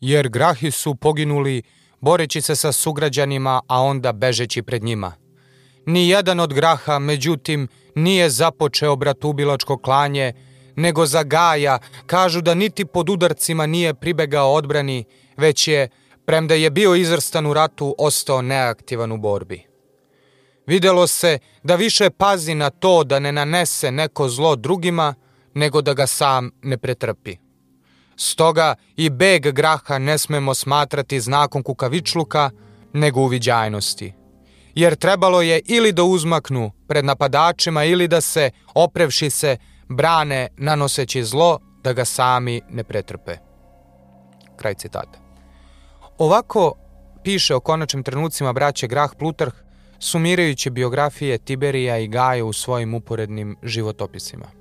jer 0.00 0.28
grahi 0.28 0.70
su 0.70 0.94
poginuli 0.94 1.62
boreći 2.00 2.40
se 2.40 2.56
sa 2.56 2.72
sugrađanima, 2.72 3.60
a 3.68 3.82
onda 3.82 4.12
bežeći 4.12 4.62
pred 4.62 4.82
njima. 4.82 5.12
Ni 5.86 6.08
jedan 6.08 6.40
od 6.40 6.54
graha, 6.54 6.98
međutim, 6.98 7.68
nije 7.94 8.30
započeo 8.30 8.96
bratubilačko 8.96 9.76
klanje, 9.76 10.32
nego 10.76 11.06
za 11.06 11.22
Gaja 11.22 11.78
kažu 12.06 12.40
da 12.40 12.54
niti 12.54 12.84
pod 12.84 13.10
udarcima 13.10 13.66
nije 13.66 13.94
pribegao 13.94 14.52
odbrani, 14.52 15.04
već 15.36 15.68
je, 15.68 15.88
premda 16.24 16.54
je 16.54 16.70
bio 16.70 16.94
izvrstan 16.94 17.46
u 17.46 17.54
ratu, 17.54 17.94
ostao 17.98 18.42
neaktivan 18.42 19.12
u 19.12 19.16
borbi. 19.16 19.62
Videlo 20.66 21.06
se 21.06 21.38
da 21.62 21.76
više 21.76 22.10
pazi 22.10 22.54
na 22.54 22.70
to 22.70 23.04
da 23.04 23.18
ne 23.18 23.32
nanese 23.32 23.90
neko 23.90 24.28
zlo 24.28 24.56
drugima, 24.56 25.14
nego 25.54 25.82
da 25.82 25.94
ga 25.94 26.06
sam 26.06 26.50
ne 26.62 26.78
pretrpi. 26.78 27.47
Stoga 28.20 28.74
i 28.96 29.10
beg 29.10 29.42
graha 29.52 29.98
ne 29.98 30.18
smemo 30.18 30.54
smatrati 30.54 31.20
znakom 31.20 31.62
kukavičluka, 31.62 32.50
nego 32.92 33.20
uviđajnosti. 33.20 34.12
Jer 34.74 34.96
trebalo 34.96 35.42
je 35.42 35.60
ili 35.64 35.92
da 35.92 36.02
uzmaknu 36.02 36.70
pred 36.88 37.04
napadačima 37.04 37.84
ili 37.84 38.08
da 38.08 38.20
se, 38.20 38.50
oprevši 38.74 39.30
se, 39.30 39.56
brane 39.88 40.48
nanoseći 40.56 41.24
zlo 41.24 41.58
da 41.82 41.92
ga 41.92 42.04
sami 42.04 42.60
ne 42.70 42.84
pretrpe. 42.84 43.36
Kraj 44.56 44.74
citata. 44.74 45.18
Ovako 46.18 46.74
piše 47.24 47.54
o 47.54 47.60
konačnim 47.60 48.02
trenucima 48.02 48.52
braće 48.52 48.86
Grah 48.86 49.10
Plutarh, 49.18 49.54
sumirajući 49.98 50.70
biografije 50.70 51.38
Tiberija 51.38 51.98
i 51.98 52.08
Gaja 52.08 52.44
u 52.44 52.52
svojim 52.52 52.94
uporednim 52.94 53.56
životopisima. 53.62 54.57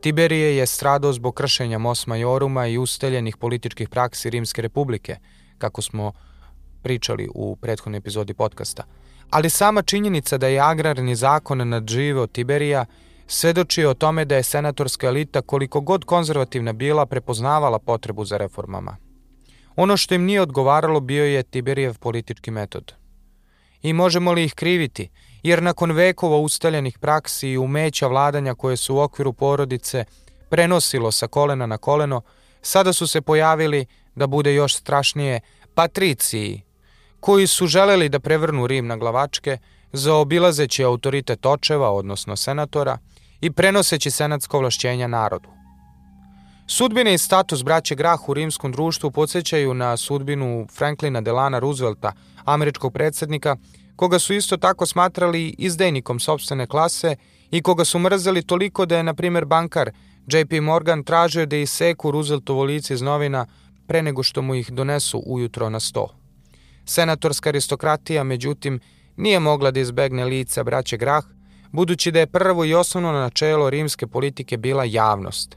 Tiberije 0.00 0.56
je 0.56 0.66
stradao 0.66 1.12
zbog 1.12 1.34
kršenja 1.34 1.78
Mos 1.78 2.06
Majoruma 2.06 2.66
i 2.66 2.78
usteljenih 2.78 3.36
političkih 3.36 3.88
praksi 3.88 4.30
Rimske 4.30 4.62
republike, 4.62 5.16
kako 5.58 5.82
smo 5.82 6.12
pričali 6.82 7.28
u 7.34 7.56
prethodnoj 7.56 7.98
epizodi 7.98 8.34
podcasta. 8.34 8.84
Ali 9.30 9.50
sama 9.50 9.82
činjenica 9.82 10.38
da 10.38 10.46
je 10.46 10.60
agrarni 10.60 11.16
zakon 11.16 11.68
nadživeo 11.68 12.26
Tiberija 12.26 12.86
svedoči 13.26 13.84
o 13.84 13.94
tome 13.94 14.24
da 14.24 14.36
je 14.36 14.42
senatorska 14.42 15.06
elita 15.06 15.42
koliko 15.42 15.80
god 15.80 16.04
konzervativna 16.04 16.72
bila 16.72 17.06
prepoznavala 17.06 17.78
potrebu 17.78 18.24
za 18.24 18.36
reformama. 18.36 18.96
Ono 19.76 19.96
što 19.96 20.14
im 20.14 20.24
nije 20.24 20.42
odgovaralo 20.42 21.00
bio 21.00 21.24
je 21.24 21.42
Tiberijev 21.42 21.98
politički 21.98 22.50
metod. 22.50 22.94
I 23.82 23.92
možemo 23.92 24.32
li 24.32 24.44
ih 24.44 24.54
kriviti, 24.54 25.08
jer 25.42 25.62
nakon 25.62 25.92
vekova 25.92 26.36
ustaljenih 26.36 26.98
praksi 26.98 27.48
i 27.48 27.58
umeća 27.58 28.06
vladanja 28.06 28.54
koje 28.54 28.76
su 28.76 28.94
u 28.94 28.98
okviru 28.98 29.32
porodice 29.32 30.04
prenosilo 30.48 31.12
sa 31.12 31.26
kolena 31.26 31.66
na 31.66 31.78
koleno, 31.78 32.22
sada 32.62 32.92
su 32.92 33.06
se 33.06 33.20
pojavili, 33.20 33.86
da 34.14 34.26
bude 34.26 34.54
još 34.54 34.74
strašnije, 34.76 35.40
patriciji, 35.74 36.62
koji 37.20 37.46
su 37.46 37.66
želeli 37.66 38.08
da 38.08 38.20
prevrnu 38.20 38.66
Rim 38.66 38.86
na 38.86 38.96
glavačke, 38.96 39.58
zaobilazeći 39.92 40.84
autoritet 40.84 41.46
očeva, 41.46 41.90
odnosno 41.90 42.36
senatora, 42.36 42.98
i 43.40 43.52
prenoseći 43.52 44.10
senatsko 44.10 44.56
ovlašćenja 44.56 45.06
narodu. 45.06 45.48
Sudbine 46.66 47.14
i 47.14 47.18
status 47.18 47.62
braće 47.64 47.94
Grah 47.94 48.28
u 48.28 48.34
rimskom 48.34 48.72
društvu 48.72 49.10
podsjećaju 49.10 49.74
na 49.74 49.96
sudbinu 49.96 50.66
Franklina 50.76 51.20
Delana 51.20 51.58
Roosevelta, 51.58 52.12
američkog 52.44 52.92
predsednika, 52.92 53.56
koga 53.98 54.18
su 54.18 54.34
isto 54.34 54.56
tako 54.56 54.86
smatrali 54.86 55.54
izdajnikom 55.58 56.20
sobstvene 56.20 56.66
klase 56.66 57.16
i 57.50 57.62
koga 57.62 57.84
su 57.84 57.98
mrzeli 57.98 58.42
toliko 58.42 58.86
da 58.86 58.96
je, 58.96 59.02
na 59.02 59.14
primer, 59.14 59.44
bankar 59.44 59.90
JP 60.26 60.52
Morgan 60.62 61.02
tražio 61.04 61.46
da 61.46 61.56
iseku 61.56 62.10
Rooseveltovo 62.10 62.64
lice 62.64 62.94
iz 62.94 63.02
novina 63.02 63.46
pre 63.86 64.02
nego 64.02 64.22
što 64.22 64.42
mu 64.42 64.54
ih 64.54 64.70
donesu 64.72 65.22
ujutro 65.26 65.70
na 65.70 65.80
sto. 65.80 66.08
Senatorska 66.84 67.48
aristokratija, 67.48 68.24
međutim, 68.24 68.80
nije 69.16 69.40
mogla 69.40 69.70
da 69.70 69.80
izbegne 69.80 70.24
lica 70.24 70.64
braće 70.64 70.96
Grah, 70.96 71.24
budući 71.72 72.10
da 72.10 72.20
je 72.20 72.26
prvo 72.26 72.64
i 72.64 72.74
osnovno 72.74 73.12
načelo 73.12 73.70
rimske 73.70 74.06
politike 74.06 74.56
bila 74.56 74.84
javnost. 74.84 75.56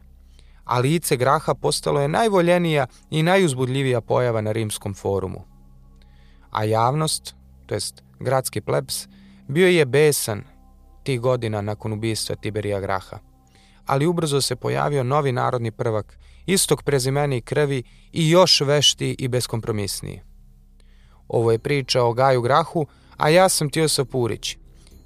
A 0.63 0.79
lice 0.79 1.17
Graha 1.17 1.53
postalo 1.53 2.01
je 2.01 2.07
najvoljenija 2.07 2.87
i 3.09 3.23
najuzbudljivija 3.23 4.01
pojava 4.01 4.41
na 4.41 4.51
rimskom 4.51 4.93
forumu. 4.93 5.43
A 6.51 6.63
javnost, 6.63 7.35
to 7.71 7.75
jest 7.75 8.03
gradski 8.19 8.61
plebs, 8.61 9.07
bio 9.47 9.67
je 9.67 9.85
besan 9.85 10.43
tih 11.03 11.19
godina 11.19 11.61
nakon 11.61 11.93
ubistva 11.93 12.35
Tiberija 12.35 12.79
Graha. 12.79 13.19
Ali 13.85 14.05
ubrzo 14.05 14.41
se 14.41 14.55
pojavio 14.55 15.03
novi 15.03 15.31
narodni 15.31 15.71
prvak, 15.71 16.17
istog 16.45 16.83
prezimena 16.83 17.35
i 17.35 17.41
krvi 17.41 17.83
i 18.11 18.29
još 18.29 18.61
vešti 18.61 19.15
i 19.19 19.27
beskompromisniji. 19.27 20.21
Ovo 21.27 21.51
je 21.51 21.59
priča 21.59 22.03
o 22.03 22.13
Gaju 22.13 22.41
Grahu, 22.41 22.85
a 23.17 23.29
ja 23.29 23.49
sam 23.49 23.69
Tiosa 23.69 24.05
Purić. 24.05 24.57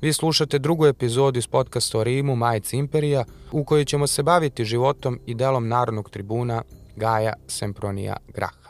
Vi 0.01 0.13
slušate 0.13 0.59
drugu 0.59 0.85
epizodu 0.85 1.39
iz 1.39 1.47
podcasta 1.47 1.99
o 1.99 2.03
Rimu, 2.03 2.35
Majici 2.35 2.77
Imperija, 2.77 3.23
u 3.51 3.63
kojoj 3.63 3.85
ćemo 3.85 4.07
se 4.07 4.23
baviti 4.23 4.65
životom 4.65 5.19
i 5.25 5.35
delom 5.35 5.67
narodnog 5.67 6.09
tribuna 6.09 6.63
Gaja 6.95 7.33
Sempronija 7.47 8.17
Graha. 8.33 8.64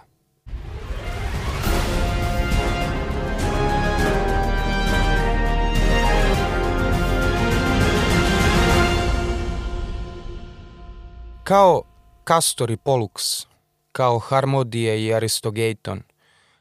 Kao 11.45 11.83
Castor 12.27 12.71
i 12.71 12.77
Pollux, 12.77 13.45
kao 13.91 14.19
Harmodije 14.19 15.05
i 15.05 15.13
Aristogeiton, 15.13 16.01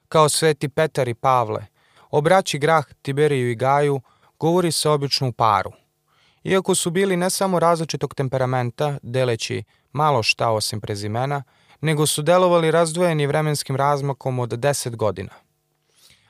kao 0.09 0.29
Sveti 0.29 0.69
Petar 0.69 1.09
i 1.09 1.15
Pavle, 1.15 1.67
obraći 2.11 2.59
Grah 2.59 2.85
Tiberiju 3.03 3.51
i 3.51 3.55
Gaju– 3.55 4.01
govori 4.41 4.73
se 4.73 4.89
obično 4.89 5.29
u 5.29 5.33
paru. 5.33 5.73
Iako 6.43 6.75
su 6.75 6.91
bili 6.91 7.17
ne 7.17 7.31
samo 7.31 7.59
različitog 7.59 8.15
temperamenta, 8.15 8.99
deleći 9.03 9.65
malo 9.93 10.23
šta 10.23 10.51
osim 10.51 10.81
prezimena, 10.81 11.43
nego 11.81 12.07
su 12.07 12.23
delovali 12.23 12.71
razdvojeni 12.71 13.27
vremenskim 13.27 13.77
razmakom 13.77 14.39
od 14.39 14.51
10 14.51 14.97
godina. 14.97 15.33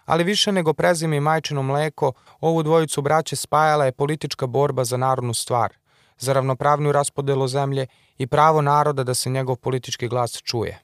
Ali 0.04 0.24
više 0.24 0.52
nego 0.52 0.72
prezime 0.72 1.16
i 1.16 1.20
majčino 1.20 1.62
mleko, 1.62 2.12
ovu 2.40 2.62
dvojicu 2.62 3.02
braće 3.02 3.36
spajala 3.36 3.84
je 3.84 3.92
politička 3.92 4.46
borba 4.46 4.84
za 4.84 4.96
narodnu 4.96 5.34
stvar, 5.34 5.72
za 6.18 6.32
ravnopravnu 6.32 6.92
raspodelu 6.92 7.48
zemlje 7.48 7.86
i 8.18 8.26
pravo 8.26 8.62
naroda 8.62 9.04
da 9.04 9.14
se 9.14 9.30
njegov 9.30 9.56
politički 9.56 10.08
glas 10.08 10.42
čuje. 10.42 10.78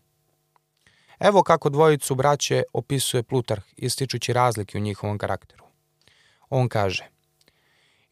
Evo 1.19 1.43
kako 1.43 1.69
dvojicu 1.69 2.15
braće 2.15 2.63
opisuje 2.73 3.23
Plutarh, 3.23 3.63
ističući 3.77 4.33
razlike 4.33 4.79
u 4.79 4.81
njihovom 4.81 5.19
karakteru. 5.19 5.65
On 6.51 6.69
kaže– 6.69 7.09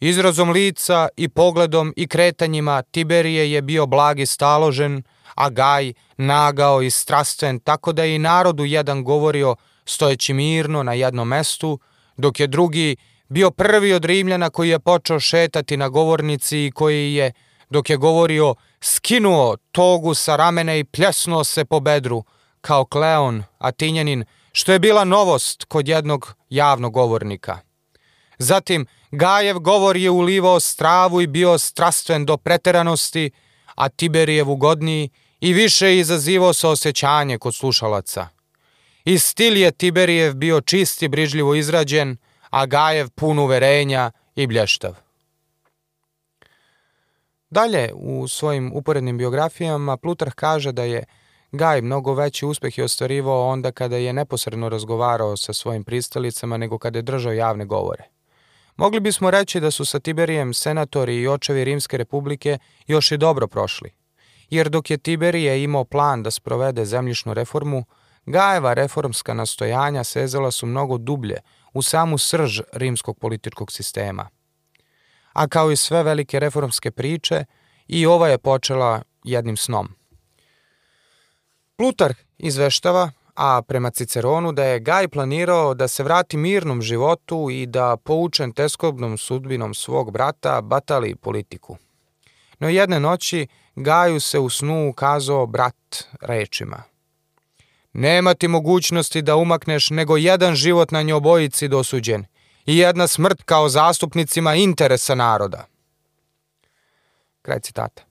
Izrazom 0.00 0.50
lica 0.50 1.08
i 1.16 1.28
pogledom 1.28 1.92
i 1.96 2.06
kretanjima 2.08 2.82
Tiberije 2.82 3.52
je 3.52 3.62
bio 3.62 3.86
blag 3.86 4.20
i 4.20 4.26
staložen, 4.26 5.02
a 5.34 5.50
Gaj 5.50 5.92
nagao 6.16 6.82
i 6.82 6.90
strastven, 6.90 7.58
tako 7.60 7.92
da 7.92 8.04
je 8.04 8.14
i 8.14 8.18
narodu 8.18 8.64
jedan 8.64 9.04
govorio 9.04 9.56
stojeći 9.84 10.32
mirno 10.34 10.82
na 10.82 10.92
jednom 10.92 11.28
mestu, 11.28 11.78
dok 12.16 12.40
je 12.40 12.46
drugi 12.46 12.96
bio 13.28 13.50
prvi 13.50 13.92
od 13.92 14.04
Rimljana 14.04 14.50
koji 14.50 14.68
je 14.68 14.78
počeo 14.78 15.20
šetati 15.20 15.76
na 15.76 15.88
govornici 15.88 16.66
i 16.66 16.70
koji 16.70 17.14
je, 17.14 17.32
dok 17.70 17.90
je 17.90 17.96
govorio, 17.96 18.54
skinuo 18.80 19.56
togu 19.72 20.14
sa 20.14 20.36
ramena 20.36 20.76
i 20.76 20.84
pljesnuo 20.84 21.44
se 21.44 21.64
po 21.64 21.80
bedru, 21.80 22.24
kao 22.60 22.84
Kleon, 22.84 23.44
Atinjanin, 23.58 24.24
što 24.52 24.72
je 24.72 24.78
bila 24.78 25.04
novost 25.04 25.64
kod 25.64 25.88
jednog 25.88 26.34
javnog 26.50 26.92
govornika. 26.92 27.58
Zatim, 28.38 28.86
Gajev 29.10 29.58
govor 29.58 29.96
je 29.96 30.10
ulivao 30.10 30.60
stravu 30.60 31.20
i 31.20 31.26
bio 31.26 31.58
strastven 31.58 32.26
do 32.26 32.36
preteranosti, 32.36 33.30
a 33.74 33.88
Tiberijev 33.88 34.50
ugodniji 34.50 35.10
i 35.40 35.52
više 35.52 35.98
izazivao 35.98 36.52
sa 36.52 36.68
osjećanje 36.68 37.38
kod 37.38 37.54
slušalaca. 37.54 38.28
I 39.04 39.18
stil 39.18 39.56
je 39.56 39.70
Tiberijev 39.70 40.34
bio 40.34 40.60
čist 40.60 41.02
i 41.02 41.08
brižljivo 41.08 41.54
izrađen, 41.54 42.16
a 42.50 42.66
Gajev 42.66 43.10
pun 43.10 43.38
uverenja 43.38 44.10
i 44.34 44.46
blještav. 44.46 44.94
Dalje, 47.50 47.92
u 47.94 48.28
svojim 48.28 48.72
uporednim 48.74 49.18
biografijama, 49.18 49.96
Plutarh 49.96 50.34
kaže 50.34 50.72
da 50.72 50.82
je 50.82 51.04
Gaj 51.52 51.82
mnogo 51.82 52.14
veći 52.14 52.46
uspeh 52.46 52.78
je 52.78 52.84
ostvarivao 52.84 53.48
onda 53.48 53.72
kada 53.72 53.96
je 53.96 54.12
neposredno 54.12 54.68
razgovarao 54.68 55.36
sa 55.36 55.52
svojim 55.52 55.84
pristalicama 55.84 56.56
nego 56.56 56.78
kada 56.78 56.98
je 56.98 57.02
držao 57.02 57.32
javne 57.32 57.64
govore. 57.64 58.04
Mogli 58.76 59.00
bismo 59.00 59.30
reći 59.30 59.60
da 59.60 59.70
su 59.70 59.84
sa 59.84 60.00
Tiberijem 60.00 60.54
senatori 60.54 61.16
i 61.16 61.28
očevi 61.28 61.64
Rimske 61.64 61.96
republike 61.96 62.58
još 62.86 63.12
i 63.12 63.16
dobro 63.16 63.46
prošli. 63.46 63.90
Jer 64.50 64.68
dok 64.68 64.90
je 64.90 64.98
Tiberije 64.98 65.62
imao 65.62 65.84
plan 65.84 66.22
da 66.22 66.30
sprovede 66.30 66.84
zemljišnu 66.84 67.34
reformu, 67.34 67.84
Gajeva 68.26 68.74
reformska 68.74 69.34
nastojanja 69.34 70.04
sezala 70.04 70.50
su 70.50 70.66
mnogo 70.66 70.98
dublje 70.98 71.40
u 71.72 71.82
samu 71.82 72.18
srž 72.18 72.60
rimskog 72.72 73.18
političkog 73.18 73.72
sistema. 73.72 74.28
A 75.32 75.48
kao 75.48 75.70
i 75.70 75.76
sve 75.76 76.02
velike 76.02 76.40
reformske 76.40 76.90
priče, 76.90 77.44
i 77.88 78.06
ova 78.06 78.28
je 78.28 78.38
počela 78.38 79.02
jednim 79.24 79.56
snom. 79.56 79.88
Plutar 81.76 82.14
izveštava, 82.38 83.10
a 83.34 83.62
prema 83.62 83.90
Ciceronu 83.90 84.52
da 84.52 84.64
je 84.64 84.80
Gaj 84.80 85.08
planirao 85.08 85.74
da 85.74 85.88
se 85.88 86.02
vrati 86.02 86.36
mirnom 86.36 86.82
životu 86.82 87.48
i 87.50 87.66
da 87.66 87.96
poučen 87.96 88.52
teskobnom 88.52 89.18
sudbinom 89.18 89.74
svog 89.74 90.10
brata 90.10 90.60
batali 90.60 91.16
politiku. 91.16 91.76
No 92.58 92.68
jedne 92.68 93.00
noći 93.00 93.46
Gaju 93.76 94.20
se 94.20 94.38
u 94.38 94.50
snu 94.50 94.88
ukazao 94.90 95.46
brat 95.46 96.04
rečima. 96.20 96.82
Nema 97.92 98.34
ti 98.34 98.48
mogućnosti 98.48 99.22
da 99.22 99.36
umakneš 99.36 99.90
nego 99.90 100.16
jedan 100.16 100.54
život 100.54 100.90
na 100.90 101.02
njobojici 101.02 101.68
dosuđen 101.68 102.24
i 102.66 102.78
jedna 102.78 103.06
smrt 103.06 103.42
kao 103.42 103.68
zastupnicima 103.68 104.54
interesa 104.54 105.14
naroda. 105.14 105.66
Kraj 107.42 107.60
citata. 107.60 108.02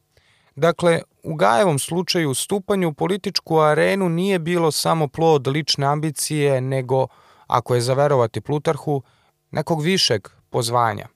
Dakle, 0.56 1.02
u 1.24 1.36
Gajevom 1.36 1.80
slučaju 1.80 2.34
stupanje 2.34 2.88
u 2.88 2.94
političku 2.94 3.60
arenu 3.60 4.10
nije 4.10 4.40
bilo 4.40 4.72
samo 4.72 5.08
plod 5.08 5.48
lične 5.48 5.86
ambicije, 5.86 6.62
nego, 6.62 7.08
ako 7.48 7.76
je 7.76 7.82
zaverovati 7.82 8.42
Plutarhu, 8.42 9.02
nekog 9.52 9.82
višeg 9.82 10.28
pozvanja. 10.50 11.08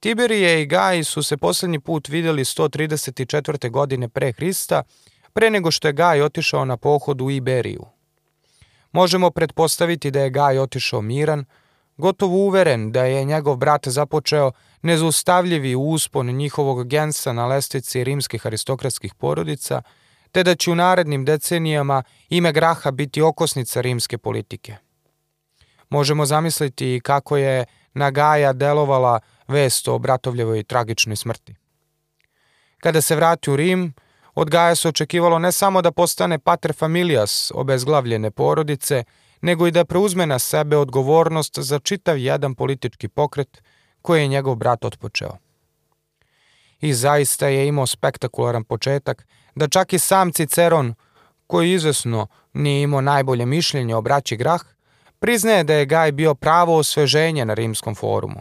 Tiberije 0.00 0.62
i 0.62 0.66
Gaj 0.66 1.04
su 1.04 1.22
se 1.22 1.36
poslednji 1.36 1.80
put 1.80 2.08
videli 2.08 2.44
134. 2.44 3.70
godine 3.70 4.08
pre 4.08 4.32
Hrista, 4.32 4.82
pre 5.36 5.50
nego 5.50 5.70
što 5.70 5.88
je 5.88 5.92
Gaj 5.92 6.22
otišao 6.22 6.64
na 6.64 6.76
pohod 6.76 7.20
u 7.20 7.30
Iberiju. 7.30 7.84
Možemo 8.92 9.30
pretpostaviti 9.30 10.10
da 10.10 10.20
je 10.20 10.30
Gaj 10.30 10.58
otišao 10.58 11.02
miran, 11.02 11.44
gotovo 11.96 12.36
uveren 12.36 12.92
da 12.92 13.04
je 13.04 13.24
njegov 13.24 13.56
brat 13.56 13.88
započeo 13.88 14.52
nezaustavljivi 14.82 15.74
uspon 15.74 16.26
njihovog 16.26 16.88
gensa 16.88 17.32
na 17.32 17.46
lestvici 17.46 18.04
rimskih 18.04 18.46
aristokratskih 18.46 19.14
porodica, 19.14 19.82
te 20.32 20.42
da 20.42 20.54
će 20.54 20.70
u 20.70 20.74
narednim 20.74 21.24
decenijama 21.24 22.02
ime 22.28 22.52
Graha 22.52 22.90
biti 22.90 23.22
okosnica 23.22 23.80
rimske 23.80 24.18
politike. 24.18 24.76
Možemo 25.88 26.26
zamisliti 26.26 27.00
kako 27.04 27.36
je 27.36 27.64
na 27.94 28.10
Gaja 28.10 28.52
delovala 28.52 29.20
vest 29.48 29.88
o 29.88 29.98
bratovljevoj 29.98 30.64
tragičnoj 30.64 31.16
smrti. 31.16 31.54
Kada 32.78 33.00
se 33.00 33.16
vrati 33.16 33.50
u 33.50 33.56
Rim, 33.56 33.94
od 34.36 34.50
Gaja 34.50 34.74
se 34.74 34.88
očekivalo 34.88 35.38
ne 35.38 35.52
samo 35.52 35.82
da 35.82 35.92
postane 35.92 36.38
pater 36.38 36.72
familias 36.74 37.52
obezglavljene 37.54 38.30
porodice, 38.30 39.04
nego 39.40 39.66
i 39.66 39.70
da 39.70 39.84
preuzme 39.84 40.26
na 40.26 40.38
sebe 40.38 40.76
odgovornost 40.76 41.58
za 41.58 41.78
čitav 41.78 42.18
jedan 42.18 42.54
politički 42.54 43.08
pokret 43.08 43.62
koji 44.02 44.22
je 44.22 44.28
njegov 44.28 44.54
brat 44.54 44.84
otpočeo. 44.84 45.36
I 46.80 46.92
zaista 46.94 47.48
je 47.48 47.68
imao 47.68 47.86
spektakularan 47.86 48.64
početak 48.64 49.26
da 49.54 49.68
čak 49.68 49.92
i 49.92 49.98
sam 49.98 50.32
Ciceron, 50.32 50.94
koji 51.46 51.72
izvesno 51.72 52.26
nije 52.52 52.82
imao 52.82 53.00
najbolje 53.00 53.46
mišljenje 53.46 53.96
o 53.96 54.02
braći 54.02 54.36
Grah, 54.36 54.60
priznaje 55.18 55.64
da 55.64 55.74
je 55.74 55.86
Gaj 55.86 56.12
bio 56.12 56.34
pravo 56.34 56.76
osveženje 56.76 57.44
na 57.44 57.54
rimskom 57.54 57.94
forumu. 57.94 58.40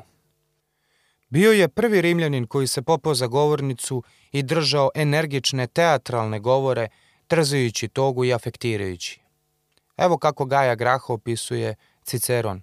Bio 1.35 1.51
je 1.51 1.67
prvi 1.67 2.01
rimljanin 2.01 2.47
koji 2.47 2.67
se 2.67 2.81
popao 2.81 3.13
za 3.13 3.27
govornicu 3.27 4.03
i 4.31 4.43
držao 4.43 4.89
energične 4.95 5.67
teatralne 5.67 6.39
govore, 6.39 6.87
trzajući 7.27 7.87
togu 7.87 8.25
i 8.25 8.33
afektirajući. 8.33 9.19
Evo 9.97 10.17
kako 10.17 10.45
Gaja 10.45 10.75
Graha 10.75 11.13
opisuje 11.13 11.75
Ciceron. 12.03 12.61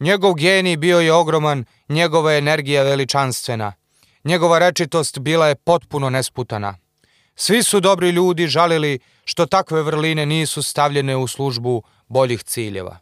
Njegov 0.00 0.34
genij 0.34 0.76
bio 0.76 1.00
je 1.00 1.12
ogroman, 1.12 1.64
njegova 1.88 2.34
energija 2.34 2.82
veličanstvena. 2.82 3.72
Njegova 4.24 4.58
rečitost 4.58 5.18
bila 5.18 5.48
je 5.48 5.54
potpuno 5.54 6.10
nesputana. 6.10 6.78
Svi 7.34 7.62
su 7.62 7.80
dobri 7.80 8.10
ljudi 8.10 8.46
žalili 8.46 8.98
što 9.24 9.46
takve 9.46 9.82
vrline 9.82 10.26
nisu 10.26 10.62
stavljene 10.62 11.16
u 11.16 11.26
službu 11.26 11.82
boljih 12.08 12.42
ciljeva. 12.42 12.98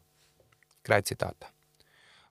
Kraj 0.83 1.03
citata. 1.03 1.60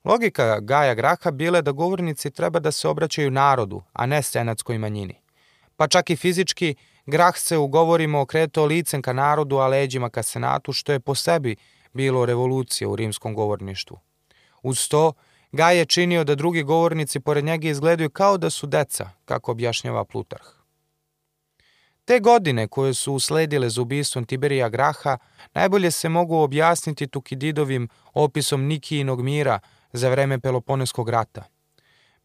Logika 0.04 0.60
Gaja 0.60 0.94
Graha 0.94 1.32
bila 1.32 1.58
je 1.58 1.62
da 1.62 1.72
govornici 1.72 2.32
treba 2.32 2.60
da 2.60 2.72
se 2.72 2.88
obraćaju 2.88 3.32
narodu, 3.32 3.84
a 3.94 4.06
ne 4.06 4.22
senatskoj 4.24 4.78
manjini. 4.78 5.22
Pa 5.78 5.88
čak 5.88 6.10
i 6.10 6.16
fizički, 6.16 6.76
Grah 7.06 7.38
se 7.38 7.58
u 7.58 7.68
govorima 7.68 8.22
okretao 8.22 8.66
licem 8.66 9.02
ka 9.02 9.14
narodu, 9.14 9.58
a 9.58 9.68
leđima 9.68 10.10
ka 10.10 10.24
senatu, 10.24 10.74
što 10.74 10.92
je 10.92 11.00
po 11.00 11.16
sebi 11.16 11.56
bilo 11.94 12.26
revolucija 12.26 12.90
u 12.90 12.96
rimskom 12.96 13.34
govorništvu. 13.34 14.00
Uz 14.64 14.88
to, 14.90 15.14
Gaj 15.52 15.78
je 15.78 15.86
činio 15.86 16.24
da 16.24 16.36
drugi 16.36 16.64
govornici 16.64 17.20
pored 17.20 17.46
njega 17.46 17.68
izgledaju 17.68 18.10
kao 18.10 18.38
da 18.38 18.50
su 18.50 18.68
deca, 18.68 19.10
kako 19.26 19.52
objašnjava 19.52 20.06
Plutarh. 20.06 20.46
Te 22.06 22.20
godine 22.20 22.68
koje 22.68 22.94
su 22.94 23.14
usledile 23.14 23.70
za 23.70 23.82
ubistvom 23.82 24.26
Tiberija 24.26 24.70
Graha 24.70 25.18
najbolje 25.54 25.92
se 25.92 26.10
mogu 26.10 26.38
objasniti 26.38 27.08
Tukididovim 27.08 27.90
opisom 28.14 28.66
Nikijinog 28.66 29.22
mira 29.22 29.60
za 29.94 30.10
vreme 30.10 30.40
Peloponeskog 30.40 31.10
rata. 31.10 31.44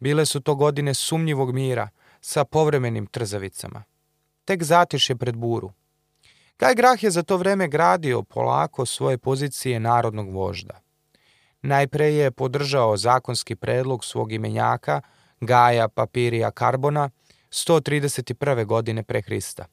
Bile 0.00 0.26
su 0.26 0.40
to 0.40 0.55
godine 0.55 0.94
sumnjivog 0.94 1.55
mira 1.55 1.88
sa 2.20 2.44
povremenim 2.44 3.06
trzavicama. 3.06 3.82
Tek 4.44 4.62
zatiše 4.62 5.16
pred 5.16 5.37
buru. 5.37 5.72
Gaj 6.58 6.75
Grah 6.75 7.02
je 7.02 7.11
za 7.11 7.22
to 7.22 7.37
vreme 7.37 7.69
gradio 7.69 8.22
polako 8.22 8.87
svoje 8.87 9.19
pozicije 9.19 9.81
narodnog 9.81 10.31
vožda. 10.31 10.81
Najpre 11.62 12.06
je 12.14 12.31
podržao 12.31 12.96
zakonski 12.96 13.56
predlog 13.56 14.05
svog 14.05 14.32
imenjaka 14.32 15.00
Gaja 15.40 15.88
Papirija 15.88 16.50
Karbona 16.50 17.10
131. 17.50 18.64
godine 18.64 19.02
pre 19.02 19.22
Hrista. 19.22 19.67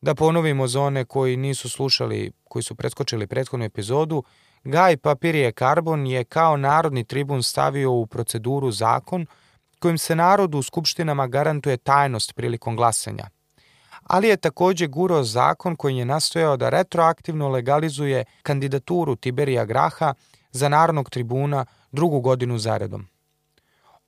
Da 0.00 0.14
ponovimo 0.14 0.66
za 0.66 0.80
one 0.80 1.04
koji 1.04 1.36
nisu 1.36 1.70
slušali, 1.70 2.32
koji 2.44 2.62
su 2.62 2.74
preskočili 2.74 3.26
prethodnu 3.26 3.64
epizodu, 3.64 4.22
Gaj 4.68 4.96
Papirije 4.96 5.52
Karbon 5.52 6.06
je 6.06 6.24
kao 6.24 6.56
narodni 6.56 7.04
tribun 7.04 7.42
stavio 7.42 7.92
u 7.92 8.06
proceduru 8.06 8.70
zakon 8.70 9.26
kojim 9.78 9.98
se 9.98 10.16
narodu 10.16 10.58
u 10.58 10.62
skupštinama 10.62 11.26
garantuje 11.26 11.76
tajnost 11.76 12.34
prilikom 12.34 12.76
glasanja. 12.76 13.28
Ali 14.02 14.28
je 14.28 14.36
takođe 14.36 14.86
guro 14.86 15.22
zakon 15.22 15.76
koji 15.76 15.96
je 15.96 16.04
nastojao 16.04 16.56
da 16.56 16.68
retroaktivno 16.68 17.48
legalizuje 17.48 18.24
kandidaturu 18.42 19.16
Tiberija 19.16 19.64
Graha 19.64 20.14
za 20.50 20.68
narodnog 20.68 21.10
tribuna 21.10 21.64
drugu 21.92 22.20
godinu 22.20 22.58
zaredom. 22.58 23.08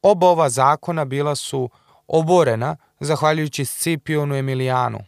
Oba 0.02 0.26
ova 0.26 0.48
zakona 0.48 1.04
bila 1.04 1.34
su 1.34 1.70
oborena 2.06 2.76
zahvaljujući 3.00 3.64
Scipionu 3.64 4.34
Emilijanu. 4.34 4.98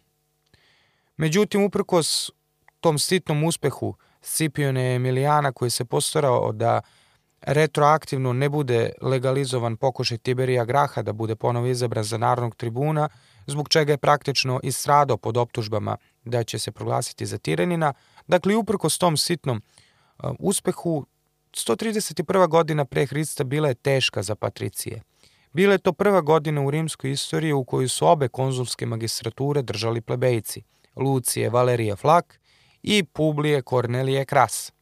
Međutim, 1.17 1.65
uprkos 1.65 2.31
tom 2.81 2.99
sitnom 2.99 3.45
uspehu 3.45 3.95
Scipione 4.21 4.95
Emilijana 4.95 5.53
koji 5.53 5.71
se 5.71 5.85
postarao 5.85 6.53
da 6.53 6.81
retroaktivno 7.43 8.33
ne 8.33 8.49
bude 8.49 8.93
legalizovan 9.03 9.77
pokušaj 9.77 10.19
Tiberija 10.19 10.65
Graha 10.65 11.03
da 11.03 11.13
bude 11.13 11.37
ponovo 11.37 11.67
izabran 11.67 12.05
za 12.05 12.19
narodnog 12.19 12.57
tribuna, 12.57 13.09
zbog 13.47 13.69
čega 13.69 13.93
je 13.93 13.99
praktično 13.99 14.61
istradao 14.63 15.17
pod 15.17 15.37
optužbama 15.37 15.97
da 16.25 16.45
će 16.45 16.59
se 16.59 16.73
proglasiti 16.73 17.27
za 17.27 17.39
tiranina. 17.39 17.93
Dakle, 18.27 18.57
uprkos 18.57 18.99
tom 18.99 19.17
sitnom 19.17 19.63
uh, 20.23 20.31
uspehu, 20.39 21.07
131. 21.53 22.49
godina 22.49 22.85
pre 22.85 23.07
Hrista 23.07 23.45
bila 23.45 23.69
je 23.69 23.75
teška 23.75 24.23
za 24.23 24.35
patricije. 24.35 25.03
Bila 25.53 25.73
je 25.73 25.79
to 25.79 25.93
prva 25.93 26.21
godina 26.21 26.63
u 26.63 26.71
rimskoj 26.71 27.11
istoriji 27.11 27.53
u 27.53 27.65
kojoj 27.65 27.89
su 27.89 28.07
obe 28.07 28.29
konzulske 28.29 28.87
magistrature 28.87 29.63
držali 29.63 30.01
plebejci, 30.01 30.63
Lucije 30.97 31.51
Valerije 31.51 31.97
Flak 31.97 32.40
i 32.83 33.05
Publije 33.05 33.63
Kornelije 33.63 34.25
Kras. 34.25 34.73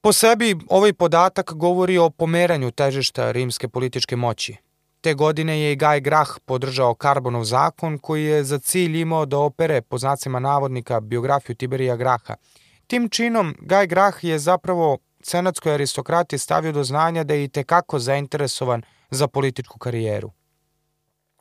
Po 0.00 0.12
sebi 0.12 0.56
ovaj 0.68 0.92
podatak 0.92 1.52
govori 1.52 1.98
o 1.98 2.10
pomeranju 2.10 2.70
težišta 2.70 3.32
rimske 3.32 3.68
političke 3.68 4.16
moći. 4.16 4.56
Te 5.00 5.14
godine 5.14 5.60
je 5.60 5.72
i 5.72 5.76
Gaj 5.76 6.00
Grah 6.00 6.28
podržao 6.44 6.94
Karbonov 6.94 7.44
zakon 7.44 7.98
koji 7.98 8.24
je 8.24 8.44
za 8.44 8.58
cilj 8.58 9.00
imao 9.00 9.26
da 9.26 9.38
opere 9.38 9.82
po 9.82 9.98
znacima 9.98 10.40
navodnika 10.40 11.00
biografiju 11.00 11.56
Tiberija 11.56 11.96
Graha– 11.96 12.34
Tim 12.86 13.08
činom 13.08 13.54
Gaj 13.60 13.86
Grah 13.86 14.24
je 14.24 14.38
zapravo 14.38 14.98
senatskoj 15.22 15.74
aristokrati 15.74 16.38
stavio 16.38 16.72
do 16.72 16.84
znanja 16.84 17.24
da 17.24 17.34
je 17.34 17.44
i 17.44 17.48
tekako 17.48 17.98
zainteresovan 17.98 18.82
za 19.10 19.28
političku 19.28 19.78
karijeru. 19.78 20.30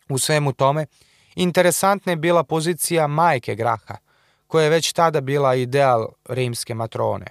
U 0.09 0.17
svemu 0.17 0.53
tome, 0.53 0.85
interesantna 1.35 2.11
je 2.11 2.15
bila 2.15 2.43
pozicija 2.43 3.07
majke 3.07 3.55
Graha, 3.55 3.97
koja 4.55 4.63
je 4.63 4.69
već 4.69 4.93
tada 4.93 5.21
bila 5.21 5.55
ideal 5.55 6.07
rimske 6.29 6.73
matrone. 6.73 7.25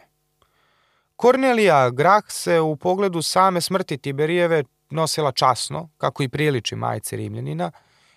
Kornelija 1.17 1.91
Grah 1.91 2.25
se 2.29 2.61
u 2.61 2.77
pogledu 2.77 3.23
same 3.23 3.61
smrti 3.61 3.99
Tiberijeve 3.99 4.65
nosila 4.91 5.33
časno, 5.33 5.89
kako 5.99 6.23
i 6.23 6.29
priliči 6.29 6.77
majce 6.77 7.17
Rimljanina, 7.17 7.71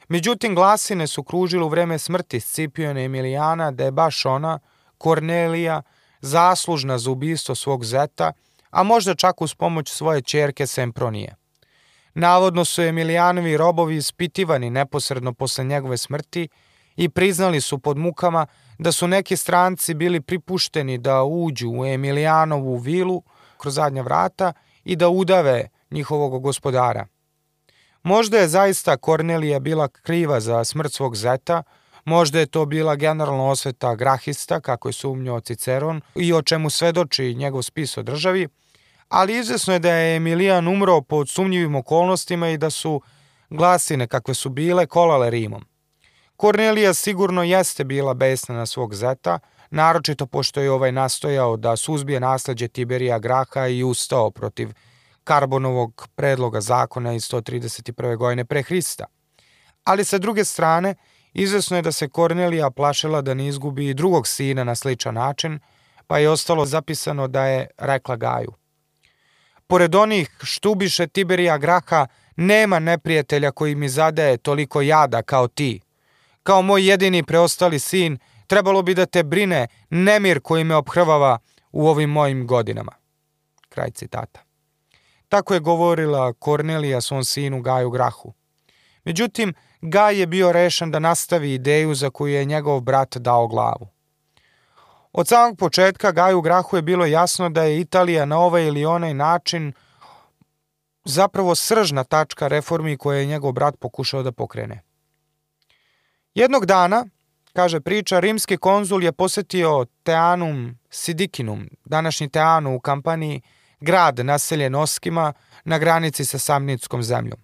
međutim 0.08 0.56
glasine 0.56 1.08
su 1.08 1.24
kružile 1.24 1.64
u 1.64 1.70
vreme 1.70 2.00
smrti 2.00 2.40
Scipione 2.40 3.06
Emilijana 3.06 3.72
da 3.72 3.84
je 3.84 3.92
baš 3.92 4.26
ona, 4.26 4.60
Kornelija, 4.98 5.82
zaslužna 6.22 6.98
za 6.98 7.12
ubistvo 7.12 7.56
svog 7.56 7.86
zeta, 7.86 8.32
a 8.70 8.84
možda 8.84 9.16
čak 9.16 9.42
uz 9.42 9.56
pomoć 9.56 9.90
svoje 9.92 10.22
čerke 10.22 10.68
Sempronije. 10.68 11.36
Navodno 12.14 12.66
su 12.66 12.82
Emilijanovi 12.82 13.58
robovi 13.58 13.96
ispitivani 13.96 14.70
neposredno 14.70 15.34
posle 15.34 15.64
njegove 15.64 15.98
smrti 15.98 16.48
i 16.96 17.10
priznali 17.10 17.62
su 17.62 17.80
pod 17.80 17.98
mukama 17.98 18.48
da 18.78 18.92
su 18.92 19.08
neki 19.08 19.38
stranci 19.38 19.94
bili 19.94 20.22
pripušteni 20.22 20.98
da 20.98 21.24
uđu 21.24 21.70
u 21.70 21.86
Emilijanovu 21.86 22.76
vilu 22.76 23.24
kroz 23.58 23.74
zadnja 23.74 24.02
vrata 24.02 24.54
i 24.84 24.96
da 24.96 25.10
udave 25.10 25.68
njihovog 25.92 26.42
gospodara. 26.42 27.08
Možda 28.04 28.38
je 28.38 28.48
zaista 28.48 28.98
Kornelija 28.98 29.60
bila 29.60 29.88
kriva 29.88 30.40
za 30.40 30.64
smrt 30.64 30.94
svog 30.94 31.16
zeta, 31.16 31.64
možda 32.06 32.40
je 32.40 32.46
to 32.46 32.66
bila 32.66 32.96
generalna 32.96 33.44
osveta 33.44 33.96
grahista, 33.96 34.60
kako 34.60 34.90
je 34.90 34.94
sumnjao 34.94 35.40
Ciceron, 35.40 36.02
i 36.16 36.34
o 36.34 36.42
čemu 36.42 36.70
svedoči 36.70 37.36
njegov 37.36 37.62
spis 37.62 37.98
o 37.98 38.04
državi, 38.04 38.48
ali 39.10 39.40
izvesno 39.40 39.74
je 39.74 39.80
da 39.80 39.92
je 39.92 40.16
Emilijan 40.16 40.68
umro 40.68 41.02
pod 41.02 41.30
sumnjivim 41.30 41.76
okolnostima 41.76 42.50
i 42.50 42.58
da 42.58 42.70
su 42.70 43.02
glasine 43.50 44.08
kakve 44.08 44.34
su 44.34 44.50
bile 44.50 44.86
kolale 44.86 45.30
Rimom. 45.30 45.66
Kornelija 46.38 46.94
sigurno 46.94 47.44
jeste 47.44 47.84
bila 47.84 48.14
besna 48.14 48.56
na 48.56 48.66
svog 48.66 48.96
zeta, 48.96 49.40
naročito 49.70 50.26
pošto 50.26 50.62
je 50.62 50.72
ovaj 50.72 50.92
nastojao 50.92 51.58
da 51.58 51.76
suzbije 51.76 52.20
nasleđe 52.20 52.68
Tiberija 52.68 53.20
Graha 53.20 53.68
i 53.68 53.84
ustao 53.84 54.32
protiv 54.32 54.70
Karbonovog 55.24 56.08
predloga 56.16 56.62
zakona 56.62 57.14
iz 57.14 57.24
131. 57.24 58.18
godine 58.18 58.46
pre 58.46 58.64
Hrista. 58.64 59.06
Ali 59.84 60.04
sa 60.04 60.18
druge 60.18 60.46
strane, 60.46 60.96
izvesno 61.34 61.78
je 61.78 61.82
da 61.82 61.92
se 61.92 62.10
Kornelija 62.10 62.72
plašila 62.72 63.22
da 63.22 63.34
ne 63.34 63.48
izgubi 63.48 63.90
i 63.90 63.94
drugog 63.94 64.28
sina 64.28 64.64
na 64.64 64.76
sličan 64.76 65.14
način, 65.14 65.60
pa 66.08 66.18
je 66.18 66.30
ostalo 66.30 66.66
zapisano 66.66 67.28
da 67.28 67.46
je 67.46 67.68
rekla 67.78 68.16
Gaju. 68.16 68.54
Pored 69.68 69.96
onih 69.96 70.38
štubiše 70.44 71.08
Tiberija 71.08 71.58
Graha, 71.58 72.08
nema 72.36 72.80
neprijatelja 72.80 73.52
koji 73.52 73.76
mi 73.76 73.90
zadaje 73.90 74.38
toliko 74.38 74.82
jada 74.82 75.22
kao 75.22 75.48
ti. 75.48 75.82
Kao 76.48 76.62
moj 76.62 76.90
jedini 76.90 77.24
preostali 77.24 77.80
sin, 77.80 78.18
trebalo 78.48 78.82
bi 78.82 78.94
da 78.94 79.06
te 79.06 79.24
brine 79.24 79.68
nemir 79.90 80.40
koji 80.40 80.64
me 80.64 80.76
obhrvava 80.76 81.40
u 81.72 81.88
ovim 81.88 82.10
mojim 82.10 82.48
godinama. 82.48 82.92
Kraj 83.70 83.92
citata. 83.92 84.40
Tako 85.30 85.54
je 85.54 85.60
govorila 85.60 86.34
Kornelija 86.34 87.02
svom 87.02 87.24
sinu 87.24 87.62
Gaju 87.62 87.90
Grahu. 87.90 88.34
Međutim, 89.04 89.54
Gaj 89.82 90.20
je 90.20 90.28
bio 90.28 90.52
rešen 90.52 90.92
da 90.92 91.00
nastavi 91.00 91.54
ideju 91.54 91.96
za 91.96 92.10
koju 92.10 92.34
je 92.34 92.46
njegov 92.46 92.80
brat 92.80 93.18
dao 93.18 93.48
glavu. 93.48 93.88
Od 95.14 95.28
samog 95.28 95.58
početka 95.58 96.12
Gaju 96.12 96.42
Grahu 96.42 96.76
je 96.78 96.82
bilo 96.82 97.06
jasno 97.06 97.50
da 97.50 97.64
je 97.64 97.80
Italija 97.80 98.26
na 98.26 98.40
ovaj 98.40 98.68
ili 98.68 98.86
onaj 98.86 99.14
način 99.14 99.74
zapravo 101.06 101.56
sržna 101.56 102.04
tačka 102.04 102.48
reformi 102.48 102.98
koje 102.98 103.20
je 103.20 103.26
njegov 103.26 103.52
brat 103.52 103.76
pokušao 103.80 104.24
da 104.24 104.32
pokrene. 104.32 104.87
Jednog 106.38 106.66
dana, 106.66 107.06
kaže 107.54 107.80
priča, 107.80 108.20
rimski 108.20 108.58
konzul 108.58 109.04
je 109.04 109.12
posetio 109.12 109.86
Teanum 110.04 110.78
Sidikinum, 110.90 111.70
današnji 111.86 112.30
Teanu 112.30 112.76
u 112.76 112.80
kampaniji, 112.80 113.42
grad 113.80 114.20
naseljen 114.26 114.76
Oskima 114.76 115.34
na 115.66 115.80
granici 115.80 116.26
sa 116.26 116.40
Samnickom 116.40 117.04
zemljom. 117.04 117.40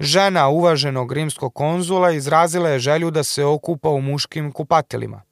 Žena 0.00 0.48
uvaženog 0.48 1.12
rimskog 1.12 1.54
konzula 1.54 2.10
izrazila 2.10 2.68
je 2.68 2.78
želju 2.78 3.10
da 3.10 3.24
se 3.24 3.44
okupa 3.44 3.88
u 3.88 4.00
muškim 4.00 4.52
kupatelima. 4.52 5.22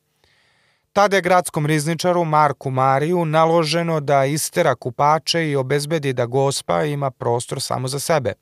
Tada 0.93 1.17
je 1.17 1.23
gradskom 1.23 1.67
rizničaru 1.67 2.25
Marku 2.25 2.71
Mariju 2.71 3.25
naloženo 3.25 4.00
da 4.00 4.25
istera 4.25 4.75
kupače 4.75 5.49
i 5.49 5.57
obezbedi 5.57 6.12
da 6.12 6.26
gospa 6.26 6.85
ima 6.85 7.11
prostor 7.11 7.62
samo 7.62 7.88
za 7.88 7.99
sebe. 7.99 8.33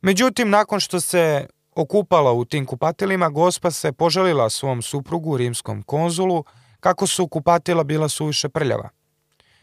Međutim, 0.00 0.50
nakon 0.50 0.80
što 0.80 1.00
se 1.00 1.46
okupala 1.74 2.32
u 2.32 2.44
tim 2.44 2.66
kupatelima, 2.66 3.28
gospa 3.28 3.70
se 3.70 3.92
poželila 3.92 4.50
svom 4.50 4.82
suprugu, 4.82 5.36
rimskom 5.36 5.82
konzulu, 5.82 6.44
kako 6.80 7.06
su 7.06 7.28
kupatila 7.28 7.84
bila 7.84 8.08
suviše 8.08 8.48
prljava. 8.48 8.88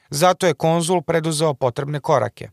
Zato 0.10 0.48
je 0.48 0.54
konzul 0.54 1.02
preduzeo 1.02 1.54
potrebne 1.54 2.00
korake. 2.00 2.50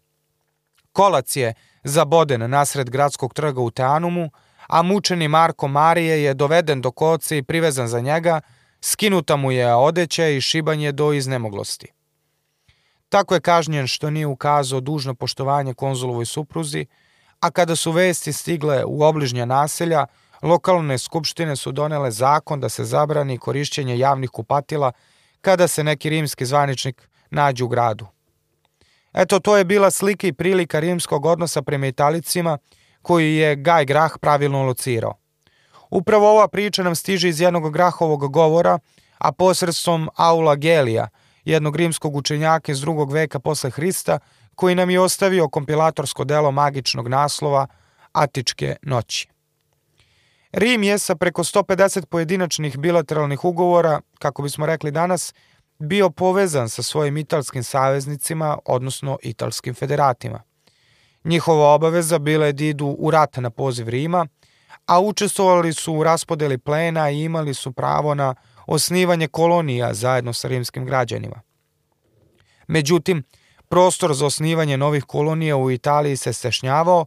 Kolac 0.92 1.36
je 1.36 1.54
zaboden 1.84 2.50
nasred 2.50 2.90
gradskog 2.90 3.34
trga 3.34 3.60
u 3.60 3.70
Teanumu, 3.70 4.30
a 4.66 4.82
mučeni 4.82 5.28
Marko 5.28 5.68
Marije 5.68 6.22
je 6.22 6.34
doveden 6.34 6.80
do 6.80 6.90
koce 6.90 7.38
i 7.38 7.42
privezan 7.42 7.88
za 7.88 8.00
njega, 8.00 8.40
skinuta 8.80 9.36
mu 9.36 9.52
je 9.52 9.74
odeća 9.74 10.28
i 10.28 10.40
šibanje 10.40 10.92
do 10.92 11.12
iznemoglosti. 11.12 11.92
Tako 13.08 13.34
je 13.34 13.40
kažnjen 13.40 13.86
što 13.86 14.10
nije 14.10 14.26
ukazao 14.26 14.80
dužno 14.80 15.14
poštovanje 15.14 15.74
konzulovoj 15.74 16.26
supruzi, 16.26 16.86
a 17.40 17.50
kada 17.50 17.76
su 17.76 17.92
vesti 17.92 18.32
stigle 18.32 18.84
u 18.84 19.02
obližnja 19.02 19.44
naselja, 19.44 20.06
lokalne 20.42 20.98
skupštine 20.98 21.56
su 21.56 21.72
donele 21.72 22.10
zakon 22.10 22.60
da 22.60 22.68
se 22.68 22.84
zabrani 22.84 23.38
korišćenje 23.38 23.98
javnih 23.98 24.30
kupatila 24.30 24.92
kada 25.40 25.68
se 25.68 25.84
neki 25.84 26.10
rimski 26.10 26.46
zvaničnik 26.46 27.08
nađe 27.30 27.64
u 27.64 27.68
gradu. 27.68 28.06
Eto, 29.12 29.38
to 29.38 29.56
je 29.56 29.64
bila 29.64 29.90
slika 29.90 30.26
i 30.26 30.32
prilika 30.32 30.80
rimskog 30.80 31.26
odnosa 31.26 31.62
prema 31.62 31.86
Italicima, 31.86 32.58
koji 33.02 33.36
je 33.36 33.56
Gaj 33.56 33.84
Grah 33.84 34.12
pravilno 34.20 34.62
locirao. 34.62 35.14
Upravo 35.90 36.30
ova 36.30 36.48
priča 36.48 36.82
nam 36.82 36.94
stiže 36.94 37.28
iz 37.28 37.40
jednog 37.40 37.72
Grahovog 37.72 38.32
govora, 38.32 38.78
a 39.18 39.32
posredstvom 39.32 40.08
Aula 40.16 40.54
Gelija, 40.56 41.08
jednog 41.44 41.76
rimskog 41.76 42.16
učenjaka 42.16 42.72
iz 42.72 42.80
drugog 42.80 43.12
veka 43.12 43.38
posle 43.38 43.70
Hrista, 43.70 44.18
koji 44.56 44.74
nam 44.74 44.90
je 44.90 45.00
ostavio 45.00 45.48
kompilatorsko 45.48 46.24
delo 46.24 46.50
magičnog 46.50 47.08
naslova 47.08 47.66
Atičke 48.12 48.76
noći. 48.82 49.28
Rim 50.52 50.82
je 50.82 50.98
sa 50.98 51.14
preko 51.14 51.44
150 51.44 52.06
pojedinačnih 52.06 52.78
bilateralnih 52.78 53.44
ugovora, 53.44 54.00
kako 54.18 54.42
bismo 54.42 54.66
rekli 54.66 54.90
danas, 54.90 55.34
bio 55.78 56.10
povezan 56.10 56.68
sa 56.68 56.82
svojim 56.82 57.16
italskim 57.16 57.64
saveznicima, 57.64 58.58
odnosno 58.64 59.18
italskim 59.22 59.74
federatima. 59.74 60.42
Njihova 61.24 61.74
obaveza 61.74 62.18
bila 62.18 62.46
je 62.46 62.52
da 62.52 62.64
idu 62.64 62.86
u 62.86 63.10
rat 63.10 63.36
na 63.36 63.50
poziv 63.50 63.88
Rima, 63.88 64.26
a 64.86 65.00
učestvovali 65.00 65.72
su 65.72 65.94
u 65.94 66.04
raspodeli 66.04 66.58
plena 66.58 67.10
i 67.10 67.22
imali 67.22 67.54
su 67.54 67.72
pravo 67.72 68.14
na 68.14 68.34
osnivanje 68.66 69.28
kolonija 69.28 69.94
zajedno 69.94 70.32
sa 70.32 70.48
rimskim 70.48 70.86
građanima. 70.86 71.40
Međutim, 72.66 73.22
prostor 73.74 74.14
za 74.14 74.26
osnivanje 74.26 74.76
novih 74.76 75.04
kolonija 75.04 75.56
u 75.56 75.70
Italiji 75.70 76.16
se 76.16 76.32
stešnjavao, 76.32 77.06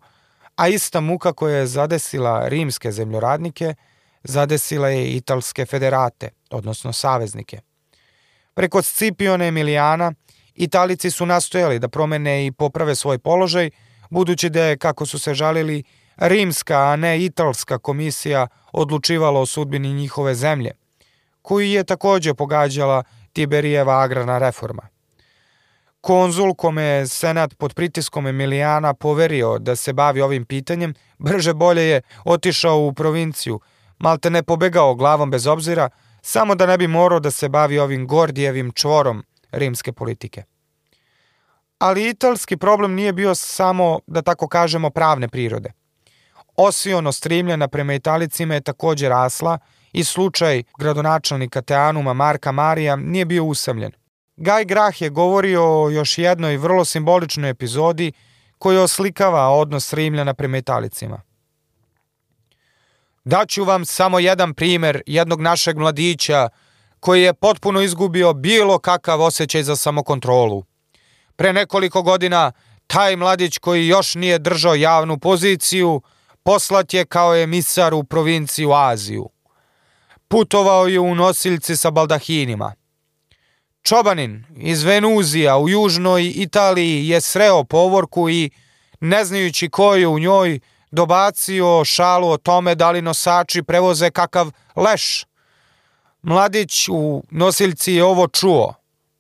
a 0.56 0.68
ista 0.68 1.00
muka 1.02 1.34
koja 1.34 1.58
je 1.58 1.68
zadesila 1.68 2.48
rimske 2.48 2.92
zemljoradnike, 2.92 3.74
zadesila 4.24 4.90
je 4.90 5.16
italske 5.16 5.66
federate, 5.66 6.30
odnosno 6.50 6.94
saveznike. 6.94 7.60
Preko 8.54 8.82
Scipiona 8.82 9.46
Emilijana, 9.46 10.14
Italici 10.56 11.12
su 11.12 11.26
nastojali 11.26 11.80
da 11.80 11.88
promene 11.88 12.46
i 12.46 12.52
poprave 12.52 12.96
svoj 12.96 13.18
položaj, 13.18 13.70
budući 14.10 14.50
da 14.50 14.64
je, 14.64 14.78
kako 14.78 15.06
su 15.06 15.20
se 15.20 15.34
žalili, 15.34 15.84
rimska, 16.18 16.78
a 16.78 16.96
ne 16.96 17.26
italska 17.26 17.78
komisija 17.78 18.48
odlučivala 18.72 19.40
o 19.40 19.46
sudbini 19.46 19.94
njihove 19.94 20.36
zemlje, 20.36 20.72
koju 21.42 21.68
je 21.68 21.84
takođe 21.84 22.34
pogađala 22.34 23.04
Tiberijeva 23.34 24.02
agrarna 24.04 24.38
reforma. 24.38 24.97
Konzul 26.02 26.54
kome 26.54 26.84
je 26.84 27.08
senat 27.08 27.54
pod 27.58 27.74
pritiskom 27.74 28.28
Emilijana 28.28 28.94
poverio 28.94 29.60
da 29.60 29.76
se 29.76 29.94
bavi 29.94 30.22
ovim 30.22 30.46
pitanjem, 30.46 30.94
brže 31.18 31.54
bolje 31.54 31.84
je 31.84 32.02
otišao 32.26 32.80
u 32.80 32.94
provinciju, 32.94 33.60
malte 34.00 34.30
ne 34.30 34.44
pobegao 34.44 34.96
glavom 34.96 35.32
bez 35.32 35.48
obzira, 35.48 35.90
samo 36.22 36.56
da 36.56 36.66
ne 36.66 36.78
bi 36.78 36.88
morao 36.88 37.20
da 37.20 37.32
se 37.32 37.50
bavi 37.50 37.80
ovim 37.80 38.08
Gordijevim 38.08 38.72
čvorom 38.72 39.24
rimske 39.52 39.94
politike. 39.94 40.44
Ali 41.80 42.10
italski 42.10 42.58
problem 42.58 42.94
nije 42.94 43.14
bio 43.14 43.36
samo, 43.36 44.00
da 44.08 44.22
tako 44.22 44.48
kažemo, 44.48 44.90
pravne 44.90 45.28
prirode. 45.28 45.72
Osionost 46.56 47.26
Rimljana 47.26 47.68
prema 47.68 47.94
Italicima 47.94 48.54
je 48.54 48.62
takođe 48.62 49.10
rasla 49.10 49.58
i 49.94 50.04
slučaj 50.04 50.64
gradonačelnika 50.80 51.62
Teanuma 51.62 52.14
Marka 52.14 52.52
Marija 52.52 52.96
nije 52.96 53.26
bio 53.26 53.44
usamljen. 53.44 53.92
Gaj 54.38 54.66
Grah 54.66 55.02
je 55.02 55.10
govorio 55.10 55.84
o 55.84 55.90
još 55.90 56.18
jednoj 56.18 56.58
vrlo 56.58 56.86
simboličnoj 56.86 57.50
epizodi 57.50 58.12
koja 58.58 58.82
oslikava 58.82 59.50
odnos 59.50 59.94
Rimljana 59.94 60.34
prema 60.34 60.58
Italicima. 60.58 61.22
Daću 63.26 63.64
vam 63.64 63.86
samo 63.86 64.20
jedan 64.20 64.54
primer 64.54 65.02
jednog 65.06 65.42
našeg 65.42 65.78
mladića 65.78 66.50
koji 67.00 67.24
je 67.24 67.34
potpuno 67.34 67.82
izgubio 67.82 68.34
bilo 68.34 68.80
kakav 68.80 69.22
osjećaj 69.22 69.64
za 69.64 69.76
samokontrolu. 69.76 70.64
Pre 71.36 71.54
nekoliko 71.54 72.02
godina 72.02 72.52
taj 72.88 73.16
mladić 73.16 73.58
koji 73.58 73.88
još 73.88 74.16
nije 74.16 74.40
držao 74.40 74.76
javnu 74.76 75.20
poziciju 75.20 76.02
poslat 76.44 76.94
je 76.94 77.06
kao 77.06 77.36
emisar 77.36 77.94
u 77.94 78.04
provinciju 78.04 78.72
Aziju. 78.72 79.30
Putovao 80.28 80.88
je 80.88 81.00
u 81.00 81.16
nosiljci 81.16 81.78
sa 81.78 81.92
baldahinima. 81.92 82.74
Čobanin 83.88 84.44
iz 84.58 84.84
Venuzija 84.84 85.58
u 85.58 85.70
južnoj 85.70 86.32
Italiji 86.36 87.08
je 87.08 87.22
sreo 87.22 87.64
povorku 87.64 88.30
i, 88.30 88.50
ne 89.00 89.26
znajući 89.26 89.70
ko 89.70 89.96
je 89.96 90.08
u 90.08 90.20
njoj, 90.20 90.60
dobacio 90.92 91.86
šalu 91.86 92.30
o 92.30 92.38
tome 92.38 92.76
da 92.76 92.92
li 92.92 93.02
nosači 93.02 93.64
prevoze 93.64 94.12
kakav 94.12 94.52
leš. 94.76 95.26
Mladić 96.22 96.90
u 96.90 97.24
nosiljci 97.32 97.94
je 97.94 98.04
ovo 98.04 98.28
čuo. 98.28 98.74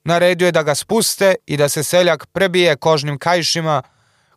Naredio 0.03 0.45
je 0.45 0.51
da 0.51 0.63
ga 0.63 0.75
spuste 0.75 1.35
i 1.45 1.57
da 1.57 1.69
se 1.69 1.83
seljak 1.83 2.25
prebije 2.25 2.75
kožnim 2.75 3.17
kajšima 3.19 3.81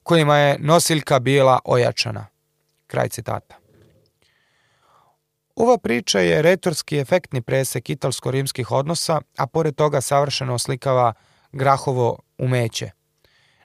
kojima 0.03 0.37
je 0.37 0.59
nosiljka 0.59 1.19
bila 1.19 1.59
ojačana. 1.65 2.27
Kraj 2.87 3.09
citata. 3.09 3.60
Ova 5.57 5.79
priča 5.79 6.21
je 6.21 6.43
retorski 6.43 6.99
efektni 6.99 7.43
presek 7.43 7.91
italsko-rimskih 7.91 8.71
odnosa, 8.71 9.21
a 9.37 9.47
pored 9.47 9.75
toga 9.75 10.01
savršeno 10.01 10.55
oslikava 10.55 11.13
Grahovo 11.53 12.19
umeće. 12.39 12.91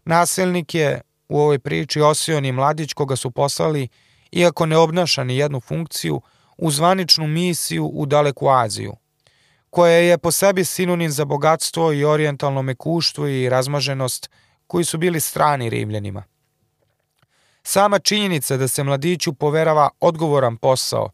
Nasilnik 0.05 0.75
je 0.75 1.01
u 1.29 1.39
ovoj 1.39 1.59
priči 1.59 2.01
Osioni 2.01 2.51
mladić 2.51 2.93
koga 2.93 3.15
su 3.15 3.31
poslali, 3.31 3.87
iako 4.31 4.65
ne 4.65 4.77
obnaša 4.77 5.23
ni 5.23 5.37
jednu 5.37 5.59
funkciju, 5.59 6.21
u 6.57 6.71
zvaničnu 6.71 7.27
misiju 7.27 7.85
u 7.85 8.05
daleku 8.05 8.49
Aziju, 8.49 8.95
koja 9.69 9.93
je 9.93 10.17
po 10.17 10.31
sebi 10.31 10.65
sinonim 10.65 11.11
za 11.11 11.25
bogatstvo 11.25 11.93
i 11.93 12.05
orijentalno 12.05 12.61
mekuštvo 12.61 13.27
i 13.27 13.49
razmaženost 13.49 14.29
koji 14.67 14.85
su 14.85 14.97
bili 14.97 15.19
strani 15.19 15.69
Rimljanima. 15.69 16.23
Sama 17.63 17.99
činjenica 17.99 18.57
da 18.57 18.67
se 18.67 18.83
mladiću 18.83 19.33
poverava 19.33 19.89
odgovoran 19.99 20.57
posao, 20.57 21.09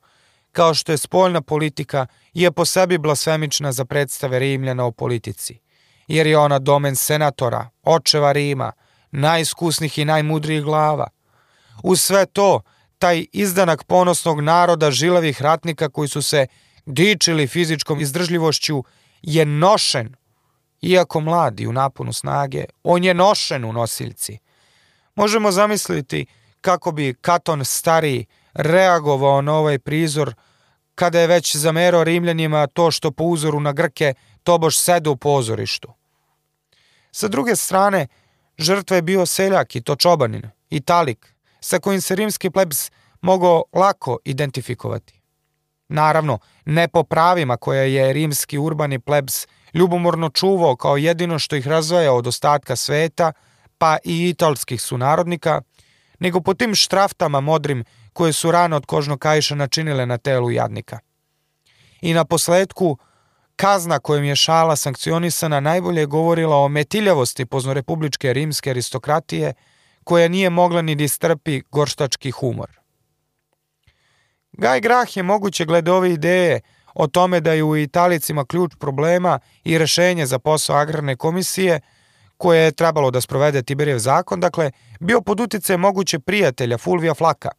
kao 0.52 0.74
što 0.74 0.92
je 0.92 0.98
spoljna 0.98 1.42
politika, 1.42 2.08
je 2.34 2.52
po 2.52 2.66
sebi 2.66 2.98
blasfemična 2.98 3.72
za 3.72 3.86
predstave 3.86 4.40
Rimljana 4.40 4.86
o 4.86 4.92
politici, 4.92 5.60
jer 6.08 6.28
je 6.28 6.38
ona 6.38 6.60
domen 6.60 6.96
senatora, 6.96 7.70
očeva 7.84 8.32
Rima, 8.32 8.72
najiskusnih 9.12 9.98
i 9.98 10.06
najmudrijih 10.06 10.64
glava. 10.64 11.08
Uz 11.84 12.02
sve 12.02 12.26
to, 12.26 12.62
taj 12.98 13.26
izdanak 13.32 13.84
ponosnog 13.84 14.42
naroda 14.42 14.92
žilavih 14.92 15.42
ratnika 15.42 15.90
koji 15.90 16.08
su 16.08 16.22
se 16.22 16.48
dičili 16.86 17.48
fizičkom 17.48 18.02
izdržljivošću 18.02 18.84
je 19.22 19.46
nošen, 19.46 20.16
iako 20.82 21.20
mladi 21.20 21.68
u 21.68 21.74
naponu 21.74 22.14
snage, 22.14 22.66
on 22.84 23.04
je 23.04 23.14
nošen 23.14 23.66
u 23.66 23.74
nosiljci. 23.74 24.38
Možemo 25.16 25.52
zamisliti 25.52 26.26
kako 26.62 26.92
bi 26.92 27.14
Katon 27.22 27.66
stariji 27.66 28.26
reagovao 28.54 29.42
na 29.42 29.54
ovaj 29.54 29.80
prizor 29.80 30.34
kada 30.96 31.20
je 31.20 31.28
već 31.28 31.56
zamerao 31.56 32.04
Rimljanima 32.04 32.68
to 32.68 32.92
što 32.92 33.12
po 33.12 33.24
uzoru 33.24 33.60
na 33.60 33.72
Grke 33.72 34.14
tobož 34.44 34.76
sede 34.76 35.10
u 35.10 35.16
pozorištu. 35.16 35.94
Sa 37.12 37.28
druge 37.28 37.56
strane, 37.56 38.08
žrtva 38.58 38.96
je 38.96 39.02
bio 39.02 39.26
seljak 39.26 39.76
i 39.76 39.82
to 39.82 39.96
čobanin, 39.96 40.50
italik, 40.70 41.36
sa 41.60 41.80
kojim 41.80 42.02
se 42.02 42.16
rimski 42.16 42.50
plebs 42.50 42.92
mogao 43.22 43.64
lako 43.74 44.18
identifikovati. 44.26 45.22
Naravno, 45.90 46.40
ne 46.66 46.88
po 46.88 47.04
pravima 47.04 47.58
koje 47.58 47.94
je 47.94 48.14
rimski 48.14 48.58
urbani 48.58 49.00
plebs 49.00 49.48
ljubomorno 49.74 50.30
čuvao 50.30 50.76
kao 50.76 50.98
jedino 50.98 51.40
što 51.40 51.56
ih 51.56 51.68
razvaja 51.68 52.14
od 52.14 52.28
ostatka 52.28 52.76
sveta, 52.76 53.32
pa 53.78 53.98
i 54.04 54.30
italskih 54.30 54.82
sunarodnika, 54.82 55.62
nego 56.20 56.42
po 56.42 56.54
tim 56.54 56.76
štraftama 56.76 57.40
modrim 57.40 57.84
koje 58.14 58.34
su 58.34 58.52
rano 58.52 58.76
od 58.76 58.86
kožnog 58.86 59.20
kajša 59.20 59.56
načinile 59.56 60.06
na 60.06 60.18
telu 60.18 60.52
jadnika. 60.52 61.00
I 62.02 62.14
na 62.14 62.26
posledku, 62.26 62.98
kazna 63.56 64.00
kojom 64.00 64.24
je 64.24 64.36
šala 64.36 64.76
sankcionisana 64.76 65.60
najbolje 65.60 66.06
govorila 66.06 66.56
o 66.56 66.68
metiljavosti 66.68 67.46
poznorepubličke 67.46 68.34
rimske 68.34 68.70
aristokratije, 68.70 69.54
koja 70.04 70.28
nije 70.28 70.50
mogla 70.50 70.82
ni 70.82 70.96
distrpi 70.96 71.62
da 71.62 71.68
gorštački 71.72 72.32
humor. 72.32 72.70
Gaj 74.52 74.82
Grah 74.82 75.18
je 75.18 75.24
moguće 75.24 75.66
glede 75.66 75.92
ove 75.92 76.14
ideje 76.14 76.62
o 76.94 77.08
tome 77.08 77.40
da 77.40 77.54
je 77.54 77.64
u 77.64 77.78
Italicima 77.78 78.46
ključ 78.46 78.72
problema 78.80 79.40
i 79.64 79.78
rešenje 79.78 80.26
za 80.26 80.40
posao 80.40 80.76
agrarne 80.76 81.16
komisije– 81.16 81.80
koje 82.42 82.64
je 82.64 82.72
trebalo 82.72 83.12
da 83.12 83.22
sprovede 83.22 83.62
Tiberijev 83.62 84.00
zakon, 84.00 84.40
dakle, 84.40 84.72
bio 85.00 85.22
pod 85.22 85.40
utice 85.40 85.78
moguće 85.78 86.20
prijatelja 86.20 86.78
Fulvija 86.78 87.14
Flaka. 87.14 87.50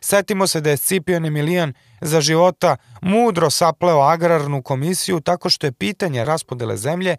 Setimo 0.00 0.46
se 0.46 0.60
da 0.60 0.70
je 0.70 0.76
Scipion 0.76 1.26
Emilijan 1.26 1.72
za 2.00 2.20
života 2.20 2.76
mudro 3.02 3.50
sapleo 3.50 4.00
agrarnu 4.00 4.62
komisiju 4.62 5.20
tako 5.20 5.50
što 5.50 5.66
je 5.66 5.72
pitanje 5.72 6.24
raspodele 6.24 6.76
zemlje 6.76 7.16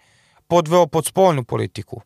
podveo 0.47 0.87
pod 0.87 1.05
spoljnu 1.05 1.43
politiku. 1.43 2.01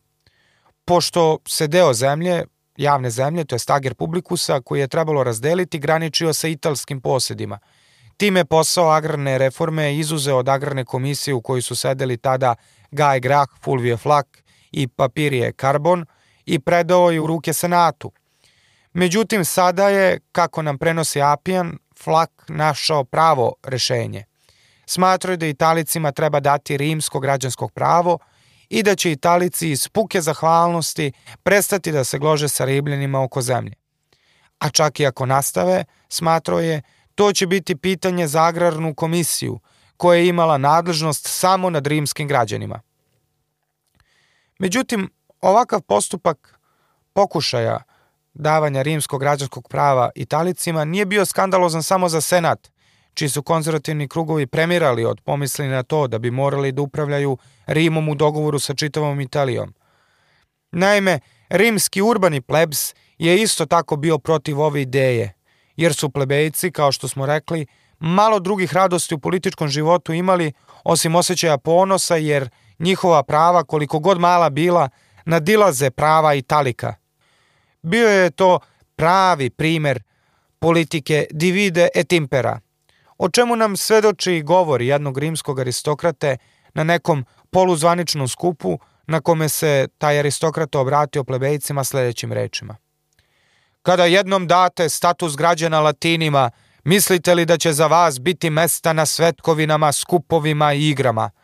Pošto 0.84 1.38
se 1.48 1.66
deo 1.66 1.92
zemlje, 1.94 2.44
javne 2.76 3.10
zemlje, 3.10 3.44
to 3.44 3.54
je 3.54 3.58
stager 3.58 3.94
publikusa, 3.94 4.60
koji 4.60 4.80
je 4.80 4.88
trebalo 4.88 5.24
razdeliti, 5.24 5.78
graničio 5.78 6.32
sa 6.32 6.48
italskim 6.48 7.00
posjedima. 7.00 7.58
Time 8.16 8.44
posao 8.44 8.90
agrarne 8.90 9.38
reforme 9.38 9.96
izuzeo 9.96 10.36
od 10.36 10.48
agrarne 10.48 10.84
komisije 10.84 11.34
u 11.34 11.40
kojoj 11.40 11.62
su 11.62 11.76
sedeli 11.76 12.16
tada 12.16 12.54
Gaj 12.90 13.20
Grah, 13.20 13.48
Fulvije 13.64 13.96
Flak 13.96 14.42
i 14.72 14.88
papir 14.88 15.32
je 15.32 15.52
karbon 15.52 16.06
i 16.46 16.58
predao 16.58 17.10
je 17.10 17.20
u 17.20 17.26
ruke 17.26 17.52
Senatu. 17.52 18.12
Međutim, 18.92 19.44
sada 19.44 19.88
je, 19.88 20.20
kako 20.32 20.62
nam 20.62 20.78
prenosi 20.78 21.22
Apijan, 21.22 21.78
Flak 22.02 22.30
našao 22.48 23.04
pravo 23.04 23.54
rešenje. 23.62 24.24
Smatraju 24.86 25.36
da 25.36 25.46
Italicima 25.46 26.12
treba 26.12 26.40
dati 26.40 26.76
rimsko 26.76 27.20
građansko 27.20 27.68
pravo 27.68 28.18
i 28.68 28.82
da 28.82 28.96
će 28.96 29.12
Italici 29.12 29.70
iz 29.70 29.88
puke 29.88 30.20
zahvalnosti 30.20 31.12
prestati 31.42 31.92
da 31.92 32.04
se 32.04 32.18
glože 32.18 32.48
sa 32.48 32.64
ribljenima 32.64 33.22
oko 33.22 33.42
zemlje. 33.42 33.74
A 34.58 34.70
čak 34.70 35.00
i 35.00 35.06
ako 35.06 35.26
nastave, 35.26 35.84
smatrao 36.08 36.60
je, 36.60 36.82
to 37.14 37.32
će 37.32 37.46
biti 37.46 37.76
pitanje 37.76 38.26
za 38.26 38.44
agrarnu 38.44 38.94
komisiju, 38.94 39.60
koja 39.96 40.18
je 40.18 40.28
imala 40.28 40.58
nadležnost 40.58 41.26
samo 41.26 41.70
nad 41.70 41.86
rimskim 41.86 42.28
građanima. 42.28 42.80
Međutim, 44.58 45.10
ovakav 45.40 45.80
postupak 45.80 46.58
pokušaja 47.12 47.82
davanja 48.34 48.82
rimskog 48.82 49.20
građanskog 49.20 49.68
prava 49.68 50.10
Italicima 50.14 50.84
nije 50.84 51.06
bio 51.06 51.24
skandalozan 51.24 51.82
samo 51.82 52.08
za 52.08 52.20
Senat, 52.20 52.70
čiji 53.14 53.28
su 53.28 53.42
konzervativni 53.42 54.08
krugovi 54.08 54.46
premirali 54.46 55.04
od 55.04 55.20
pomisli 55.20 55.68
na 55.68 55.82
to 55.82 56.06
da 56.06 56.18
bi 56.18 56.30
morali 56.30 56.72
da 56.72 56.82
upravljaju 56.82 57.38
Rimom 57.66 58.08
u 58.08 58.14
dogovoru 58.14 58.58
sa 58.58 58.74
čitavom 58.74 59.20
Italijom. 59.20 59.74
Naime, 60.72 61.20
rimski 61.48 62.02
urbani 62.02 62.40
plebs 62.40 62.94
je 63.18 63.42
isto 63.42 63.66
tako 63.66 63.96
bio 63.96 64.18
protiv 64.18 64.60
ove 64.60 64.82
ideje, 64.82 65.34
jer 65.76 65.94
su 65.94 66.10
plebejci, 66.10 66.70
kao 66.70 66.92
što 66.92 67.08
smo 67.08 67.26
rekli, 67.26 67.66
malo 67.98 68.40
drugih 68.40 68.74
radosti 68.74 69.14
u 69.14 69.18
političkom 69.18 69.68
životu 69.68 70.12
imali 70.12 70.52
osim 70.84 71.14
osjećaja 71.14 71.58
ponosa 71.58 72.16
jer 72.16 72.48
njihova 72.78 73.22
prava, 73.22 73.64
koliko 73.64 73.98
god 73.98 74.20
mala 74.20 74.50
bila, 74.50 74.88
nadilaze 75.24 75.90
prava 75.90 76.34
Italika. 76.34 77.01
Bio 77.82 78.08
je 78.08 78.30
to 78.30 78.58
pravi 78.96 79.50
primer 79.50 80.02
politike 80.58 81.26
divide 81.30 81.88
et 81.94 82.12
impera, 82.12 82.60
o 83.18 83.28
čemu 83.28 83.56
nam 83.56 83.76
svedoči 83.76 84.42
govor 84.42 84.82
jednog 84.82 85.18
rimskog 85.18 85.60
aristokrate 85.60 86.36
na 86.74 86.84
nekom 86.84 87.24
poluzvaničnom 87.50 88.28
skupu 88.28 88.78
na 89.06 89.20
kome 89.20 89.48
se 89.48 89.88
taj 89.98 90.18
aristokrata 90.18 90.80
obratio 90.80 91.24
plebejcima 91.24 91.84
sledećim 91.84 92.32
rečima. 92.32 92.76
Kada 93.82 94.04
jednom 94.04 94.46
date 94.46 94.88
status 94.88 95.36
građana 95.36 95.80
latinima, 95.80 96.50
mislite 96.84 97.34
li 97.34 97.44
da 97.44 97.58
će 97.58 97.72
za 97.72 97.86
vas 97.86 98.20
biti 98.20 98.50
mesta 98.50 98.92
na 98.92 99.06
svetkovinama, 99.06 99.92
skupovima 99.92 100.72
i 100.72 100.88
igrama– 100.88 101.30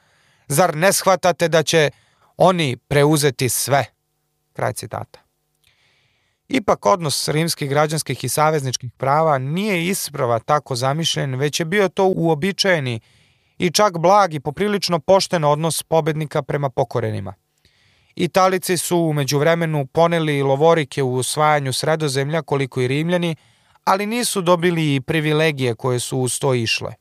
Zar 0.49 0.77
ne 0.77 0.93
shvatate 0.93 1.49
da 1.49 1.63
će 1.63 1.91
oni 2.37 2.77
preuzeti 2.77 3.49
sve? 3.49 3.85
Kraj 4.53 4.73
citata. 4.73 5.21
Ipak 6.49 6.87
odnos 6.87 7.29
rimskih 7.29 7.71
građanskih 7.71 8.25
i 8.25 8.29
savezničkih 8.29 8.91
prava 8.97 9.39
nije 9.39 9.87
isprava 9.87 10.39
tako 10.39 10.77
zamišljen, 10.77 11.35
već 11.35 11.61
je 11.61 11.67
bio 11.67 11.89
to 11.89 12.13
uobičajeni 12.17 13.01
i 13.59 13.71
čak 13.71 13.99
blag 13.99 14.35
i 14.35 14.41
poprilično 14.41 14.99
pošten 14.99 15.45
odnos 15.45 15.83
pobednika 15.83 16.43
prema 16.43 16.71
pokorenima. 16.71 17.35
Italici 18.15 18.77
su 18.77 18.99
umeđu 18.99 19.39
vremenu 19.39 19.87
poneli 19.87 20.43
lovorike 20.43 21.03
u 21.03 21.17
osvajanju 21.17 21.73
sredozemlja 21.73 22.43
koliko 22.43 22.81
i 22.81 22.89
rimljani, 22.89 23.37
ali 23.85 24.07
nisu 24.07 24.41
dobili 24.41 24.95
i 24.95 25.01
privilegije 25.01 25.75
koje 25.75 26.01
su 26.01 26.19
uz 26.19 26.39
to 26.39 26.55
išle. 26.55 26.95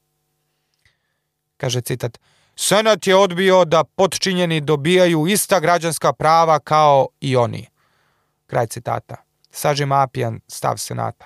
Kaže 1.58 1.82
citat, 1.82 2.20
Senat 2.56 3.08
je 3.08 3.16
odbio 3.16 3.66
da 3.66 3.84
potčinjeni 3.84 4.62
dobijaju 4.62 5.28
ista 5.28 5.60
građanska 5.60 6.14
prava 6.14 6.60
kao 6.60 7.08
i 7.20 7.36
oni. 7.36 7.68
Kraj 8.48 8.68
citata. 8.68 9.27
Sažim 9.58 9.92
Apijan, 9.92 10.40
stav 10.48 10.78
Senata. 10.78 11.26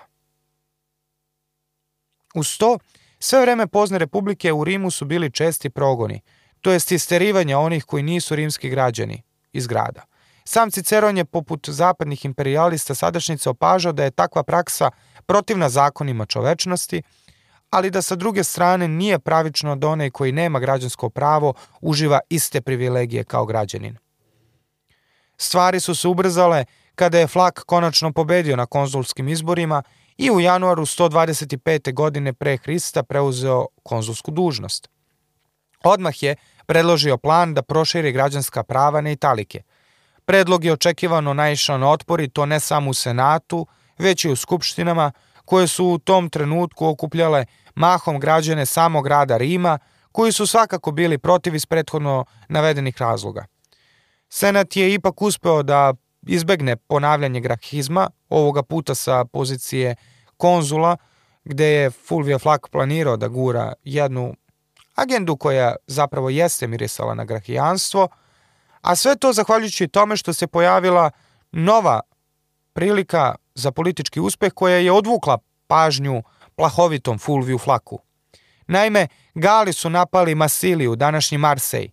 Uz 2.35 2.57
to, 2.57 2.77
sve 3.19 3.41
vreme 3.41 3.67
pozne 3.67 3.97
republike 3.97 4.53
u 4.53 4.63
Rimu 4.63 4.91
su 4.91 5.05
bili 5.05 5.31
česti 5.31 5.69
progoni, 5.69 6.21
to 6.61 6.71
jest 6.71 6.91
isterivanja 6.91 7.59
onih 7.59 7.83
koji 7.83 8.03
nisu 8.03 8.35
rimski 8.35 8.69
građani 8.69 9.21
iz 9.53 9.67
grada. 9.67 10.05
Sam 10.43 10.71
Ciceron 10.71 11.17
je 11.17 11.25
poput 11.25 11.69
zapadnih 11.69 12.25
imperialista 12.25 12.95
sadašnjice 12.95 13.49
opažao 13.49 13.91
da 13.91 14.03
je 14.03 14.11
takva 14.11 14.43
praksa 14.43 14.89
protivna 15.25 15.69
zakonima 15.69 16.25
čovečnosti, 16.25 17.01
ali 17.69 17.91
da 17.91 18.01
sa 18.01 18.15
druge 18.15 18.43
strane 18.43 18.87
nije 18.87 19.19
pravično 19.19 19.75
da 19.75 19.87
onaj 19.87 20.09
koji 20.09 20.31
nema 20.31 20.59
građansko 20.59 21.09
pravo 21.09 21.53
uživa 21.81 22.19
iste 22.29 22.61
privilegije 22.61 23.23
kao 23.23 23.45
građanin. 23.45 23.97
Stvari 25.37 25.79
su 25.79 25.95
se 25.95 26.07
ubrzale 26.07 26.65
kada 26.95 27.19
je 27.19 27.27
Flak 27.27 27.63
konačno 27.65 28.13
pobedio 28.13 28.55
na 28.55 28.65
konzulskim 28.65 29.27
izborima 29.27 29.83
i 30.17 30.31
u 30.31 30.39
januaru 30.39 30.85
125. 30.85 31.93
godine 31.93 32.33
pre 32.33 32.57
Hrista 32.57 33.03
preuzeo 33.03 33.65
konzulsku 33.83 34.31
dužnost. 34.31 34.89
Odmah 35.83 36.23
je 36.23 36.35
predložio 36.65 37.17
plan 37.17 37.53
da 37.53 37.61
proširi 37.61 38.11
građanska 38.11 38.63
prava 38.63 39.01
na 39.01 39.11
Italike. 39.11 39.61
Predlog 40.25 40.65
je 40.65 40.73
očekivano 40.73 41.33
naišao 41.33 41.77
na 41.77 41.89
otpor 41.89 42.21
i 42.21 42.29
to 42.29 42.45
ne 42.45 42.59
samo 42.59 42.89
u 42.89 42.93
Senatu, 42.93 43.67
već 43.97 44.25
i 44.25 44.29
u 44.29 44.35
skupštinama, 44.35 45.11
koje 45.45 45.67
su 45.67 45.85
u 45.85 45.97
tom 45.97 46.29
trenutku 46.29 46.87
okupljale 46.87 47.45
mahom 47.75 48.19
građane 48.19 48.65
samog 48.65 49.03
grada 49.03 49.37
Rima, 49.37 49.79
koji 50.11 50.31
su 50.31 50.47
svakako 50.47 50.91
bili 50.91 51.17
protiv 51.17 51.55
iz 51.55 51.65
prethodno 51.65 52.25
navedenih 52.49 52.97
razloga. 52.97 53.45
Senat 54.29 54.75
je 54.75 54.93
ipak 54.93 55.21
uspeo 55.21 55.63
da 55.63 55.93
izbegne 56.27 56.75
ponavljanje 56.75 57.39
grahizma, 57.39 58.09
ovoga 58.29 58.63
puta 58.63 58.95
sa 58.95 59.25
pozicije 59.25 59.95
konzula, 60.37 60.97
gde 61.43 61.65
je 61.65 61.91
Fulvio 61.91 62.39
Flak 62.39 62.69
planirao 62.71 63.17
da 63.17 63.27
gura 63.27 63.73
jednu 63.83 64.35
agendu 64.95 65.37
koja 65.37 65.75
zapravo 65.87 66.29
jeste 66.29 66.67
mirisala 66.67 67.13
na 67.13 67.25
grahijanstvo, 67.25 68.07
a 68.81 68.95
sve 68.95 69.15
to 69.15 69.33
zahvaljujući 69.33 69.87
tome 69.87 70.17
što 70.17 70.33
se 70.33 70.47
pojavila 70.47 71.11
nova 71.51 72.01
prilika 72.73 73.35
za 73.55 73.71
politički 73.71 74.19
uspeh 74.19 74.53
koja 74.53 74.77
je 74.77 74.91
odvukla 74.91 75.37
pažnju 75.67 76.23
plahovitom 76.55 77.19
Fulviju 77.19 77.57
Flaku. 77.57 77.99
Naime, 78.67 79.07
Gali 79.35 79.73
su 79.73 79.89
napali 79.89 80.35
Masiliju, 80.35 80.95
današnji 80.95 81.37
Marsej. 81.37 81.91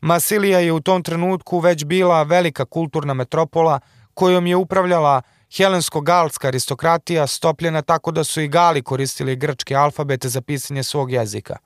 Masilija 0.00 0.58
je 0.58 0.72
u 0.72 0.80
tom 0.80 1.02
trenutku 1.02 1.58
već 1.58 1.84
bila 1.84 2.22
velika 2.22 2.64
kulturna 2.64 3.14
metropola 3.14 3.80
kojom 4.14 4.46
je 4.46 4.56
upravljala 4.56 5.22
helensko-galska 5.50 6.48
aristokratija 6.48 7.26
stopljena 7.26 7.82
tako 7.82 8.10
da 8.10 8.24
su 8.24 8.40
i 8.40 8.48
Gali 8.48 8.82
koristili 8.82 9.36
grčki 9.36 9.76
alfabet 9.76 10.26
za 10.26 10.40
pisanje 10.40 10.82
svog 10.82 11.10
jezika. 11.10 11.56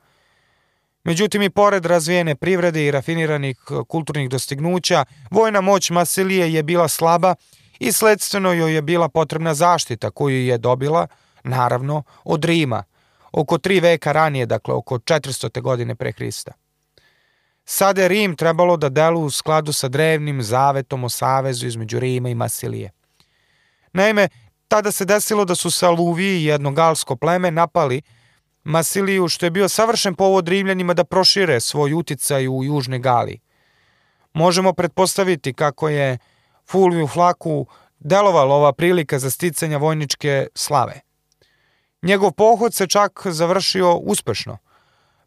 Međutim, 1.05 1.43
i 1.43 1.51
pored 1.51 1.87
razvijene 1.87 2.35
privrede 2.35 2.87
i 2.87 2.91
rafiniranih 2.91 3.59
kulturnih 3.89 4.29
dostignuća, 4.29 5.05
vojna 5.31 5.61
moć 5.61 5.91
Masilije 5.91 6.53
je 6.53 6.63
bila 6.63 6.89
slaba 6.89 7.35
i 7.79 7.93
sledstveno 7.93 8.53
joj 8.53 8.75
je 8.75 8.83
bila 8.83 9.09
potrebna 9.09 9.55
zaštita 9.55 10.11
koju 10.11 10.47
je 10.47 10.59
dobila, 10.59 11.07
naravno, 11.45 12.03
od 12.25 12.45
Rima, 12.45 12.85
oko 13.33 13.59
tri 13.59 13.81
veka 13.81 14.13
ranije, 14.13 14.47
dakle 14.47 14.75
oko 14.75 14.99
400. 14.99 15.61
godine 15.61 15.95
pre 15.95 16.13
Hrista. 16.13 16.53
Sada 17.65 18.03
je 18.03 18.09
Rim 18.09 18.37
trebalo 18.37 18.77
da 18.77 18.89
delu 18.89 19.21
u 19.21 19.31
skladu 19.31 19.73
sa 19.73 19.89
drevnim 19.89 20.43
zavetom 20.43 21.05
o 21.05 21.09
savezu 21.09 21.67
između 21.67 22.01
Rima 22.01 22.29
i 22.29 22.35
Masilije. 22.35 22.91
Naime, 23.93 24.29
tada 24.69 24.93
se 24.93 25.05
desilo 25.05 25.45
da 25.45 25.55
su 25.55 25.71
Saluviji, 25.71 26.45
jedno 26.45 26.71
galsko 26.73 27.17
pleme, 27.17 27.51
napali 27.51 28.03
Masiliju, 28.65 29.29
što 29.29 29.47
je 29.47 29.51
bio 29.51 29.69
savršen 29.69 30.15
povod 30.15 30.49
Rimljanima 30.49 30.95
da 30.95 31.05
prošire 31.05 31.61
svoj 31.61 31.93
uticaj 31.93 32.49
u 32.49 32.65
Južne 32.65 32.99
Galiji. 32.99 33.41
Možemo 34.33 34.73
pretpostaviti 34.73 35.55
kako 35.55 35.89
je 35.89 36.19
Fulviju 36.67 37.07
Flaku 37.07 37.67
delovala 37.99 38.55
ova 38.55 38.73
prilika 38.73 39.19
za 39.19 39.31
sticanje 39.31 39.79
vojničke 39.79 40.47
slave. 40.55 41.01
Njegov 42.03 42.33
pohod 42.33 42.75
se 42.75 42.87
čak 42.87 43.21
završio 43.25 43.95
uspešno. 43.95 44.59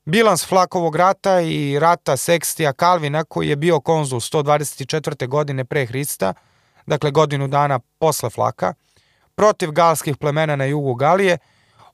Bilans 0.08 0.46
Flakovog 0.46 0.96
rata 0.96 1.41
i 1.41 1.80
rata 1.80 2.18
Sekstija 2.18 2.74
Kalvina, 2.74 3.24
koji 3.24 3.50
je 3.50 3.56
bio 3.56 3.80
konzul 3.80 4.20
124. 4.20 5.28
godine 5.28 5.65
pre 5.65 5.86
Hrista, 5.86 6.34
dakle 6.86 7.12
godinu 7.12 7.48
dana 7.48 7.80
posle 8.00 8.30
Flaka, 8.30 8.74
protiv 9.36 9.72
galskih 9.72 10.18
plemena 10.18 10.56
na 10.56 10.65
jugu 10.65 10.94
Galije, 10.96 11.38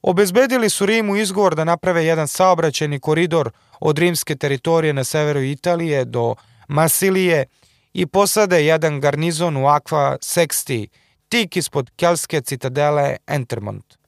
obezbedili 0.02 0.69
su 0.69 0.86
Rimu 0.86 1.15
izgovor 1.15 1.56
da 1.56 1.63
naprave 1.63 2.06
jedan 2.06 2.28
saobraćeni 2.28 3.00
koridor 3.00 3.52
od 3.80 3.97
rimske 3.97 4.36
teritorije 4.36 4.93
na 4.93 5.04
severu 5.04 5.41
Italije 5.41 6.06
do 6.06 6.36
Masilije 6.67 7.45
i 7.93 8.06
posade 8.06 8.65
jedan 8.65 9.00
garnizon 9.00 9.58
u 9.58 9.60
Aqua 9.60 10.17
Sexti, 10.17 10.88
tik 11.30 11.58
ispod 11.58 11.91
kelske 11.95 12.41
citadele 12.41 13.17
Entermont. 13.28 14.00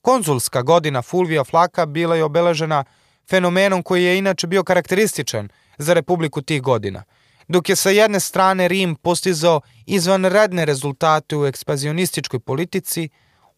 Konzulska 0.00 0.62
godina 0.62 1.02
Fulvija 1.02 1.44
Flaka 1.44 1.86
bila 1.86 2.16
je 2.16 2.24
obeležena 2.24 2.84
fenomenom 3.30 3.82
koji 3.82 4.04
je 4.04 4.18
inače 4.18 4.46
bio 4.46 4.64
karakterističan 4.64 5.48
za 5.78 5.94
republiku 5.94 6.42
tih 6.42 6.62
godina, 6.62 7.02
dok 7.48 7.68
je 7.68 7.76
sa 7.76 7.90
jedne 7.90 8.20
strane 8.20 8.68
Rim 8.68 8.94
postizao 8.94 9.60
izvanredne 9.86 10.64
rezultate 10.64 11.36
u 11.36 11.46
ekspanzionističkoj 11.46 12.40
politici, 12.40 13.08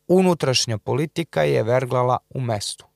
unutrašnja 0.09 0.79
politika 0.79 1.43
je 1.43 1.63
verglala 1.63 2.19
u 2.31 2.41
mestu. 2.41 2.87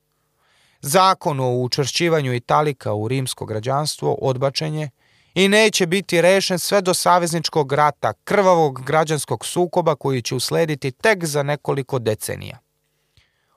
Zakon 0.81 1.41
o 1.41 1.53
učvršćivanju 1.53 2.35
Italika 2.35 2.93
u 2.93 3.09
rimsko 3.09 3.47
građanstvo 3.47 4.19
odbačen 4.23 4.75
je 4.75 4.91
i 5.35 5.49
neće 5.49 5.87
biti 5.87 6.21
rešen 6.21 6.59
sve 6.59 6.83
do 6.83 6.95
savezničkog 6.95 7.73
rata, 7.73 8.13
krvavog 8.25 8.83
građanskog 8.85 9.47
sukoba 9.47 9.95
koji 9.95 10.23
će 10.23 10.35
uslediti 10.35 10.91
tek 10.91 11.25
za 11.25 11.43
nekoliko 11.43 11.99
decenija. 11.99 12.66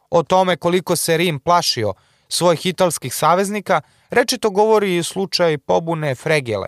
O 0.10 0.24
tome 0.24 0.58
koliko 0.58 0.96
se 0.96 1.18
Rim 1.18 1.40
plašio 1.40 1.94
svojih 2.30 2.66
italskih 2.66 3.16
saveznika, 3.16 3.82
rečito 4.10 4.50
govori 4.50 4.98
i 4.98 5.04
slučaj 5.04 5.58
pobune 5.58 6.16
Fregele, 6.16 6.68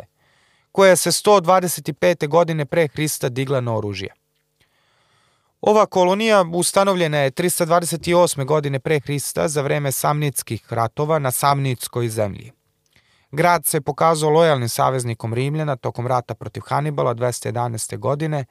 koja 0.71 0.95
se 0.95 1.11
125. 1.11 2.27
godine 2.27 2.65
pre 2.65 2.87
Hrista 2.87 3.29
digla 3.29 3.61
na 3.61 3.75
oružje. 3.77 4.13
Ova 5.61 5.85
kolonija 5.85 6.45
ustanovljena 6.53 7.17
je 7.17 7.31
328. 7.31 8.45
godine 8.45 8.79
pre 8.79 8.99
Hrista 8.99 9.47
za 9.47 9.61
vreme 9.61 9.91
Samnitskih 9.91 10.73
ratova 10.73 11.19
na 11.19 11.31
Samnitskoj 11.31 12.09
zemlji. 12.09 12.51
Grad 13.31 13.65
se 13.65 13.81
pokazao 13.81 14.29
lojalnim 14.29 14.69
saveznikom 14.69 15.33
Rimljana 15.33 15.75
tokom 15.75 16.07
rata 16.07 16.35
protiv 16.35 16.61
Hanibala 16.65 17.15
211. 17.15 17.97
godine, 17.97 18.45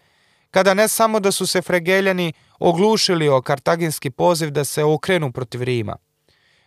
kada 0.50 0.74
ne 0.74 0.88
samo 0.88 1.20
da 1.20 1.32
su 1.32 1.46
se 1.46 1.62
Fregeljani 1.62 2.32
oglušili 2.58 3.28
o 3.28 3.42
kartaginski 3.42 4.10
poziv 4.10 4.50
da 4.50 4.64
se 4.64 4.84
okrenu 4.84 5.32
protiv 5.32 5.62
Rima, 5.62 5.96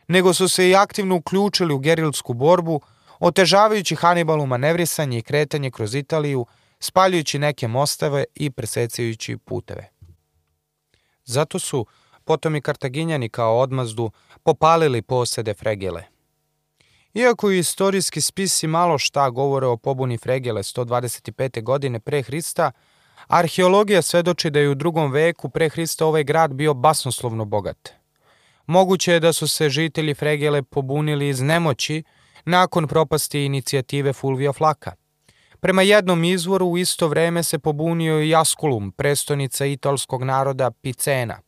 nego 0.08 0.34
su 0.34 0.48
se 0.48 0.69
i 0.69 0.76
aktivno 0.76 1.15
uključili 1.15 1.74
u 1.74 1.80
gerilsku 1.80 2.34
borbu, 2.34 2.82
otežavajući 3.19 3.96
Hanibalu 3.96 4.46
manevrisanje 4.46 5.17
i 5.17 5.22
kretanje 5.22 5.72
kroz 5.72 5.96
Italiju, 5.96 6.46
spaljujući 6.80 7.39
neke 7.39 7.67
mostave 7.67 8.24
i 8.36 8.52
presecajući 8.52 9.38
puteve. 9.38 9.89
Zato 11.26 11.60
su 11.60 11.86
potom 12.26 12.56
i 12.56 12.62
Kartaginjani 12.62 13.30
kao 13.30 13.60
odmazdu 13.60 14.12
popalili 14.43 15.02
posede 15.02 15.54
Fregele. 15.54 16.04
Iako 17.13 17.52
i 17.52 17.60
istorijski 17.60 18.22
spisi 18.22 18.67
malo 18.67 18.98
šta 18.98 19.30
govore 19.30 19.65
o 19.65 19.78
pobuni 19.78 20.17
Fregele 20.17 20.63
125. 20.63 21.63
godine 21.63 22.00
pre 22.00 22.22
Hrista, 22.22 22.72
Arheologija 23.27 24.01
svedoči 24.01 24.49
da 24.49 24.59
je 24.59 24.69
u 24.69 24.75
drugom 24.75 25.12
veku 25.12 25.49
pre 25.49 25.69
Hrista 25.69 26.05
ovaj 26.05 26.23
grad 26.23 26.53
bio 26.53 26.73
basnoslovno 26.73 27.45
bogat. 27.45 27.89
Moguće 28.67 29.13
je 29.13 29.19
da 29.19 29.33
su 29.33 29.47
se 29.47 29.69
žitelji 29.69 30.13
Fregele 30.13 30.62
pobunili 30.62 31.29
iz 31.29 31.41
nemoći 31.41 32.03
nakon 32.45 32.88
propasti 32.88 33.45
inicijative 33.45 34.13
Fulvija 34.13 34.53
Flaka. 34.53 34.91
Prema 35.59 35.81
jednom 35.81 36.23
izvoru 36.23 36.67
u 36.67 36.77
isto 36.77 37.07
vreme 37.07 37.43
se 37.43 37.59
pobunio 37.59 38.21
i 38.21 38.36
Asculum, 38.36 38.91
prestonica 38.91 39.65
italskog 39.65 40.23
naroda 40.23 40.71
Picena. 40.71 41.39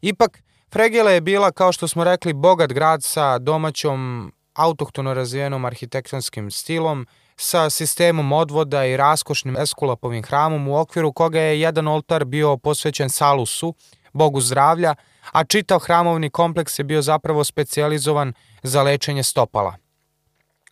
Ipak, 0.00 0.42
Fregele 0.72 1.12
je 1.12 1.20
bila, 1.20 1.52
kao 1.52 1.72
što 1.72 1.88
smo 1.88 2.04
rekli, 2.04 2.32
bogat 2.32 2.72
grad 2.72 3.02
sa 3.02 3.38
domaćom 3.38 4.32
autohtono 4.54 5.14
razvijenom 5.14 5.64
arhitektonskim 5.64 6.50
stilom 6.50 7.06
sa 7.36 7.70
sistemom 7.70 8.32
odvoda 8.32 8.84
i 8.84 8.96
raskošnim 8.96 9.56
Eskulapovim 9.56 10.22
hramom 10.22 10.68
u 10.68 10.76
okviru 10.76 11.12
koga 11.12 11.40
je 11.40 11.60
jedan 11.60 11.88
oltar 11.88 12.24
bio 12.24 12.56
posvećen 12.56 13.10
Salusu, 13.10 13.74
bogu 14.12 14.40
zdravlja, 14.40 14.94
a 15.32 15.44
čitav 15.44 15.78
hramovni 15.78 16.30
kompleks 16.30 16.78
je 16.78 16.84
bio 16.84 17.02
zapravo 17.02 17.44
specijalizovan 17.44 18.32
za 18.62 18.82
lečenje 18.82 19.22
stopala. 19.22 19.76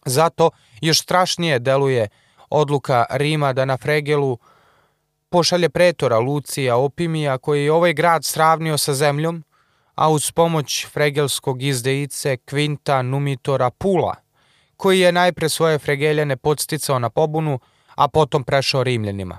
Zato 0.07 0.51
još 0.81 1.01
strašnije 1.01 1.59
deluje 1.59 2.09
odluka 2.51 3.07
Rima 3.11 3.53
da 3.53 3.65
na 3.65 3.77
Fregelu 3.77 4.39
pošalje 5.29 5.69
pretora 5.69 6.19
Lucija 6.19 6.77
Opimija 6.77 7.39
koji 7.39 7.65
je 7.65 7.73
ovaj 7.73 7.93
grad 7.93 8.25
sravnio 8.25 8.79
sa 8.79 8.95
zemljom, 8.95 9.45
a 9.95 10.11
uz 10.11 10.31
pomoć 10.31 10.87
fregelskog 10.93 11.63
izdejice 11.63 12.37
Kvinta 12.37 13.03
Numitora 13.03 13.71
Pula– 13.71 14.15
koji 14.77 15.01
je 15.01 15.13
najpre 15.13 15.49
svoje 15.49 15.79
fregeljane 15.79 16.37
podsticao 16.37 16.99
na 16.99 17.11
pobunu, 17.11 17.59
a 17.95 18.09
potom 18.09 18.45
prešao 18.45 18.85
Rimljanima. 18.85 19.39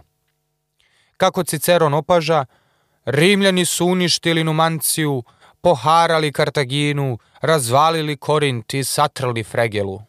Kako 1.17 1.43
Ciceron 1.43 1.93
opaža, 1.93 2.45
Rimljani 3.05 3.65
su 3.65 3.85
uništili 3.85 4.43
Numanciju, 4.43 5.23
poharali 5.61 6.31
Kartaginu, 6.31 7.17
razvalili 7.41 8.17
Korint 8.17 8.73
i 8.73 8.83
satrli 8.83 9.43
Fregelu. 9.43 10.01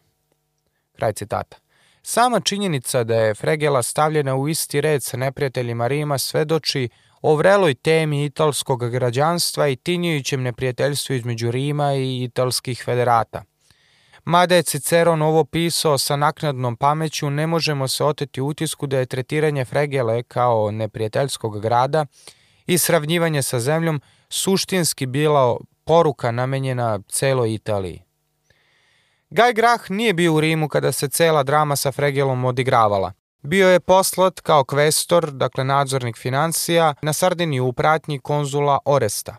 Kraj 0.97 1.13
citata. 1.13 1.57
Sama 2.03 2.41
činjenica 2.41 3.05
da 3.05 3.15
je 3.15 3.35
Fregela 3.35 3.83
stavljena 3.83 4.37
u 4.37 4.49
isti 4.49 4.81
red 4.81 5.03
sa 5.03 5.17
neprijateljima 5.17 5.87
Rima 5.87 6.19
svedoči 6.19 6.89
o 7.23 7.35
vreloj 7.35 7.75
temi 7.75 8.25
italskog 8.25 8.91
građanstva 8.91 9.69
i 9.69 9.77
tinjujućem 9.77 10.43
neprijateljstvu 10.43 11.15
između 11.15 11.51
Rima 11.51 11.95
i 11.95 12.23
italskih 12.23 12.83
federata. 12.85 13.43
Mada 14.27 14.55
je 14.55 14.63
Ciceron 14.63 15.23
ovo 15.23 15.45
pisao 15.45 15.99
sa 15.99 16.17
naknadnom 16.17 16.77
pameću, 16.77 17.31
ne 17.31 17.47
možemo 17.47 17.89
se 17.89 18.05
oteti 18.05 18.41
utisku 18.41 18.87
da 18.87 18.99
je 18.99 19.07
tretiranje 19.07 19.65
Fregele 19.65 20.23
kao 20.23 20.71
neprijateljskog 20.71 21.61
grada 21.61 22.07
i 22.67 22.79
sravnjivanje 22.79 23.43
sa 23.43 23.61
zemljom 23.61 24.01
suštinski 24.29 25.07
bila 25.07 25.57
poruka 25.85 26.31
namenjena 26.31 26.99
celoj 27.09 27.55
Italiji. 27.55 28.03
Gaj 29.31 29.53
Grah 29.53 29.91
nije 29.91 30.15
bio 30.15 30.35
u 30.35 30.41
Rimu 30.41 30.69
kada 30.69 30.93
se 30.93 31.09
cela 31.09 31.43
drama 31.43 31.77
sa 31.77 31.93
Fregelom 31.93 32.45
odigravala. 32.45 33.13
Bio 33.43 33.69
je 33.69 33.81
poslat 33.81 34.41
kao 34.41 34.65
kvestor, 34.65 35.31
dakle 35.31 35.65
nadzornik 35.65 36.17
financija, 36.17 36.95
na 37.03 37.13
Sardiniju 37.13 37.67
u 37.67 37.73
pratnji 37.73 38.19
konzula 38.19 38.79
Oresta. 38.85 39.37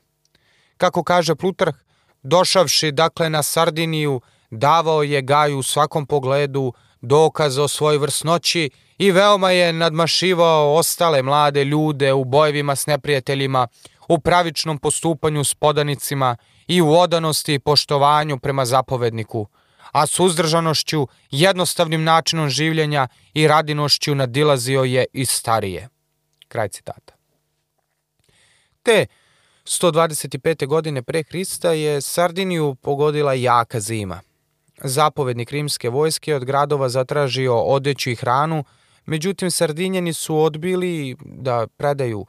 Kako 0.77 1.03
kaže 1.03 1.35
Plutarh, 1.35 1.75
došavši 2.23 2.91
dakle 2.91 3.29
na 3.29 3.43
Sardiniju, 3.43 4.21
davao 4.49 5.03
je 5.03 5.21
Gaju 5.21 5.59
u 5.59 5.63
svakom 5.63 6.05
pogledu 6.05 6.73
dokaz 7.01 7.57
o 7.57 7.67
svoj 7.67 7.97
vrsnoći 7.97 8.69
i 8.97 9.11
veoma 9.11 9.51
je 9.51 9.73
nadmašivao 9.73 10.75
ostale 10.75 11.21
mlade 11.21 11.63
ljude 11.63 12.13
u 12.13 12.23
bojevima 12.23 12.75
s 12.75 12.85
neprijateljima, 12.85 13.67
u 14.07 14.19
pravičnom 14.19 14.77
postupanju 14.77 15.43
s 15.43 15.53
podanicima 15.53 16.35
i 16.67 16.81
u 16.81 16.93
odanosti 16.93 17.53
i 17.53 17.59
poštovanju 17.59 18.39
prema 18.39 18.65
zapovedniku, 18.65 19.47
a 19.91 20.05
suzdržanošću, 20.05 21.07
jednostavnim 21.31 22.03
načinom 22.03 22.49
življenja 22.49 23.07
i 23.33 23.47
radinošću 23.47 24.15
nadilazio 24.15 24.83
je 24.83 25.05
i 25.13 25.25
starije. 25.25 25.89
Kraj 26.47 26.69
citata. 26.69 27.13
Te 28.83 29.05
125. 29.65 30.67
godine 30.67 31.01
pre 31.03 31.23
Hrista 31.23 31.71
je 31.71 32.01
Sardiniju 32.01 32.75
pogodila 32.75 33.33
jaka 33.33 33.79
zima. 33.79 34.21
Zapovednik 34.83 35.51
rimske 35.51 35.89
vojske 35.89 36.35
od 36.35 36.45
gradova 36.45 36.89
zatražio 36.89 37.55
odeću 37.61 38.09
i 38.09 38.15
hranu, 38.15 38.63
međutim 39.05 39.51
Sardinjani 39.51 40.13
su 40.13 40.37
odbili 40.37 41.15
da 41.25 41.67
predaju 41.77 42.25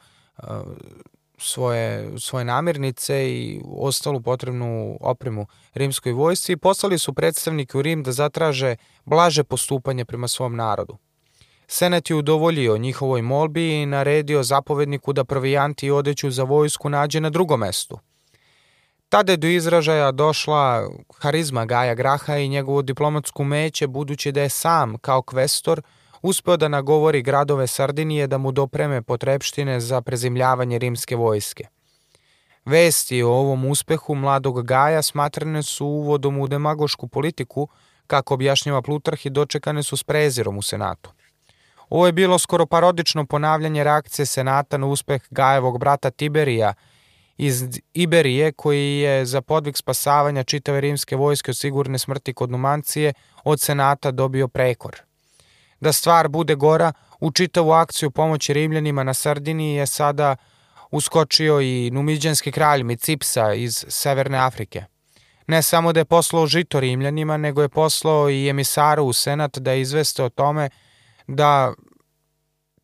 svoje, 1.38 2.10
svoje 2.18 2.44
namirnice 2.44 3.30
i 3.30 3.60
ostalu 3.64 4.20
potrebnu 4.20 4.98
opremu 5.00 5.46
rimskoj 5.74 6.12
vojsci 6.12 6.52
i 6.52 6.56
poslali 6.56 6.98
su 6.98 7.14
predstavnike 7.14 7.78
u 7.78 7.82
Rim 7.82 8.02
da 8.02 8.12
zatraže 8.12 8.76
blaže 9.04 9.44
postupanje 9.44 10.04
prema 10.04 10.28
svom 10.28 10.56
narodu. 10.56 10.96
Senat 11.66 12.10
je 12.10 12.16
udovoljio 12.16 12.78
njihovoj 12.78 13.22
molbi 13.22 13.82
i 13.82 13.86
naredio 13.86 14.42
zapovedniku 14.42 15.12
da 15.12 15.24
provijanti 15.24 15.86
i 15.86 15.90
odeću 15.90 16.30
za 16.30 16.42
vojsku 16.42 16.88
nađe 16.88 17.20
na 17.20 17.30
drugom 17.30 17.60
mestu. 17.60 17.98
Tada 19.08 19.32
je 19.32 19.36
do 19.36 19.46
izražaja 19.46 20.12
došla 20.12 20.88
harizma 21.18 21.64
Gaja 21.64 21.94
Graha 21.94 22.36
i 22.36 22.48
njegovo 22.48 22.82
diplomatsku 22.82 23.44
meće, 23.44 23.86
budući 23.86 24.32
da 24.32 24.42
je 24.42 24.48
sam, 24.48 24.98
kao 24.98 25.22
kvestor, 25.22 25.82
uspeo 26.22 26.56
da 26.56 26.68
nagovori 26.68 27.22
gradove 27.22 27.66
Sardinije 27.66 28.26
da 28.26 28.38
mu 28.38 28.52
dopreme 28.52 29.02
potrebštine 29.02 29.80
za 29.80 30.00
prezimljavanje 30.00 30.78
rimske 30.78 31.16
vojske. 31.16 31.66
Vesti 32.64 33.22
o 33.22 33.30
ovom 33.30 33.64
uspehu 33.64 34.14
mladog 34.14 34.66
Gaja 34.66 35.02
smatrane 35.02 35.62
su 35.62 35.86
uvodom 35.86 36.38
u 36.38 36.48
demagošku 36.48 37.08
politiku, 37.08 37.68
kako 38.06 38.34
objašnjava 38.34 38.82
Plutarh 38.82 39.26
i 39.26 39.30
dočekane 39.30 39.82
su 39.82 39.96
s 39.96 40.04
prezirom 40.04 40.58
u 40.58 40.62
Senatu. 40.62 41.10
Ovo 41.88 42.06
je 42.06 42.12
bilo 42.12 42.38
skoro 42.38 42.66
parodično 42.66 43.26
ponavljanje 43.26 43.84
reakcije 43.84 44.26
Senata 44.26 44.76
na 44.78 44.86
uspeh 44.86 45.22
Gajevog 45.30 45.78
brata 45.78 46.10
Tiberija 46.10 46.74
iz 47.38 47.80
Iberije, 47.94 48.52
koji 48.52 48.98
je 48.98 49.26
za 49.26 49.40
podvig 49.40 49.76
spasavanja 49.76 50.44
čitave 50.44 50.80
rimske 50.80 51.16
vojske 51.16 51.50
od 51.50 51.56
sigurne 51.56 51.98
smrti 51.98 52.34
kod 52.34 52.50
Numancije 52.50 53.12
od 53.44 53.60
Senata 53.60 54.10
dobio 54.10 54.48
prekor. 54.48 54.96
Da 55.80 55.92
stvar 55.92 56.28
bude 56.28 56.54
gora, 56.54 56.92
u 57.20 57.30
čitavu 57.30 57.72
akciju 57.72 58.10
pomoći 58.10 58.52
Rimljanima 58.52 59.02
na 59.02 59.14
Sardiniji 59.14 59.74
je 59.74 59.86
sada 59.86 60.36
uskočio 60.90 61.60
i 61.60 61.90
numiđanski 61.90 62.52
kralj 62.52 62.82
Micipsa 62.82 63.54
iz 63.54 63.84
Severne 63.88 64.38
Afrike. 64.38 64.84
Ne 65.46 65.62
samo 65.62 65.92
da 65.92 66.00
je 66.00 66.04
poslao 66.04 66.46
žito 66.46 66.80
Rimljanima, 66.80 67.36
nego 67.36 67.62
je 67.62 67.68
poslao 67.68 68.30
i 68.30 68.48
emisaru 68.48 69.04
u 69.04 69.12
Senat 69.12 69.58
da 69.58 69.74
izveste 69.74 70.24
o 70.24 70.28
tome 70.28 70.70
da 71.26 71.74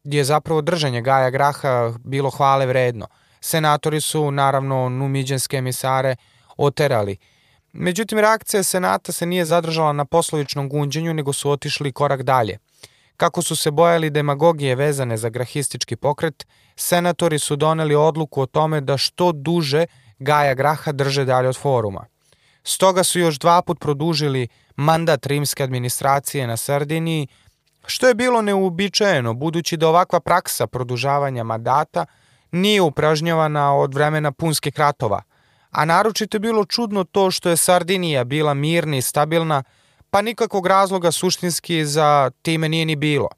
je 0.04 0.24
zapravo 0.24 0.60
držanje 0.60 1.02
Gaja 1.02 1.30
Graha 1.30 1.92
bilo 2.04 2.30
hvale 2.30 2.66
vredno. 2.66 3.06
Senatori 3.44 4.00
su, 4.00 4.30
naravno, 4.30 4.88
numiđanske 4.88 5.56
emisare 5.56 6.16
oterali. 6.56 7.16
Međutim, 7.72 8.18
reakcija 8.18 8.62
Senata 8.62 9.12
se 9.12 9.26
nije 9.26 9.44
zadržala 9.44 9.92
na 9.92 10.04
poslovičnom 10.04 10.68
gunđenju, 10.68 11.14
nego 11.14 11.32
su 11.32 11.50
otišli 11.50 11.92
korak 11.92 12.22
dalje– 12.22 12.58
Kako 13.16 13.42
su 13.42 13.56
se 13.56 13.70
bojali 13.70 14.10
demagogije 14.10 14.74
vezane 14.74 15.16
za 15.16 15.28
grahistički 15.28 15.96
pokret, 15.96 16.46
senatori 16.76 17.38
su 17.38 17.56
doneli 17.56 17.94
odluku 17.94 18.40
o 18.40 18.46
tome 18.46 18.80
da 18.80 18.96
što 18.96 19.32
duže 19.32 19.86
Gaja 20.18 20.54
Graha 20.54 20.92
drže 20.92 21.24
dalje 21.24 21.48
od 21.48 21.56
foruma. 21.56 22.06
Stoga 22.64 23.04
su 23.04 23.18
još 23.18 23.38
dva 23.38 23.62
put 23.62 23.80
produžili 23.80 24.48
mandat 24.76 25.26
rimske 25.26 25.62
administracije 25.64 26.46
na 26.46 26.56
Sardiniji, 26.56 27.28
što 27.86 28.08
je 28.08 28.14
bilo 28.14 28.42
neuobičajeno 28.42 29.34
budući 29.34 29.76
da 29.76 29.88
ovakva 29.88 30.20
praksa 30.20 30.66
produžavanja 30.66 31.44
mandata 31.44 32.06
nije 32.54 32.82
upražnjavana 32.82 33.76
od 33.76 33.94
vremena 33.94 34.32
punskih 34.32 34.78
ratova, 34.78 35.22
a 35.70 35.84
naročito 35.84 36.36
je 36.36 36.40
bilo 36.40 36.64
čudno 36.64 37.04
to 37.04 37.30
što 37.30 37.50
je 37.50 37.56
Sardinija 37.56 38.24
bila 38.24 38.54
mirna 38.54 38.96
i 38.96 39.02
stabilna, 39.02 39.62
pa 40.10 40.22
nikakvog 40.22 40.66
razloga 40.66 41.12
suštinski 41.12 41.84
za 41.84 42.30
time 42.42 42.68
nije 42.68 42.86
ni 42.86 42.96
bilo. 42.96 43.28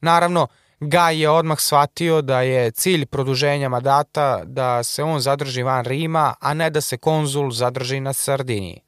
Naravno, 0.00 0.46
Gaj 0.80 1.20
je 1.20 1.30
odmah 1.30 1.60
shvatio 1.60 2.22
da 2.22 2.40
je 2.40 2.70
cilj 2.70 3.06
produženja 3.06 3.68
mandata 3.68 4.42
da 4.44 4.82
se 4.82 5.02
on 5.02 5.20
zadrži 5.20 5.62
van 5.62 5.84
Rima, 5.84 6.34
a 6.40 6.54
ne 6.54 6.70
da 6.70 6.80
se 6.80 6.96
konzul 6.96 7.50
zadrži 7.50 8.00
na 8.00 8.12
Sardiniji. 8.12 8.80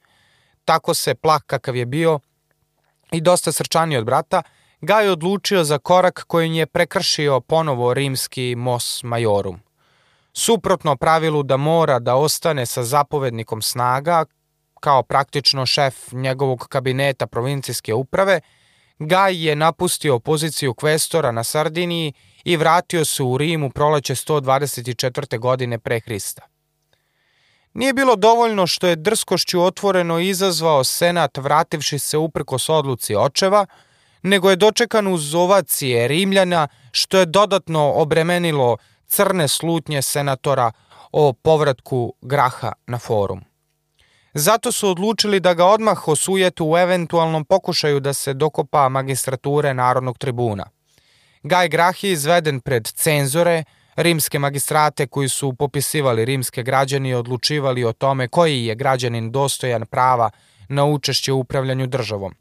Tako 0.65 0.95
se 0.95 1.15
plah 1.15 1.43
kakav 1.47 1.77
je 1.77 1.87
bio 1.87 2.21
i 3.13 3.21
dosta 3.21 3.53
srčani 3.53 3.97
od 3.97 4.05
brata, 4.05 4.43
Gaj 4.81 5.09
odlučio 5.09 5.65
za 5.65 5.79
korak 5.79 6.25
kojim 6.27 6.53
je 6.53 6.67
prekršio 6.67 7.41
ponovo 7.41 7.95
rimski 7.95 8.55
mos 8.57 9.03
majorum. 9.03 9.61
Suprotno 10.33 10.97
pravilu 10.97 11.43
da 11.43 11.57
mora 11.57 11.99
da 11.99 12.15
ostane 12.15 12.67
sa 12.67 12.83
zapovednikom 12.83 13.63
snaga 13.63 14.25
kao 14.81 15.03
praktično 15.03 15.67
šef 15.67 16.13
njegovog 16.13 16.67
kabineta 16.69 17.27
provincijske 17.27 17.95
uprave, 17.95 18.41
Gaj 18.99 19.47
je 19.47 19.57
napustio 19.57 20.19
poziciju 20.19 20.75
kvestora 20.75 21.33
na 21.33 21.45
Sardiniji 21.45 22.13
i 22.45 22.57
vratio 22.57 23.05
se 23.05 23.23
u 23.23 23.39
Rim 23.39 23.65
u 23.65 23.71
proleće 23.71 24.15
124. 24.15 25.39
godine 25.39 25.79
pre 25.79 26.01
Hrista. 26.01 26.43
Nije 27.75 27.93
bilo 27.93 28.17
dovoljno 28.17 28.67
što 28.67 28.87
je 28.87 28.97
drskošću 28.97 29.63
otvoreno 29.63 30.19
izazvao 30.19 30.85
senat 30.85 31.39
vrativši 31.39 31.99
se 31.99 32.19
uprkos 32.19 32.69
odluci 32.69 33.17
očeva, 33.17 33.67
nego 34.27 34.51
je 34.51 34.57
dočekan 34.57 35.07
uz 35.07 35.35
ovacije 35.35 36.09
Rimljana 36.09 36.69
što 36.93 37.19
je 37.19 37.27
dodatno 37.27 37.93
obremenilo 37.93 38.77
crne 39.07 39.49
slutnje 39.49 40.03
senatora 40.03 40.73
o 41.13 41.33
povratku 41.33 42.15
Graha 42.21 42.73
na 42.87 42.99
forum. 42.99 43.45
Zato 44.35 44.73
su 44.73 44.89
odlučili 44.89 45.41
da 45.41 45.55
ga 45.55 45.65
odmah 45.65 46.09
osujetu 46.09 46.67
u 46.67 46.77
eventualnom 46.77 47.45
pokušaju 47.45 48.01
da 48.01 48.13
se 48.13 48.35
dokopa 48.35 48.89
magistrature 48.89 49.75
Narodnog 49.75 50.19
tribuna. 50.19 50.67
Gaj 51.43 51.69
Grah 51.69 52.05
je 52.05 52.13
izveden 52.13 52.61
pred 52.61 52.89
cenzore, 52.89 53.65
rimske 53.97 54.39
magistrate 54.39 55.07
koji 55.07 55.29
su 55.29 55.53
popisivali 55.53 56.25
rimske 56.25 56.63
građani 56.63 57.09
i 57.09 57.15
odlučivali 57.15 57.85
o 57.85 57.93
tome 57.93 58.29
koji 58.29 58.67
je 58.67 58.75
građanin 58.75 59.33
dostojan 59.33 59.87
prava 59.87 60.31
na 60.69 60.85
učešće 60.85 61.33
u 61.33 61.39
upravljanju 61.39 61.87
državom. 61.87 62.35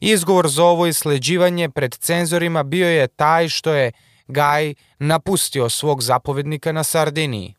Izgovor 0.00 0.48
za 0.48 0.64
ovo 0.64 0.86
isleđivanje 0.86 1.70
pred 1.70 1.94
cenzorima 1.94 2.62
bio 2.62 2.88
je 2.88 3.08
taj 3.08 3.48
što 3.48 3.72
je 3.72 3.92
Gaj 4.28 4.74
napustio 4.98 5.68
svog 5.68 6.02
zapovednika 6.02 6.72
na 6.72 6.84
Sardiniji. 6.84 7.54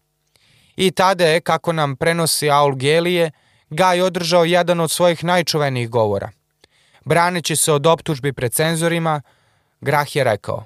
I 0.75 0.91
tada 0.91 1.25
je, 1.25 1.41
kako 1.41 1.73
nam 1.73 1.95
prenosi 1.95 2.49
Aul 2.49 2.75
Gelije, 2.75 3.31
Gaj 3.69 4.01
održao 4.01 4.45
jedan 4.45 4.79
od 4.79 4.91
svojih 4.91 5.23
najčuvenijih 5.23 5.89
govora. 5.89 6.29
Braneći 7.05 7.55
se 7.55 7.73
od 7.73 7.87
optužbi 7.87 8.33
pred 8.33 8.53
cenzorima, 8.53 9.21
Grah 9.81 10.15
je 10.15 10.23
rekao, 10.23 10.65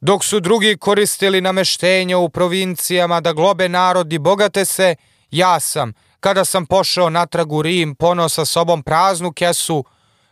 Dok 0.00 0.24
su 0.24 0.40
drugi 0.40 0.76
koristili 0.76 1.40
nameštenje 1.40 2.16
u 2.16 2.28
provincijama 2.28 3.20
da 3.20 3.32
globe 3.32 3.68
narodi 3.68 4.18
bogate 4.18 4.64
se, 4.64 4.94
ja 5.30 5.60
sam, 5.60 5.92
kada 6.20 6.44
sam 6.44 6.66
pošao 6.66 7.10
natrag 7.10 7.52
u 7.52 7.62
Rim, 7.62 7.94
ponao 7.94 8.28
sa 8.28 8.44
sobom 8.44 8.82
praznu 8.82 9.32
kesu, 9.32 9.84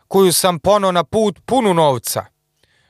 koju 0.09 0.33
sam 0.33 0.59
ponao 0.59 0.93
na 0.93 1.05
put 1.05 1.41
punu 1.47 1.75
novca. 1.75 2.25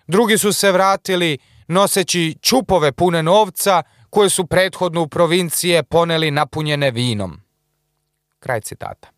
Drugi 0.07 0.39
su 0.39 0.53
se 0.53 0.73
vratili 0.73 1.39
noseći 1.69 2.37
čupove 2.43 2.93
pune 2.93 3.23
novca, 3.23 3.83
koje 4.11 4.31
su 4.31 4.47
prethodno 4.47 5.03
u 5.03 5.09
provincije 5.09 5.83
poneli 5.83 6.31
napunjene 6.31 6.91
vinom. 6.91 7.41
Kraj 8.39 8.61
citata. 8.61 9.09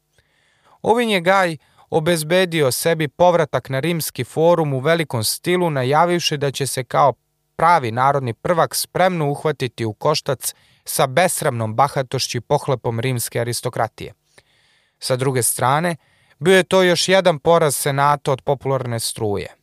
Ovin 0.83 1.11
je 1.11 1.21
Gaj 1.21 1.57
obezbedio 1.91 2.73
sebi 2.73 3.09
povratak 3.09 3.69
na 3.69 3.81
rimski 3.81 4.25
forum 4.25 4.73
u 4.73 4.81
velikom 4.81 5.25
stilu, 5.25 5.71
najavivši 5.71 6.37
da 6.37 6.51
će 6.51 6.67
se 6.67 6.85
kao 6.85 7.13
pravi 7.57 7.91
narodni 7.93 8.35
prvak 8.35 8.75
spremno 8.75 9.31
uhvatiti 9.31 9.85
u 9.85 9.93
koštac 9.93 10.55
sa 10.85 11.07
besramnom 11.07 11.75
bahatošću 11.75 12.41
pohlepom 12.41 13.01
rimske 13.01 13.41
aristokratije. 13.41 14.13
Sa 14.99 15.17
druge 15.17 15.43
strane, 15.43 15.97
bio 16.39 16.57
je 16.57 16.63
to 16.63 16.83
još 16.83 17.09
jedan 17.09 17.39
poraz 17.39 17.77
senata 17.77 18.33
od 18.33 18.43
popularne 18.43 19.01
struje. 19.01 19.55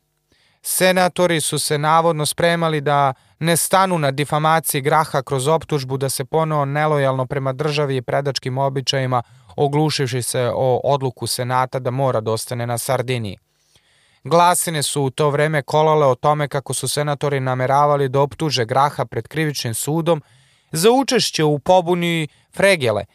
Senatori 0.61 1.41
su 1.41 1.59
se 1.59 1.77
navodno 1.77 2.25
spremali 2.25 2.81
da 2.81 3.13
ne 3.39 3.57
stanu 3.57 3.99
na 3.99 4.11
difamaciji 4.11 4.81
Graha 4.81 5.21
kroz 5.21 5.47
optužbu 5.47 5.97
da 5.97 6.09
se 6.09 6.25
ponovo 6.25 6.65
nelojalno 6.65 7.25
prema 7.25 7.53
državi 7.53 7.95
i 7.97 8.01
predačkim 8.01 8.57
običajima 8.57 9.23
oglušivši 9.55 10.21
se 10.21 10.51
o 10.55 10.81
odluku 10.83 11.27
Senata 11.27 11.79
da 11.79 11.91
mora 11.91 12.21
da 12.21 12.31
ostane 12.31 12.67
na 12.67 12.77
Sardiniji. 12.77 13.37
Glasine 14.23 14.83
su 14.83 15.03
u 15.03 15.09
to 15.09 15.29
vreme 15.29 15.61
kolale 15.61 16.05
o 16.05 16.15
tome 16.15 16.47
kako 16.47 16.73
su 16.73 16.87
senatori 16.87 17.39
nameravali 17.39 18.09
da 18.09 18.19
optuže 18.19 18.65
Graha 18.65 19.05
pred 19.05 19.27
krivičnim 19.27 19.73
sudom 19.73 20.21
za 20.71 20.91
učešće 20.91 21.43
u 21.43 21.59
pobuni 21.59 22.27
Fregele, 22.55 23.05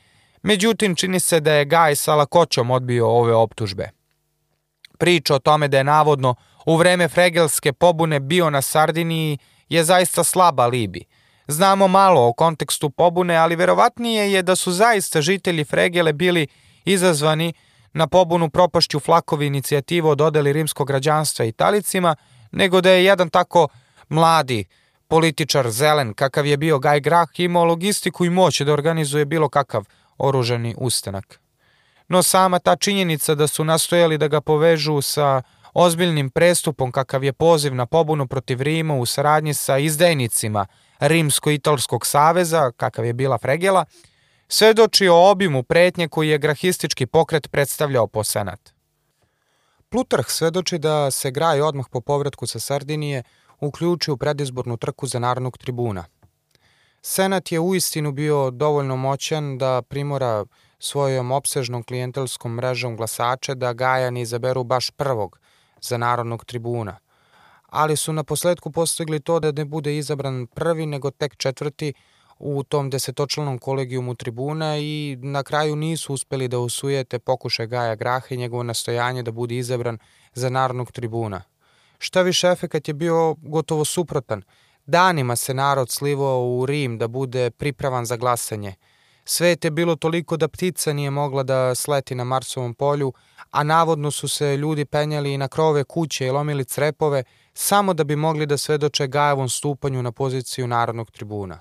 međutim 0.42 0.94
čini 0.94 1.20
se 1.20 1.40
da 1.40 1.52
je 1.52 1.64
Gaj 1.64 1.96
sa 1.96 2.14
lakoćom 2.14 2.70
odbio 2.70 3.08
ove 3.08 3.34
optužbe. 3.34 3.90
Priča 4.98 5.34
o 5.34 5.38
tome 5.38 5.68
da 5.68 5.78
je 5.78 5.84
navodno 5.84 6.34
u 6.66 6.76
vreme 6.76 7.08
Fregelske 7.08 7.72
pobune 7.72 8.20
bio 8.20 8.50
na 8.50 8.62
Sardiniji 8.62 9.38
je 9.68 9.84
zaista 9.84 10.24
slaba 10.24 10.66
libi. 10.66 11.04
Znamo 11.48 11.88
malo 11.88 12.28
o 12.28 12.32
kontekstu 12.32 12.90
pobune, 12.90 13.36
ali 13.36 13.56
verovatnije 13.56 14.32
je 14.32 14.42
da 14.42 14.56
su 14.56 14.72
zaista 14.72 15.22
žitelji 15.22 15.64
Fregele 15.64 16.12
bili 16.12 16.46
izazvani 16.84 17.52
na 17.92 18.06
pobunu 18.06 18.50
propašću 18.50 19.00
flakovi 19.00 19.46
inicijativu 19.46 20.08
o 20.08 20.14
dodeli 20.14 20.52
rimskog 20.52 20.86
građanstva 20.86 21.44
Italicima, 21.44 22.16
nego 22.52 22.80
da 22.80 22.90
je 22.90 23.04
jedan 23.04 23.30
tako 23.30 23.68
mladi 24.08 24.64
političar 25.08 25.70
zelen 25.70 26.14
kakav 26.14 26.46
je 26.46 26.56
bio 26.56 26.78
Gaj 26.78 27.00
Grah 27.00 27.28
imao 27.36 27.64
logistiku 27.64 28.24
i 28.24 28.30
moć 28.30 28.60
da 28.60 28.72
organizuje 28.72 29.24
bilo 29.24 29.48
kakav 29.48 29.84
oružani 30.20 30.74
ustanak. 30.78 31.40
No 32.08 32.22
sama 32.22 32.58
ta 32.58 32.76
činjenica 32.76 33.34
da 33.34 33.46
su 33.46 33.64
nastojali 33.64 34.18
da 34.18 34.28
ga 34.28 34.40
povežu 34.40 35.02
sa 35.02 35.42
ozbiljnim 35.74 36.30
prestupom 36.30 36.92
kakav 36.92 37.24
je 37.24 37.32
poziv 37.32 37.74
na 37.74 37.86
pobunu 37.86 38.26
protiv 38.26 38.62
Rima 38.62 38.94
u 38.94 39.06
saradnji 39.06 39.54
sa 39.54 39.78
izdajnicima 39.78 40.66
Rimsko-Italskog 41.00 42.06
saveza, 42.06 42.72
kakav 42.76 43.04
je 43.04 43.12
bila 43.12 43.38
Fregela, 43.38 43.84
svedoči 44.48 45.08
o 45.08 45.30
obimu 45.30 45.62
pretnje 45.62 46.08
koji 46.08 46.28
je 46.28 46.38
grahistički 46.38 47.06
pokret 47.06 47.50
predstavljao 47.50 48.06
po 48.06 48.24
senat. 48.24 48.72
Plutarh 49.88 50.28
svedoči 50.28 50.78
da 50.78 51.10
se 51.10 51.30
Graj 51.30 51.60
odmah 51.60 51.86
po 51.90 52.00
povratku 52.00 52.46
sa 52.46 52.60
Sardinije 52.60 53.22
uključio 53.60 54.14
u 54.14 54.16
predizbornu 54.16 54.76
trku 54.76 55.06
za 55.06 55.18
narodnog 55.18 55.58
tribuna. 55.58 56.04
Senat 57.02 57.52
je 57.52 57.60
uistinu 57.60 58.12
bio 58.12 58.50
dovoljno 58.50 58.96
moćan 58.96 59.58
da 59.58 59.82
primora 59.82 60.44
svojom 60.78 61.30
opsežnom 61.30 61.82
klijentelskom 61.82 62.54
mrežom 62.54 62.96
glasače 62.96 63.54
da 63.54 63.72
Gajani 63.72 64.20
izaberu 64.20 64.64
baš 64.64 64.90
prvog 64.90 65.38
za 65.80 65.98
narodnog 65.98 66.44
tribuna. 66.44 66.96
Ali 67.66 67.96
su 67.96 68.12
na 68.12 68.24
posledku 68.24 68.70
postigli 68.70 69.20
to 69.20 69.40
da 69.40 69.52
ne 69.52 69.64
bude 69.64 69.96
izabran 69.96 70.46
prvi, 70.46 70.86
nego 70.86 71.10
tek 71.10 71.36
četvrti 71.36 71.92
u 72.38 72.62
tom 72.62 72.90
desetočlanom 72.90 73.58
kolegijumu 73.58 74.14
tribuna 74.14 74.78
i 74.78 75.18
na 75.22 75.42
kraju 75.42 75.76
nisu 75.76 76.14
uspeli 76.14 76.48
da 76.48 76.58
usujete 76.58 77.18
pokušaj 77.18 77.66
Gaja 77.66 77.94
Graha 77.94 78.26
i 78.30 78.36
njegovo 78.36 78.62
nastojanje 78.62 79.22
da 79.22 79.30
bude 79.30 79.56
izabran 79.56 79.98
za 80.34 80.50
narodnog 80.50 80.92
tribuna. 80.92 81.42
Šta 81.98 82.22
više, 82.22 82.48
efekat 82.48 82.88
je 82.88 82.94
bio 82.94 83.34
gotovo 83.34 83.84
suprotan. 83.84 84.42
Danima 84.86 85.36
se 85.36 85.54
narod 85.54 85.90
slivao 85.90 86.46
u 86.46 86.66
Rim 86.66 86.98
da 86.98 87.08
bude 87.08 87.50
pripravan 87.50 88.04
za 88.06 88.16
glasanje. 88.16 88.74
Svet 89.24 89.64
je 89.64 89.70
bilo 89.70 89.96
toliko 89.96 90.36
da 90.36 90.48
ptica 90.48 90.92
nije 90.92 91.10
mogla 91.10 91.42
da 91.42 91.74
sleti 91.74 92.14
na 92.14 92.24
Marsovom 92.24 92.74
polju, 92.74 93.12
a 93.50 93.62
navodno 93.62 94.10
su 94.10 94.28
se 94.28 94.56
ljudi 94.56 94.84
penjali 94.84 95.38
na 95.38 95.48
krove 95.48 95.84
kuće 95.84 96.26
i 96.26 96.30
lomili 96.30 96.64
crepove 96.64 97.24
samo 97.54 97.94
da 97.94 98.04
bi 98.04 98.16
mogli 98.16 98.46
da 98.46 98.56
svedoče 98.56 99.06
Gajevom 99.06 99.48
stupanju 99.48 100.02
na 100.02 100.12
poziciju 100.12 100.66
narodnog 100.66 101.10
tribuna 101.10 101.60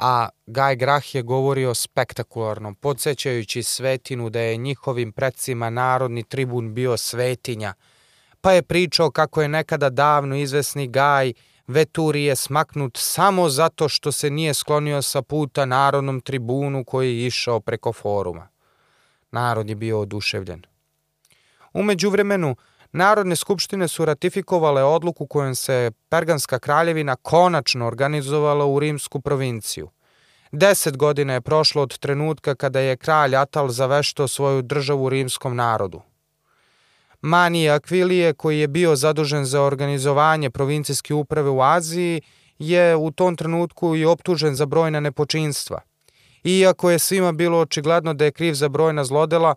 a 0.00 0.28
Gaj 0.46 0.76
Grah 0.76 1.14
je 1.14 1.22
govorio 1.22 1.74
spektakularno, 1.74 2.74
podsjećajući 2.74 3.62
Svetinu 3.62 4.30
da 4.30 4.40
je 4.40 4.56
njihovim 4.56 5.12
predsima 5.12 5.70
narodni 5.70 6.22
tribun 6.22 6.74
bio 6.74 6.96
Svetinja, 6.96 7.74
pa 8.40 8.52
je 8.52 8.62
pričao 8.62 9.10
kako 9.10 9.42
je 9.42 9.48
nekada 9.48 9.90
davno 9.90 10.36
izvesni 10.36 10.88
Gaj 10.88 11.32
Veturije 11.70 12.36
smaknut 12.36 12.96
samo 12.96 13.48
zato 13.48 13.88
što 13.88 14.12
se 14.12 14.30
nije 14.30 14.54
sklonio 14.54 15.02
sa 15.02 15.22
puta 15.22 15.64
narodnom 15.64 16.20
tribunu 16.20 16.84
koji 16.84 17.18
je 17.18 17.26
išao 17.26 17.60
preko 17.60 17.92
foruma. 17.92 18.48
Narod 19.30 19.68
je 19.68 19.74
bio 19.74 20.00
oduševljen. 20.00 20.62
Umeđu 21.72 22.10
vremenu, 22.10 22.56
Narodne 22.92 23.36
skupštine 23.36 23.88
su 23.88 24.04
ratifikovale 24.04 24.84
odluku 24.84 25.26
kojom 25.26 25.54
se 25.54 25.90
Perganska 26.08 26.58
kraljevina 26.58 27.16
konačno 27.16 27.86
organizovala 27.86 28.66
u 28.66 28.80
rimsku 28.80 29.20
provinciju. 29.20 29.90
Deset 30.52 30.96
godina 30.96 31.32
je 31.32 31.40
prošlo 31.40 31.82
od 31.82 31.98
trenutka 31.98 32.54
kada 32.54 32.80
je 32.80 32.96
kralj 32.96 33.36
Atal 33.36 33.68
zaveštao 33.68 34.28
svoju 34.28 34.62
državu 34.62 35.08
rimskom 35.08 35.56
narodu. 35.56 36.02
Manije 37.22 37.70
Akvilije, 37.70 38.32
koji 38.34 38.60
je 38.60 38.68
bio 38.68 38.96
zadužen 38.96 39.44
za 39.44 39.62
organizovanje 39.62 40.50
provincijske 40.50 41.14
uprave 41.14 41.50
u 41.50 41.62
Aziji, 41.62 42.22
je 42.58 42.96
u 42.96 43.10
tom 43.10 43.36
trenutku 43.36 43.96
i 43.96 44.04
optužen 44.04 44.54
za 44.54 44.66
brojna 44.66 45.00
nepočinstva. 45.00 45.80
Iako 46.44 46.90
je 46.90 46.98
svima 46.98 47.32
bilo 47.32 47.58
očigledno 47.58 48.14
da 48.14 48.24
je 48.24 48.32
kriv 48.32 48.54
za 48.54 48.68
brojna 48.68 49.04
zlodela, 49.04 49.54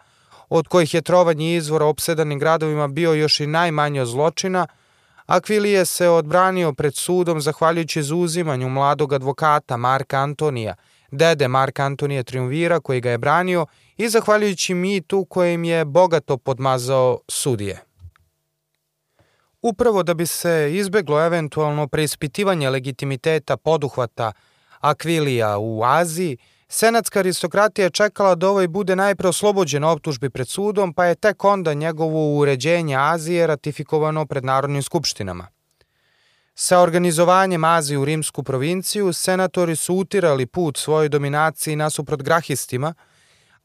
od 0.49 0.67
kojih 0.67 0.93
je 0.93 1.01
trovanje 1.01 1.55
izvora 1.55 1.85
opsedanim 1.85 2.39
gradovima 2.39 2.87
bio 2.87 3.13
još 3.13 3.39
i 3.39 3.47
najmanje 3.47 4.01
od 4.01 4.07
zločina, 4.07 4.67
Akvilije 5.25 5.85
se 5.85 6.09
odbranio 6.09 6.73
pred 6.73 6.95
sudom 6.95 7.41
zahvaljujući 7.41 8.03
zuzimanju 8.03 8.69
mladog 8.69 9.13
advokata 9.13 9.77
Marka 9.77 10.17
Antonija, 10.17 10.75
dede 11.13 11.47
Marka 11.47 11.85
Antonija 11.85 12.23
Triumvira 12.23 12.79
koji 12.79 13.01
ga 13.01 13.11
je 13.11 13.17
branio 13.17 13.65
i 13.97 14.09
zahvaljujući 14.09 14.73
mitu 14.73 15.25
kojim 15.25 15.63
je 15.63 15.85
bogato 15.85 16.37
podmazao 16.37 17.19
sudije. 17.27 17.83
Upravo 19.61 20.03
da 20.03 20.13
bi 20.13 20.25
se 20.25 20.71
izbeglo 20.73 21.25
eventualno 21.25 21.87
preispitivanje 21.87 22.69
legitimiteta 22.69 23.57
poduhvata 23.57 24.31
Akvilija 24.79 25.57
u 25.57 25.83
Aziji, 25.83 26.37
Senatska 26.67 27.19
aristokratija 27.19 27.89
čekala 27.89 28.35
da 28.35 28.49
ovaj 28.49 28.67
bude 28.67 28.95
najpre 28.95 29.27
oslobođen 29.27 29.83
optužbi 29.83 30.29
pred 30.29 30.47
sudom, 30.47 30.93
pa 30.93 31.05
je 31.05 31.15
tek 31.15 31.43
onda 31.43 31.73
njegovo 31.73 32.37
uređenje 32.37 32.95
Azije 32.99 33.47
ratifikovano 33.47 34.25
pred 34.25 34.45
narodnim 34.45 34.81
skupštinama. 34.81 35.47
Sa 36.55 36.79
organizovanjem 36.79 37.63
Azije 37.63 37.97
u 37.97 38.05
rimsku 38.05 38.43
provinciju, 38.43 39.13
senatori 39.13 39.75
su 39.75 39.95
utirali 39.95 40.45
put 40.45 40.77
svojoj 40.77 41.09
dominaciji 41.09 41.75
nasuprot 41.75 42.21
grahistima, 42.21 42.93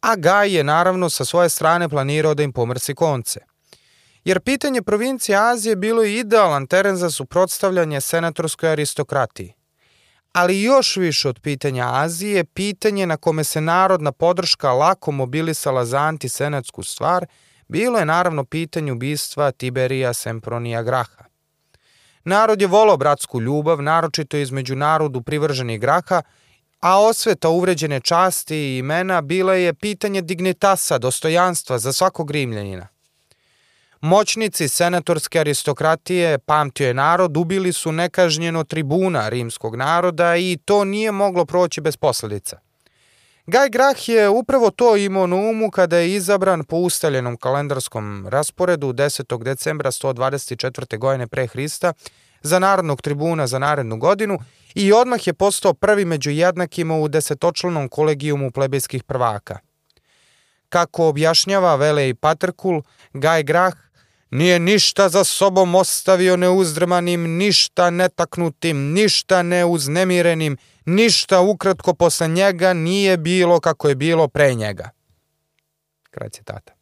a 0.01 0.17
Gaj 0.17 0.53
je 0.57 0.65
naravno 0.65 1.11
sa 1.11 1.25
svoje 1.25 1.49
strane 1.49 1.89
planirao 1.89 2.35
da 2.35 2.43
im 2.43 2.53
pomrsi 2.53 2.95
konce. 2.95 3.41
Jer 4.25 4.41
pitanje 4.41 4.83
provincije 4.83 5.39
Azije 5.39 5.77
bilo 5.77 6.03
je 6.03 6.19
idealan 6.19 6.67
teren 6.67 6.97
za 6.97 7.11
suprotstavljanje 7.11 8.01
senatorskoj 8.01 8.71
aristokratiji 8.71 9.59
ali 10.33 10.63
još 10.63 10.97
više 10.97 11.29
od 11.29 11.41
pitanja 11.41 11.91
Azije, 11.93 12.45
pitanje 12.45 13.07
na 13.07 13.17
kome 13.17 13.45
se 13.45 13.61
narodna 13.61 14.13
podrška 14.13 14.73
lako 14.73 15.11
mobilisala 15.11 15.85
za 15.85 15.99
antisenatsku 15.99 16.83
stvar, 16.83 17.27
bilo 17.69 17.99
je 17.99 18.05
naravno 18.05 18.45
pitanje 18.45 18.93
ubistva 18.93 19.51
Tiberija 19.51 20.13
Sempronija 20.13 20.83
Graha. 20.83 21.28
Narod 22.29 22.61
je 22.61 22.67
volao 22.67 22.97
bratsku 22.97 23.41
ljubav, 23.41 23.83
naročito 23.83 24.37
između 24.37 24.77
narodu 24.77 25.23
privrženih 25.23 25.81
graha, 25.81 26.23
a 26.81 27.01
osveta 27.01 27.49
uvređene 27.49 28.01
časti 28.01 28.57
i 28.57 28.79
imena 28.79 29.21
bila 29.21 29.55
je 29.55 29.75
pitanje 29.75 30.23
dignitasa, 30.23 30.99
dostojanstva 30.99 31.79
za 31.79 31.93
svakog 31.93 32.31
rimljanina. 32.31 32.89
Moćnici 34.01 34.69
senatorske 34.69 35.41
aristokratije, 35.41 36.39
pamtio 36.39 36.87
je 36.87 36.95
narod, 36.95 37.37
ubili 37.37 37.73
su 37.73 37.93
nekažnjeno 37.93 38.65
tribuna 38.65 39.29
rimskog 39.29 39.77
naroda 39.77 40.37
i 40.37 40.59
to 40.65 40.85
nije 40.85 41.13
moglo 41.13 41.45
proći 41.45 41.81
bez 41.81 41.97
posledica. 41.97 42.59
Gaj 43.51 43.69
Grah 43.69 44.09
je 44.09 44.29
upravo 44.29 44.71
to 44.71 44.97
imao 44.97 45.27
na 45.27 45.37
umu 45.37 45.71
kada 45.71 45.97
je 45.97 46.15
izabran 46.15 46.65
po 46.65 46.77
ustaljenom 46.77 47.37
kalendarskom 47.37 48.27
rasporedu 48.27 48.93
10. 48.93 49.43
decembra 49.43 49.91
124. 49.91 50.99
godine 50.99 51.27
pre 51.27 51.47
Hrista 51.47 51.93
za 52.43 52.59
narodnog 52.59 53.03
tribuna 53.03 53.47
za 53.47 53.59
narednu 53.59 53.97
godinu 53.97 54.39
i 54.75 54.93
odmah 54.93 55.27
je 55.27 55.33
postao 55.33 55.75
prvi 55.75 56.05
među 56.05 56.31
jednakima 56.31 56.97
u 56.97 57.09
desetočlanom 57.09 57.89
kolegijumu 57.89 58.51
plebejskih 58.51 59.05
prvaka. 59.05 59.59
Kako 60.69 61.07
objašnjava 61.07 61.77
Velej 61.77 62.15
Paterkul, 62.15 62.83
Gaj 63.13 63.43
Grah 63.43 63.75
nije 64.31 64.59
ništa 64.59 65.09
za 65.09 65.25
sobom 65.25 65.75
ostavio 65.75 66.37
neuzdrmanim, 66.37 67.37
ništa 67.37 67.91
netaknutim, 67.91 68.93
ništa 68.93 69.43
neuznemirenim, 69.43 70.57
ništa 70.89 71.41
ukratko 71.41 71.95
posle 71.95 72.29
njega 72.29 72.73
nije 72.73 73.17
bilo 73.17 73.61
kako 73.61 73.89
je 73.89 73.95
bilo 73.95 74.29
pre 74.29 74.55
njega. 74.55 74.91
Kraj 76.11 76.31
citata. 76.31 76.73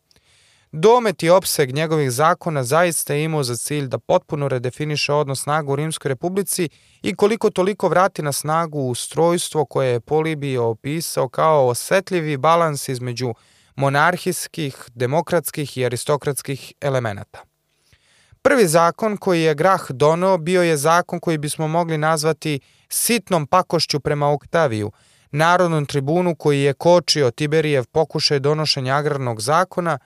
Domet 0.73 1.23
i 1.23 1.31
opseg 1.31 1.75
njegovih 1.75 2.11
zakona 2.11 2.65
zaista 2.65 3.15
je 3.15 3.25
imao 3.25 3.43
za 3.43 3.57
cilj 3.57 3.87
da 3.87 3.99
potpuno 3.99 4.49
redefiniše 4.49 5.13
odnos 5.13 5.43
snaga 5.43 5.73
u 5.73 5.77
Rimskoj 5.77 6.09
republici 6.09 6.69
i 7.03 7.15
koliko 7.15 7.51
toliko 7.51 7.89
vrati 7.89 8.23
na 8.23 8.33
snagu 8.33 8.79
ustrojstvo 8.79 9.65
koje 9.65 9.93
je 9.93 10.01
Polibio 10.01 10.69
opisao 10.69 11.29
kao 11.29 11.69
osetljivi 11.69 12.37
balans 12.37 12.89
između 12.89 13.35
monarhijskih, 13.77 14.77
demokratskih 14.95 15.79
i 15.79 15.85
aristokratskih 15.85 16.73
elemenata. 16.81 17.43
Prvi 18.43 18.69
zakon 18.69 19.17
koji 19.17 19.43
je 19.43 19.55
Grah 19.55 19.91
donao 19.91 20.39
bio 20.39 20.63
je 20.63 20.77
zakon 20.77 21.21
koji 21.21 21.39
bismo 21.39 21.69
mogli 21.69 21.99
nazvati 21.99 22.61
sitnom 22.89 23.47
pakošću 23.47 24.01
prema 24.01 24.33
Oktaviju, 24.33 24.93
narodnom 25.31 25.87
tribunu 25.87 26.35
koji 26.35 26.63
je 26.63 26.75
kočio 26.75 27.31
Tiberijev 27.31 27.85
pokušaj 27.85 28.39
donošenja 28.39 28.95
agrarnog 28.95 29.41
zakona 29.41 29.99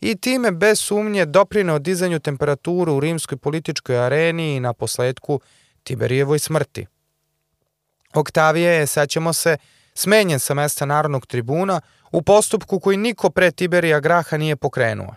i 0.00 0.16
time 0.16 0.50
bez 0.50 0.80
sumnje 0.80 1.24
doprineo 1.24 1.78
dizanju 1.78 2.20
temperaturu 2.20 2.94
u 2.94 3.00
rimskoj 3.00 3.38
političkoj 3.38 3.98
areni 3.98 4.56
i 4.56 4.60
na 4.60 4.72
posledku 4.72 5.40
Tiberijevoj 5.84 6.38
smrti. 6.38 6.86
Oktavije 8.14 8.72
je, 8.72 8.86
sećamo 8.86 9.32
se, 9.32 9.56
smenjen 9.94 10.38
sa 10.38 10.54
mesta 10.54 10.86
narodnog 10.86 11.26
tribuna 11.26 11.80
u 12.12 12.22
postupku 12.22 12.80
koji 12.80 12.96
niko 12.96 13.30
pre 13.30 13.50
Tiberija 13.50 14.00
Graha 14.00 14.36
nije 14.36 14.56
pokrenuo. 14.56 15.14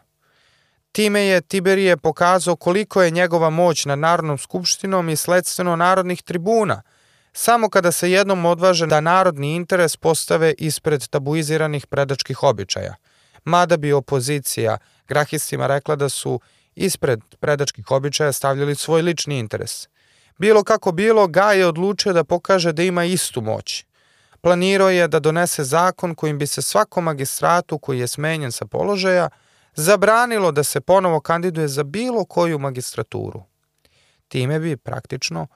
Time 0.92 1.22
je 1.22 1.42
Tiberije 1.42 1.98
pokazao 1.98 2.56
koliko 2.56 3.04
je 3.04 3.12
njegova 3.12 3.50
moć 3.50 3.86
nad 3.86 4.00
Narodnom 4.00 4.38
skupštinom 4.38 5.10
i 5.10 5.16
sledstveno 5.16 5.76
narodnih 5.76 6.24
tribuna, 6.24 6.82
samo 7.38 7.70
kada 7.70 7.92
se 7.92 8.12
jednom 8.12 8.46
odvaže 8.46 8.88
da 8.88 9.02
narodni 9.02 9.56
interes 9.56 9.98
postave 9.98 10.54
ispred 10.58 11.08
tabuiziranih 11.08 11.88
predačkih 11.88 12.44
običaja. 12.44 12.96
Mada 13.44 13.78
bi 13.78 13.94
opozicija 13.94 14.78
grahistima 15.08 15.68
rekla 15.68 15.96
da 15.96 16.10
su 16.10 16.40
ispred 16.76 17.22
predačkih 17.40 17.92
običaja 17.92 18.32
stavljali 18.32 18.76
svoj 18.76 19.02
lični 19.02 19.40
interes. 19.40 19.88
Bilo 20.38 20.64
kako 20.64 20.92
bilo, 20.92 21.28
Gaj 21.28 21.60
je 21.60 21.68
odlučio 21.68 22.14
da 22.14 22.24
pokaže 22.24 22.74
da 22.74 22.84
ima 22.84 23.04
istu 23.06 23.42
moć. 23.42 23.86
Planirao 24.42 24.90
je 24.90 25.08
da 25.08 25.20
donese 25.20 25.64
zakon 25.64 26.16
kojim 26.16 26.40
bi 26.40 26.48
se 26.48 26.62
svakom 26.62 27.04
magistratu 27.04 27.80
koji 27.80 28.00
je 28.00 28.08
smenjen 28.08 28.52
sa 28.52 28.66
položaja– 28.66 29.30
zabranilo 29.76 30.52
da 30.52 30.64
se 30.64 30.82
ponovo 30.82 31.20
kandiduje 31.20 31.68
za 31.68 31.84
bilo 31.84 32.26
koju 32.26 32.60
magistraturu. 32.60 33.44
Time 34.28 34.60
bi 34.60 34.78
praktično 34.78 35.48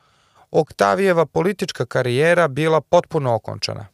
Oktavijeva 0.52 1.26
politička 1.26 1.86
karijera 1.86 2.48
bila 2.48 2.82
potpuno 2.82 3.34
okončana. 3.36 3.88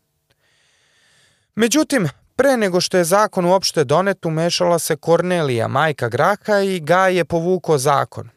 Međutim, 1.55 2.09
pre 2.35 2.57
nego 2.57 2.81
što 2.81 2.97
je 2.97 3.03
zakon 3.03 3.45
uopšte 3.45 3.83
donet, 3.83 4.25
umešala 4.25 4.79
se 4.79 4.95
Kornelija, 4.95 5.67
majka 5.67 6.09
Graha 6.09 6.59
i 6.59 6.79
Gaj 6.79 7.15
je 7.15 7.25
povukao 7.25 7.77
zakon. 7.77 8.29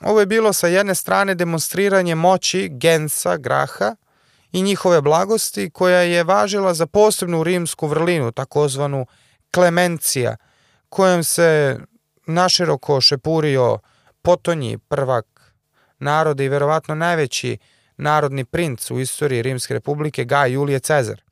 Ovo 0.00 0.20
je 0.20 0.26
bilo 0.26 0.52
sa 0.52 0.66
jedne 0.66 0.94
strane 0.94 1.34
demonstriranje 1.34 2.14
moći 2.14 2.68
Gensa 2.68 3.36
Graha 3.36 3.96
i 4.52 4.62
njihove 4.62 5.00
blagosti 5.00 5.70
koja 5.70 6.00
je 6.00 6.24
važila 6.24 6.74
za 6.74 6.86
posebnu 6.86 7.44
rimsku 7.44 7.86
vrlinu, 7.86 8.32
takozvanu 8.32 9.06
Klemencija– 9.50 10.36
kojem 10.92 11.24
se 11.24 11.78
naširoko 12.26 13.00
šepurio 13.00 13.78
potonji 14.22 14.78
prvak 14.78 15.26
naroda 16.02 16.44
i 16.44 16.48
verovatno 16.48 16.94
najveći 16.94 17.58
narodni 17.96 18.44
princ 18.44 18.90
u 18.90 19.00
istoriji 19.00 19.42
Rimske 19.42 19.74
republike 19.74 20.24
Gaj 20.24 20.52
Julije 20.52 20.78
Cezar. 20.80 21.22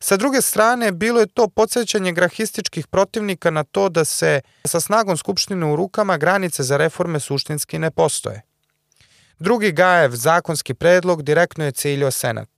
Sa 0.00 0.16
druge 0.16 0.40
strane, 0.40 0.92
bilo 0.92 1.20
je 1.20 1.26
to 1.26 1.48
podsjećanje 1.48 2.12
grahističkih 2.12 2.86
protivnika 2.86 3.50
na 3.50 3.64
to 3.64 3.88
da 3.88 4.04
se 4.04 4.40
sa 4.64 4.80
snagom 4.80 5.16
Skupštine 5.16 5.66
u 5.66 5.76
rukama 5.76 6.16
granice 6.16 6.62
za 6.62 6.76
reforme 6.76 7.20
suštinski 7.20 7.78
ne 7.78 7.90
postoje. 7.90 8.42
Drugi 9.38 9.72
Gajev 9.72 10.10
zakonski 10.10 10.74
predlog 10.74 11.22
direktno 11.22 11.64
je 11.64 11.72
ciljio 11.72 12.10
Senat. 12.10 12.48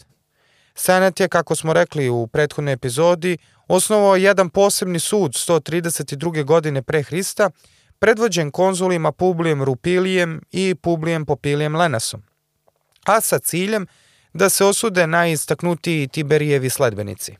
Senat 0.74 1.20
je, 1.20 1.28
kako 1.28 1.56
smo 1.56 1.72
rekli 1.72 2.08
u 2.08 2.26
prethodnoj 2.26 2.72
epizodi, 2.72 3.38
osnovao 3.68 4.16
jedan 4.16 4.50
posebni 4.50 5.00
sud 5.00 5.32
132. 5.32 6.44
godine 6.44 6.82
pre 6.82 7.02
Hrista, 7.02 7.50
predvođen 8.02 8.50
konzulima 8.50 9.12
Publijem 9.12 9.62
Rupilijem 9.62 10.40
i 10.50 10.74
Publijem 10.74 11.26
Popilijem 11.26 11.76
Lenasom, 11.76 12.22
a 13.04 13.20
sa 13.20 13.38
ciljem 13.38 13.86
da 14.32 14.48
se 14.48 14.64
osude 14.64 15.06
najistaknutiji 15.06 16.08
Tiberijevi 16.08 16.70
sledbenici. 16.70 17.36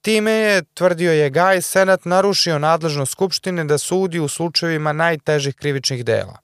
Time 0.00 0.32
je, 0.32 0.62
tvrdio 0.74 1.12
je 1.12 1.30
Gaj, 1.30 1.62
Senat 1.62 2.04
narušio 2.04 2.58
nadležnost 2.58 3.12
Skupštine 3.12 3.64
da 3.64 3.78
sudi 3.78 4.18
u 4.18 4.28
slučajevima 4.28 4.92
najtežih 4.92 5.54
krivičnih 5.54 6.04
dela. 6.04 6.38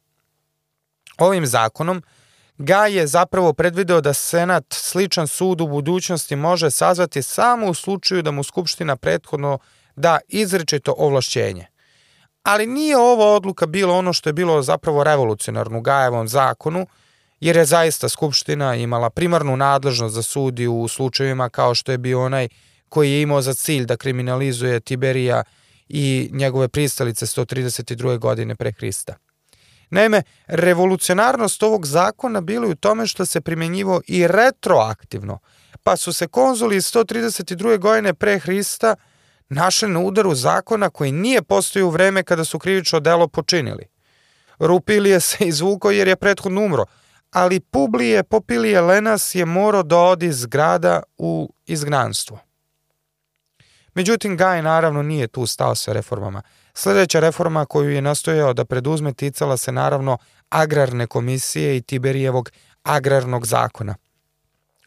Ovim 1.18 1.46
zakonom 1.46 2.02
Gaj 2.58 2.96
je 2.96 3.06
zapravo 3.06 3.52
predvideo 3.52 4.00
da 4.00 4.12
Senat 4.12 4.64
sličan 4.70 5.28
sud 5.28 5.60
u 5.60 5.66
budućnosti 5.66 6.36
može 6.36 6.70
sazvati 6.70 7.22
samo 7.22 7.66
u 7.66 7.74
slučaju 7.74 8.22
da 8.22 8.30
mu 8.30 8.42
Skupština 8.42 8.96
prethodno 8.96 9.58
da 9.96 10.18
izrečito 10.28 10.94
ovlašćenje. 10.98 11.72
Ali 12.42 12.66
nije 12.66 12.96
ova 12.96 13.26
odluka 13.26 13.66
bilo 13.66 13.94
ono 13.94 14.12
što 14.12 14.28
je 14.28 14.32
bilo 14.32 14.62
zapravo 14.62 15.04
revolucionarno 15.04 15.78
u 15.78 15.80
Gajevom 15.80 16.28
zakonu, 16.28 16.86
jer 17.40 17.56
je 17.56 17.64
zaista 17.64 18.08
Skupština 18.08 18.74
imala 18.74 19.10
primarnu 19.10 19.56
nadležnost 19.56 20.14
za 20.14 20.22
sudi 20.22 20.66
u 20.66 20.88
slučajevima 20.88 21.48
kao 21.48 21.74
što 21.74 21.92
je 21.92 21.98
bio 21.98 22.24
onaj 22.24 22.48
koji 22.88 23.12
je 23.12 23.22
imao 23.22 23.42
za 23.42 23.54
cilj 23.54 23.84
da 23.84 23.96
kriminalizuje 23.96 24.80
Tiberija 24.80 25.42
i 25.88 26.30
njegove 26.32 26.68
pristalice 26.68 27.26
132. 27.26 28.18
godine 28.18 28.54
pre 28.56 28.72
Hrista. 28.72 29.14
Naime, 29.90 30.22
revolucionarnost 30.46 31.62
ovog 31.62 31.86
zakona 31.86 32.40
bila 32.40 32.66
u 32.66 32.74
tome 32.74 33.06
što 33.06 33.26
se 33.26 33.40
primenjivo 33.40 34.00
i 34.06 34.26
retroaktivno, 34.26 35.38
pa 35.82 35.96
su 35.96 36.12
se 36.12 36.26
konzuli 36.26 36.76
iz 36.76 36.84
132. 36.84 37.78
godine 37.78 38.14
pre 38.14 38.38
Hrista 38.38 38.94
našli 39.52 39.88
na 39.88 40.00
udaru 40.00 40.34
zakona 40.34 40.90
koji 40.90 41.12
nije 41.12 41.42
postojao 41.42 41.88
u 41.88 41.90
vreme 41.90 42.22
kada 42.22 42.44
su 42.44 42.58
krivično 42.58 43.00
delo 43.00 43.28
počinili. 43.28 43.86
Rupilije 44.58 45.20
se 45.20 45.44
izvukao 45.44 45.90
jer 45.90 46.08
je 46.08 46.16
prethodno 46.16 46.64
umro, 46.64 46.84
ali 47.30 47.60
Publije 47.60 48.22
Popilije 48.22 48.80
Lenas 48.80 49.34
je 49.34 49.44
morao 49.44 49.82
da 49.82 49.98
odi 49.98 50.26
iz 50.26 50.46
grada 50.46 51.02
u 51.18 51.54
izgnanstvo. 51.66 52.38
Međutim, 53.94 54.36
Gaj 54.36 54.62
naravno 54.62 55.02
nije 55.02 55.28
tu 55.28 55.46
stao 55.46 55.74
sa 55.74 55.92
reformama. 55.92 56.42
Sledeća 56.74 57.20
reforma 57.20 57.66
koju 57.66 57.90
je 57.90 58.02
nastojao 58.02 58.52
da 58.52 58.64
preduzme 58.64 59.12
ticala 59.12 59.56
se 59.56 59.72
naravno 59.72 60.18
agrarne 60.48 61.06
komisije 61.06 61.76
i 61.76 61.82
Tiberijevog 61.82 62.50
agrarnog 62.82 63.46
zakona. 63.46 63.94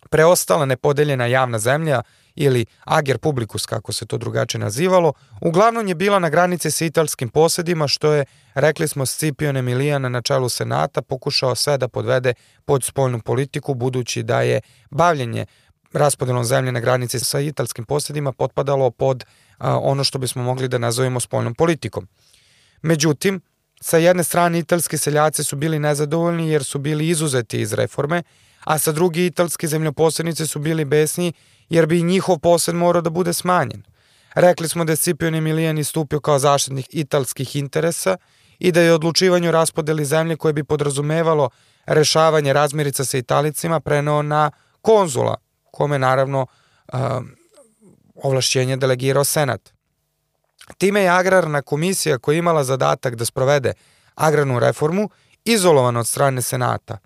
Preostala 0.09 0.65
nepodeljena 0.65 1.25
javna 1.25 1.59
zemlja 1.59 2.01
ili 2.35 2.65
ager 2.83 3.17
publicus 3.17 3.65
kako 3.65 3.93
se 3.93 4.05
to 4.05 4.17
drugačije 4.17 4.59
nazivalo, 4.59 5.13
uglavnom 5.41 5.87
je 5.87 5.95
bila 5.95 6.19
na 6.19 6.29
granici 6.29 6.71
sa 6.71 6.85
italskim 6.85 7.29
posedima 7.29 7.87
što 7.87 8.13
je, 8.13 8.25
rekli 8.53 8.87
smo, 8.87 9.05
Scipion 9.05 9.57
Emilijan 9.57 10.11
na 10.11 10.21
čelu 10.21 10.49
senata 10.49 11.01
pokušao 11.01 11.55
sve 11.55 11.77
da 11.77 11.87
podvede 11.87 12.33
pod 12.65 12.83
spoljnu 12.83 13.19
politiku 13.21 13.73
budući 13.73 14.23
da 14.23 14.41
je 14.41 14.61
bavljenje 14.91 15.45
raspodelom 15.93 16.43
zemlje 16.43 16.71
na 16.71 16.79
granici 16.79 17.19
sa 17.19 17.39
italskim 17.39 17.85
posedima 17.85 18.31
potpadalo 18.31 18.91
pod 18.91 19.25
a, 19.57 19.79
ono 19.79 20.03
što 20.03 20.17
bismo 20.19 20.43
mogli 20.43 20.67
da 20.67 20.77
nazovemo 20.77 21.19
spoljnom 21.19 21.55
politikom. 21.55 22.07
Međutim, 22.81 23.41
sa 23.81 23.97
jedne 23.97 24.23
strane 24.23 24.59
italski 24.59 24.97
seljaci 24.97 25.43
su 25.43 25.55
bili 25.55 25.79
nezadovoljni 25.79 26.49
jer 26.49 26.63
su 26.63 26.79
bili 26.79 27.09
izuzeti 27.09 27.61
iz 27.61 27.73
reforme, 27.73 28.23
a 28.65 28.77
sa 28.77 28.91
drugi 28.91 29.25
italski 29.25 29.67
zemljoposednici 29.67 30.47
su 30.47 30.59
bili 30.59 30.85
besni 30.85 31.33
jer 31.69 31.85
bi 31.85 32.03
njihov 32.03 32.39
posed 32.39 32.75
morao 32.75 33.01
da 33.01 33.09
bude 33.09 33.33
smanjen. 33.33 33.83
Rekli 34.35 34.69
smo 34.69 34.85
da 34.85 34.91
je 34.91 34.95
Scipion 34.95 35.35
Emilijan 35.35 35.77
istupio 35.77 36.19
kao 36.19 36.39
zaštitnik 36.39 36.85
italskih 36.89 37.55
interesa 37.55 38.17
i 38.59 38.71
da 38.71 38.81
je 38.81 38.93
odlučivanje 38.93 39.49
o 39.49 39.51
raspodeli 39.51 40.05
zemlje 40.05 40.35
koje 40.35 40.53
bi 40.53 40.63
podrazumevalo 40.63 41.49
rešavanje 41.85 42.53
razmirica 42.53 43.05
sa 43.05 43.17
Italicima 43.17 43.79
preneo 43.79 44.21
na 44.21 44.51
konzula, 44.81 45.35
kome 45.71 45.99
naravno 45.99 46.47
uh, 46.93 46.99
ovlašćenje 48.15 48.77
delegirao 48.77 49.23
Senat. 49.23 49.73
Time 50.77 51.01
je 51.01 51.09
agrarna 51.09 51.61
komisija 51.61 52.17
koja 52.17 52.33
je 52.33 52.39
imala 52.39 52.63
zadatak 52.63 53.15
da 53.15 53.25
sprovede 53.25 53.73
agrarnu 54.15 54.59
reformu 54.59 55.09
izolovan 55.45 55.97
od 55.97 56.07
strane 56.07 56.41
Senata. 56.41 56.97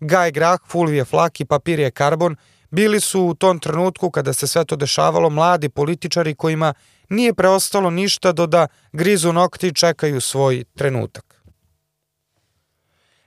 Gaj 0.00 0.30
Grah, 0.30 0.60
Fulvije 0.68 1.04
Flak 1.04 1.40
i 1.40 1.44
Papirije 1.44 1.90
Karbon 1.90 2.36
bili 2.70 3.00
su 3.00 3.22
u 3.22 3.34
tom 3.34 3.58
trenutku 3.58 4.10
kada 4.10 4.32
se 4.32 4.46
sve 4.46 4.64
to 4.64 4.76
dešavalo 4.76 5.30
mladi 5.30 5.68
političari 5.68 6.34
kojima 6.34 6.74
nije 7.08 7.34
preostalo 7.34 7.90
ništa 7.90 8.32
do 8.32 8.46
da 8.46 8.66
grizu 8.92 9.32
nokti 9.32 9.68
i 9.68 9.74
čekaju 9.74 10.20
svoj 10.20 10.64
trenutak. 10.76 11.42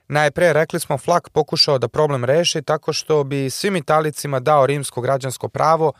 Najpre, 0.08 0.52
rekli 0.52 0.80
smo, 0.80 0.98
Flak 0.98 1.28
pokušao 1.30 1.78
da 1.78 1.88
problem 1.88 2.24
reši 2.24 2.62
tako 2.62 2.92
što 2.92 3.24
bi 3.24 3.50
svim 3.50 3.76
Italicima 3.76 4.40
dao 4.40 4.66
rimsko 4.66 5.00
građansko 5.00 5.48
pravo 5.48 5.92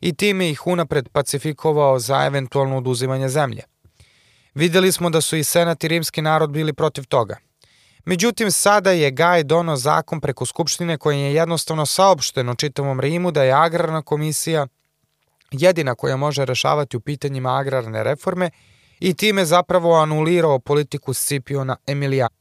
i 0.00 0.14
time 0.14 0.50
ih 0.50 0.66
unapred 0.66 1.08
pacifikovao 1.08 1.98
za 1.98 2.26
eventualno 2.26 2.76
oduzimanje 2.76 3.28
zemlje. 3.28 3.62
Videli 4.54 4.92
smo 4.92 5.10
da 5.10 5.20
su 5.20 5.36
i 5.36 5.44
senat 5.44 5.84
i 5.84 5.88
rimski 5.88 6.22
narod 6.22 6.50
bili 6.50 6.72
protiv 6.72 7.04
toga. 7.04 7.36
Međutim, 8.04 8.50
sada 8.50 8.90
je 8.90 9.10
Gaj 9.10 9.42
dono 9.42 9.76
zakon 9.76 10.20
preko 10.20 10.46
Skupštine 10.46 10.98
kojim 10.98 11.20
je 11.20 11.34
jednostavno 11.34 11.86
saopšteno 11.86 12.54
čitavom 12.54 13.00
Rimu 13.00 13.30
da 13.30 13.42
je 13.42 13.52
agrarna 13.52 14.02
komisija 14.02 14.66
jedina 15.50 15.94
koja 15.94 16.16
može 16.16 16.44
rešavati 16.44 16.96
u 16.96 17.00
pitanjima 17.00 17.58
agrarne 17.58 18.04
reforme 18.04 18.50
i 19.00 19.14
time 19.14 19.44
zapravo 19.44 19.94
anulirao 19.94 20.58
politiku 20.58 21.14
Scipiona 21.14 21.76
Emilijana. 21.86 22.36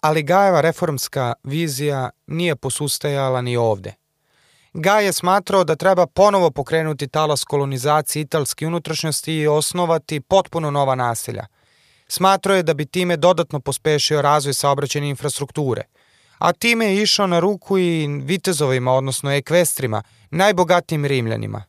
Ali 0.00 0.22
Gajeva 0.22 0.60
reformska 0.60 1.34
vizija 1.42 2.10
nije 2.26 2.56
posustajala 2.56 3.42
ni 3.42 3.56
ovde. 3.56 3.94
Gaj 4.72 5.04
je 5.04 5.12
smatrao 5.12 5.64
da 5.64 5.76
treba 5.76 6.06
ponovo 6.06 6.50
pokrenuti 6.50 7.08
talas 7.08 7.44
kolonizacije 7.44 8.20
italske 8.20 8.66
unutrašnjosti 8.66 9.34
i 9.34 9.46
osnovati 9.46 10.20
potpuno 10.20 10.70
nova 10.70 10.94
naselja. 10.94 11.46
Smatrao 12.12 12.56
je 12.56 12.62
da 12.62 12.74
bi 12.74 12.86
time 12.86 13.16
dodatno 13.16 13.60
pospešio 13.60 14.22
razvoj 14.22 14.54
saobraćene 14.54 15.08
infrastrukture, 15.08 15.82
a 16.38 16.52
time 16.52 16.86
je 16.86 17.02
išao 17.02 17.26
na 17.26 17.38
ruku 17.40 17.78
i 17.78 18.06
vitezovima, 18.06 18.92
odnosno 18.92 19.32
ekvestrima, 19.32 20.02
najbogatijim 20.30 21.04
rimljanima. 21.04 21.64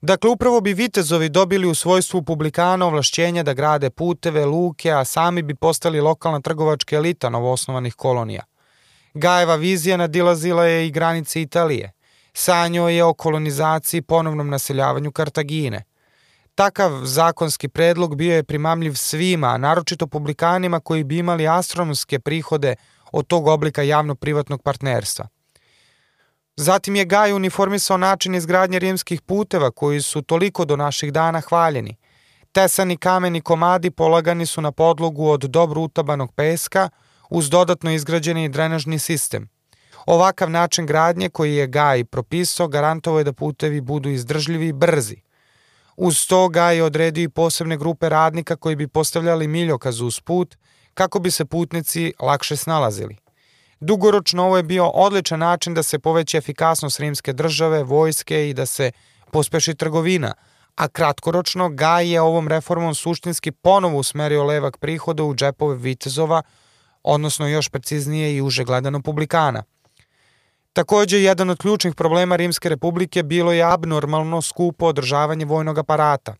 Dakle, 0.00 0.30
upravo 0.30 0.60
bi 0.60 0.74
vitezovi 0.74 1.28
dobili 1.28 1.66
u 1.66 1.74
svojstvu 1.74 2.22
publikana 2.22 2.86
ovlašćenja 2.86 3.42
da 3.42 3.54
grade 3.54 3.90
puteve, 3.90 4.46
luke, 4.46 4.92
a 4.92 5.04
sami 5.04 5.42
bi 5.42 5.54
postali 5.54 6.00
lokalna 6.00 6.40
trgovačka 6.40 6.96
elita 6.96 7.28
novoosnovanih 7.28 7.94
kolonija. 7.94 8.42
Gajeva 9.14 9.54
vizija 9.56 9.96
nadilazila 9.96 10.64
je 10.64 10.86
i 10.86 10.90
granice 10.90 11.42
Italije– 11.42 11.92
Sanjao 12.32 12.88
je 12.88 13.04
o 13.04 13.14
kolonizaciji 13.14 13.98
i 13.98 14.02
ponovnom 14.02 14.48
naseljavanju 14.48 15.12
Kartagine. 15.12 15.84
Takav 16.60 17.04
zakonski 17.04 17.68
predlog 17.68 18.16
bio 18.16 18.34
je 18.34 18.44
primamljiv 18.44 18.94
svima, 18.94 19.58
naročito 19.58 20.06
publikanima 20.06 20.80
koji 20.80 21.04
bi 21.04 21.18
imali 21.18 21.48
astronomske 21.48 22.18
prihode 22.18 22.74
od 23.12 23.26
tog 23.26 23.46
oblika 23.46 23.82
javno-privatnog 23.82 24.62
partnerstva. 24.62 25.28
Zatim 26.56 26.96
je 26.96 27.04
Gaj 27.04 27.32
uniformisao 27.32 27.96
način 27.96 28.34
izgradnje 28.34 28.78
rimskih 28.78 29.22
puteva 29.22 29.70
koji 29.70 30.02
su 30.02 30.22
toliko 30.22 30.64
do 30.64 30.76
naših 30.76 31.12
dana 31.12 31.40
hvaljeni. 31.40 31.96
Tesani 32.52 32.96
kameni 32.96 33.40
komadi 33.40 33.90
polagani 33.90 34.46
su 34.46 34.60
na 34.60 34.72
podlogu 34.72 35.28
od 35.28 35.40
dobro 35.40 35.80
utabanog 35.80 36.32
peska 36.34 36.88
uz 37.30 37.50
dodatno 37.50 37.90
izgrađeni 37.90 38.48
drenažni 38.48 38.98
sistem– 38.98 39.48
Ovakav 40.06 40.50
način 40.50 40.86
gradnje 40.86 41.28
koji 41.28 41.54
je 41.54 41.66
Gaj 41.66 42.04
propisao 42.04 42.68
garantovao 42.68 43.18
je 43.18 43.24
da 43.24 43.32
putevi 43.32 43.80
budu 43.80 44.08
izdržljivi 44.08 44.68
i 44.68 44.72
brzi. 44.72 45.16
Uz 46.02 46.26
to 46.26 46.48
Gaj 46.48 46.76
je 46.76 46.84
odredio 46.84 47.22
i 47.22 47.28
posebne 47.28 47.76
grupe 47.76 48.08
radnika 48.08 48.56
koji 48.56 48.76
bi 48.76 48.88
postavljali 48.88 49.48
miljokaz 49.48 50.00
uz 50.00 50.20
put 50.20 50.56
kako 50.94 51.18
bi 51.18 51.30
se 51.30 51.44
putnici 51.44 52.12
lakše 52.20 52.56
snalazili. 52.56 53.16
Dugoročno 53.80 54.44
ovo 54.44 54.56
je 54.56 54.62
bio 54.62 54.86
odličan 54.86 55.38
način 55.38 55.74
da 55.74 55.82
se 55.82 55.98
poveća 55.98 56.38
efikasnost 56.38 57.00
rimske 57.00 57.32
države, 57.32 57.82
vojske 57.82 58.48
i 58.48 58.54
da 58.54 58.66
se 58.66 58.92
pospeši 59.32 59.74
trgovina, 59.74 60.34
a 60.76 60.88
kratkoročno 60.88 61.68
Gaj 61.68 62.12
je 62.12 62.20
ovom 62.20 62.48
reformom 62.48 62.94
suštinski 62.94 63.52
ponovo 63.52 63.98
usmerio 63.98 64.44
levak 64.44 64.78
prihoda 64.78 65.24
u 65.24 65.34
džepove 65.34 65.76
vitezova, 65.76 66.42
odnosno 67.02 67.48
još 67.48 67.68
preciznije 67.68 68.36
i 68.36 68.42
uže 68.42 68.64
gledano 68.64 69.02
publikana– 69.02 69.62
Takođe, 70.72 71.22
jedan 71.22 71.50
od 71.50 71.58
ključnih 71.58 71.94
problema 71.94 72.36
Rimske 72.36 72.68
republike 72.68 73.22
bilo 73.22 73.52
je 73.52 73.72
abnormalno 73.72 74.42
skupo 74.42 74.86
održavanje 74.86 75.44
vojnog 75.44 75.78
aparata. 75.78 76.34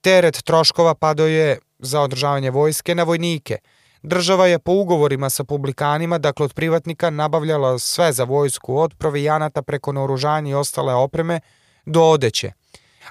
Teret 0.00 0.42
troškova 0.42 0.94
padao 0.94 1.26
je 1.26 1.58
za 1.78 2.00
održavanje 2.00 2.50
vojske 2.50 2.94
na 2.94 3.02
vojnike. 3.02 3.58
Država 4.02 4.46
je 4.46 4.58
po 4.58 4.72
ugovorima 4.72 5.30
sa 5.30 5.44
publikanima, 5.44 6.18
dakle 6.18 6.44
od 6.44 6.54
privatnika, 6.54 7.10
nabavljala 7.10 7.78
sve 7.78 8.12
za 8.12 8.24
vojsku, 8.24 8.78
od 8.78 8.94
provijanata 8.98 9.62
preko 9.62 9.92
naoružanja 9.92 10.50
i 10.50 10.54
ostale 10.54 10.94
opreme 10.94 11.40
do 11.86 12.02
odeće. 12.02 12.52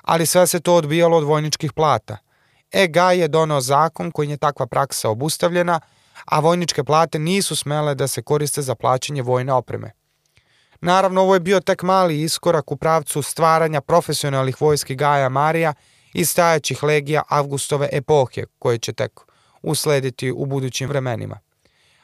Ali 0.02 0.26
sve 0.26 0.48
se 0.48 0.60
to 0.60 0.76
odbijalo 0.76 1.18
od 1.18 1.24
vojničkih 1.24 1.74
plata. 1.74 2.18
E, 2.72 2.88
Gaj 2.88 3.20
je 3.20 3.28
donao 3.28 3.62
zakon 3.62 4.12
kojim 4.12 4.32
je 4.32 4.38
takva 4.38 4.68
praksa 4.68 5.10
obustavljena, 5.10 5.80
a 6.26 6.40
vojničke 6.40 6.84
plate 6.84 7.20
nisu 7.20 7.56
smele 7.56 7.96
da 7.96 8.08
se 8.08 8.22
koriste 8.22 8.62
za 8.62 8.76
plaćanje 8.76 9.22
vojne 9.22 9.54
opreme. 9.54 10.01
Naravno, 10.82 11.22
ovo 11.22 11.34
je 11.34 11.40
bio 11.40 11.60
tek 11.60 11.84
mali 11.84 12.22
iskorak 12.22 12.72
u 12.72 12.76
pravcu 12.76 13.22
stvaranja 13.22 13.82
profesionalnih 13.82 14.62
vojski 14.62 14.96
Gaja 14.96 15.30
Marija 15.30 15.74
i 16.14 16.26
stajaćih 16.26 16.84
legija 16.84 17.24
Avgustove 17.28 17.90
epohe, 17.92 18.46
koje 18.60 18.78
će 18.78 18.94
tek 18.94 19.20
uslediti 19.62 20.32
u 20.32 20.46
budućim 20.46 20.90
vremenima. 20.90 21.40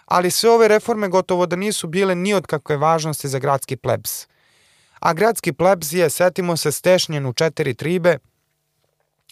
Ali 0.05 0.31
sve 0.31 0.49
ove 0.49 0.67
reforme 0.67 1.07
gotovo 1.07 1.45
da 1.45 1.55
nisu 1.55 1.87
bile 1.87 2.15
ni 2.15 2.33
od 2.33 2.47
kakve 2.47 2.77
važnosti 2.77 3.27
za 3.27 3.39
gradski 3.39 3.75
plebs. 3.75 4.27
A 4.99 5.13
gradski 5.13 5.53
plebs 5.53 5.91
je, 5.91 6.09
setimo 6.09 6.57
se, 6.57 6.71
stešnjen 6.71 7.25
u 7.25 7.33
četiri 7.33 7.73
tribe, 7.73 8.17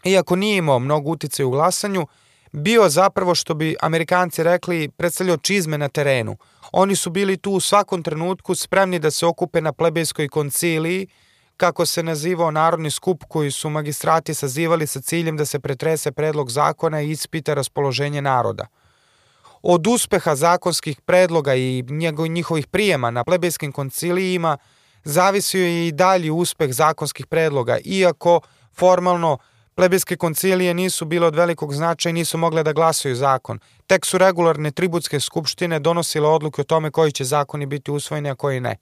iako 0.04 0.36
nije 0.36 0.58
imao 0.58 0.80
mnogo 0.80 1.12
utice 1.12 1.46
u 1.46 1.50
glasanju, 1.50 2.08
bio 2.52 2.90
zapravo, 2.90 3.36
što 3.36 3.54
bi 3.54 3.76
Amerikanci 3.82 4.44
rekli, 4.44 4.90
predstavljao 4.90 5.38
čizme 5.38 5.78
na 5.78 5.90
terenu– 5.90 6.38
Oni 6.72 6.96
su 6.96 7.10
bili 7.10 7.38
tu 7.38 7.52
u 7.52 7.60
svakom 7.60 8.04
trenutku 8.04 8.56
spremni 8.56 9.00
da 9.00 9.12
se 9.12 9.26
okupe 9.26 9.62
na 9.62 9.74
plebejskoj 9.74 10.30
konciliji, 10.30 11.08
kako 11.58 11.86
se 11.86 12.04
nazivao 12.04 12.52
narodni 12.52 12.92
skup 12.92 13.24
koji 13.28 13.52
su 13.52 13.70
magistrati 13.70 14.34
sazivali 14.34 14.88
sa 14.88 15.02
ciljem 15.02 15.38
da 15.38 15.46
se 15.46 15.60
pretrese 15.60 16.12
predlog 16.12 16.52
zakona 16.52 17.02
i 17.02 17.12
ispita 17.12 17.54
raspoloženje 17.54 18.22
naroda. 18.22 18.68
Od 19.62 19.88
uspeha 19.88 20.36
zakonskih 20.36 21.02
predloga 21.02 21.56
i 21.56 21.84
njihovih 22.30 22.68
prijema 22.68 23.12
na 23.12 23.24
plebejskim 23.24 23.72
koncilijima 23.72 24.58
zavisio 25.04 25.66
je 25.66 25.88
i 25.88 25.92
dalji 25.92 26.30
uspeh 26.32 26.74
zakonskih 26.74 27.28
predloga, 27.28 27.78
iako 27.86 28.42
formalno 28.74 29.38
Plebijske 29.76 30.16
koncilije 30.16 30.74
nisu 30.74 31.06
bile 31.06 31.28
od 31.28 31.36
velikog 31.36 31.74
značaja 31.74 32.10
i 32.10 32.14
nisu 32.14 32.38
mogle 32.38 32.64
da 32.64 32.74
glasaju 32.74 33.16
zakon. 33.16 33.60
Tek 33.88 34.06
su 34.06 34.18
regularne 34.18 34.72
tributske 34.72 35.20
skupštine 35.20 35.80
donosile 35.80 36.28
odluke 36.28 36.62
o 36.62 36.64
tome 36.64 36.92
koji 36.92 37.12
će 37.12 37.24
zakoni 37.24 37.66
biti 37.66 37.92
usvojeni, 37.92 38.30
a 38.30 38.36
koji 38.36 38.60
ne. 38.60 38.78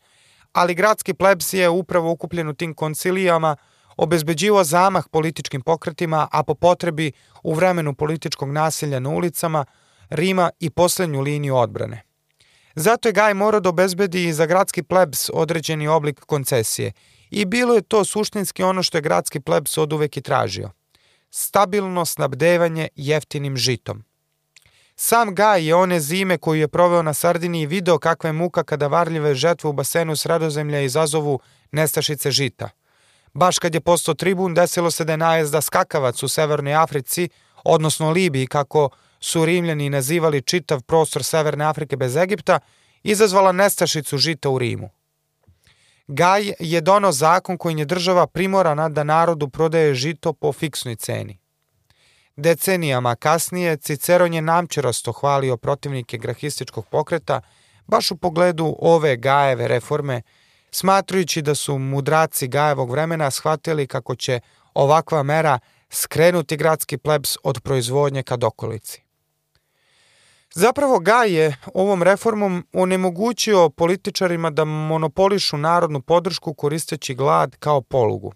Ali 0.51 0.75
gradski 0.75 1.13
plebs 1.13 1.53
je 1.53 1.69
upravo 1.69 2.11
ukupljen 2.11 2.47
u 2.47 2.53
tim 2.53 2.73
koncilijama 2.73 3.55
obezbeđivo 3.97 4.63
zamah 4.63 5.05
političkim 5.11 5.61
pokretima, 5.61 6.27
a 6.31 6.43
po 6.43 6.55
potrebi 6.55 7.11
u 7.43 7.53
vremenu 7.53 7.93
političkog 7.93 8.51
nasilja 8.51 8.99
na 8.99 9.09
ulicama 9.09 9.65
Rima 10.09 10.49
i 10.59 10.69
poslednju 10.69 11.21
liniju 11.21 11.55
odbrane. 11.55 12.01
Zato 12.75 13.09
je 13.09 13.13
Gaj 13.13 13.33
morao 13.33 13.59
da 13.59 13.69
obezbedi 13.69 14.27
i 14.27 14.33
za 14.33 14.45
gradski 14.45 14.83
plebs 14.83 15.29
određeni 15.33 15.87
oblik 15.87 16.19
koncesije 16.19 16.91
i 17.29 17.45
bilo 17.45 17.73
je 17.73 17.81
to 17.81 18.05
suštinski 18.05 18.63
ono 18.63 18.83
što 18.83 18.97
je 18.97 19.01
gradski 19.01 19.39
plebs 19.39 19.77
od 19.77 19.93
uvek 19.93 20.17
i 20.17 20.21
tražio– 20.21 20.69
stabilno 21.35 22.05
snabdevanje 22.05 22.87
jeftinim 22.95 23.57
žitom. 23.57 24.03
Sam 24.95 25.35
Gaj 25.35 25.65
je 25.67 25.75
one 25.75 25.99
zime 25.99 26.37
koju 26.37 26.59
je 26.59 26.67
proveo 26.67 27.01
na 27.01 27.13
Sardiniji 27.13 27.65
video 27.65 27.99
kakva 27.99 28.27
je 28.27 28.33
muka 28.33 28.63
kada 28.63 28.87
varljive 28.87 29.35
žetve 29.35 29.69
u 29.69 29.73
basenu 29.73 30.15
sredozemlja 30.15 30.81
izazovu 30.81 31.39
nestašice 31.71 32.31
žita. 32.31 32.69
Baš 33.33 33.59
kad 33.59 33.73
je 33.73 33.81
postao 33.81 34.13
tribun, 34.13 34.53
desilo 34.53 34.91
se 34.91 35.05
da 35.05 35.13
je 35.13 35.17
najezda 35.17 35.61
skakavac 35.61 36.23
u 36.23 36.27
Severnoj 36.27 36.75
Africi, 36.75 37.29
odnosno 37.63 38.11
Libiji, 38.11 38.47
kako 38.47 38.89
su 39.19 39.45
Rimljani 39.45 39.89
nazivali 39.89 40.41
čitav 40.41 40.81
prostor 40.81 41.23
Severne 41.23 41.65
Afrike 41.65 41.97
bez 41.97 42.15
Egipta, 42.15 42.59
izazvala 43.03 43.51
nestašicu 43.51 44.17
žita 44.17 44.49
u 44.49 44.59
Rimu. 44.59 44.89
Gaj 46.07 46.53
je 46.59 46.81
donao 46.81 47.11
zakon 47.11 47.57
kojim 47.57 47.77
je 47.77 47.85
država 47.85 48.27
primorana 48.27 48.89
da 48.89 49.03
narodu 49.03 49.49
prodaje 49.49 49.93
žito 49.93 50.33
po 50.33 50.53
fiksnoj 50.53 50.95
ceni. 50.95 51.39
Decenijama 52.35 53.15
kasnije 53.15 53.77
Ciceron 53.77 54.33
je 54.33 54.41
namčerasto 54.41 55.11
hvalio 55.11 55.57
protivnike 55.57 56.17
grahističkog 56.17 56.85
pokreta 56.85 57.41
baš 57.87 58.11
u 58.11 58.17
pogledu 58.17 58.75
ove 58.79 59.17
Gajeve 59.17 59.67
reforme, 59.67 60.21
smatrujući 60.71 61.41
da 61.41 61.55
su 61.55 61.77
mudraci 61.77 62.47
Gajevog 62.47 62.91
vremena 62.91 63.31
shvatili 63.31 63.87
kako 63.87 64.15
će 64.15 64.39
ovakva 64.73 65.23
mera 65.23 65.59
skrenuti 65.89 66.57
gradski 66.57 66.97
plebs 66.97 67.37
od 67.43 67.61
proizvodnje 67.61 68.23
ka 68.23 68.35
dokolici. 68.35 69.02
Zapravo 70.55 70.99
Gaj 70.99 71.31
je 71.31 71.57
ovom 71.73 72.03
reformom 72.03 72.67
onemogućio 72.73 73.69
političarima 73.69 74.49
da 74.49 74.65
monopolišu 74.65 75.57
narodnu 75.57 76.01
podršku 76.01 76.53
koristeći 76.53 77.15
glad 77.15 77.55
kao 77.59 77.81
polugu. 77.81 78.33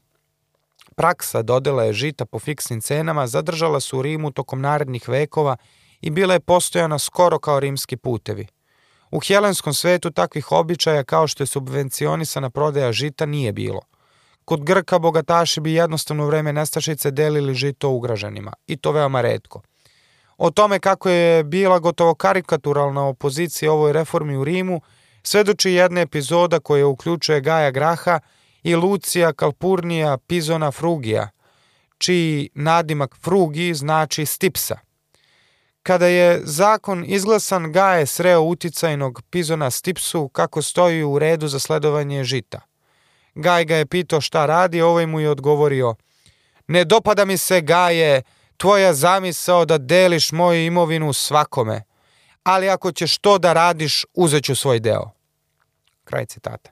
Praksa 0.95 1.41
dodela 1.41 1.93
žita 1.93 2.25
po 2.25 2.39
fiksnim 2.39 2.81
cenama 2.81 3.27
zadržala 3.27 3.79
su 3.79 3.99
u 3.99 4.01
Rimu 4.01 4.31
tokom 4.31 4.61
narednih 4.61 5.09
vekova 5.09 5.57
i 6.01 6.09
bila 6.09 6.33
je 6.33 6.39
postojana 6.39 6.99
skoro 6.99 7.39
kao 7.39 7.59
rimski 7.59 7.97
putevi. 7.97 8.47
U 9.11 9.19
helenskom 9.19 9.73
svetu 9.73 10.11
takvih 10.11 10.51
običaja 10.51 11.03
kao 11.03 11.27
što 11.27 11.43
je 11.43 11.47
subvencionisana 11.47 12.49
prodaja 12.49 12.91
žita 12.91 13.25
nije 13.25 13.53
bilo. 13.53 13.81
Kod 14.45 14.63
Grka 14.63 14.99
bogataši 14.99 15.61
bi 15.61 15.73
jednostavno 15.73 16.25
vreme 16.25 16.53
nestašice 16.53 17.11
delili 17.11 17.53
žito 17.53 17.89
ugraženima, 17.89 18.53
i 18.67 18.77
to 18.77 18.91
veoma 18.91 19.21
redko. 19.21 19.61
O 20.37 20.51
tome 20.51 20.79
kako 20.79 21.09
je 21.09 21.43
bila 21.43 21.79
gotovo 21.79 22.15
karikaturalna 22.15 23.07
opozicija 23.07 23.71
ovoj 23.71 23.93
reformi 23.93 24.37
u 24.37 24.43
Rimu, 24.43 24.81
svedoči 25.23 25.71
jedna 25.71 26.01
epizoda 26.01 26.59
koja 26.59 26.87
uključuje 26.87 27.41
Gaja 27.41 27.71
Graha 27.71 28.19
i 28.63 28.75
Lucija 28.75 29.33
Kalpurnija 29.33 30.17
Pizona 30.17 30.71
Frugija, 30.71 31.29
čiji 31.97 32.49
nadimak 32.53 33.15
Frugi 33.23 33.73
znači 33.73 34.25
stipsa. 34.25 34.77
Kada 35.83 36.07
je 36.07 36.41
zakon 36.43 37.05
izglasan, 37.07 37.71
Gaje 37.71 38.05
sreo 38.05 38.41
uticajnog 38.41 39.21
Pizona 39.29 39.71
Stipsu 39.71 40.27
kako 40.29 40.61
stoji 40.61 41.03
u 41.03 41.19
redu 41.19 41.47
za 41.47 41.59
sledovanje 41.59 42.23
žita. 42.23 42.61
Gaj 43.35 43.65
ga 43.65 43.75
je 43.75 43.85
pitao 43.85 44.21
šta 44.21 44.45
radi, 44.45 44.81
ovaj 44.81 45.05
mu 45.05 45.19
je 45.19 45.29
odgovorio 45.29 45.95
Ne 46.67 46.85
dopada 46.85 47.25
mi 47.25 47.37
se, 47.37 47.61
Gaje, 47.61 48.21
tvoja 48.57 48.93
zamisao 48.93 49.65
da 49.65 49.77
deliš 49.77 50.31
moju 50.31 50.65
imovinu 50.65 51.13
svakome, 51.13 51.83
ali 52.43 52.69
ako 52.69 52.91
ćeš 52.91 53.17
to 53.17 53.37
da 53.37 53.53
radiš, 53.53 54.05
uzet 54.13 54.43
ću 54.43 54.55
svoj 54.55 54.79
deo. 54.79 55.11
Kraj 56.03 56.25
citata. 56.25 56.71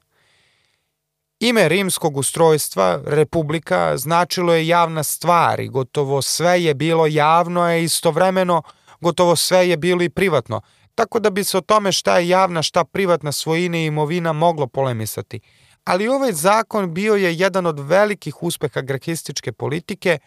Ime 1.40 1.70
rimskog 1.70 2.18
ustrojstva, 2.18 3.02
republika, 3.06 3.98
značilo 3.98 4.54
je 4.54 4.68
javna 4.68 5.04
stvar 5.04 5.60
i 5.60 5.68
gotovo 5.68 6.22
sve 6.22 6.64
je 6.64 6.74
bilo 6.74 7.08
javno, 7.08 7.62
a 7.62 7.76
istovremeno 7.76 8.62
gotovo 9.02 9.36
sve 9.36 9.70
je 9.70 9.78
bilo 9.78 10.04
i 10.04 10.10
privatno, 10.10 10.62
tako 10.96 11.20
da 11.20 11.30
bi 11.30 11.44
se 11.44 11.58
o 11.58 11.62
tome 11.62 11.92
šta 11.92 12.18
je 12.18 12.28
javna, 12.28 12.64
šta 12.64 12.84
privatna 12.84 13.32
svojina 13.32 13.78
i 13.78 13.86
imovina 13.86 14.34
moglo 14.34 14.68
polemisati. 14.68 15.40
Ali 15.84 16.08
ovaj 16.08 16.32
zakon 16.32 16.94
bio 16.94 17.16
je 17.16 17.36
jedan 17.36 17.66
od 17.66 17.80
velikih 17.80 18.44
uspeha 18.44 18.82
grahističke 18.82 19.52
politike, 19.52 20.20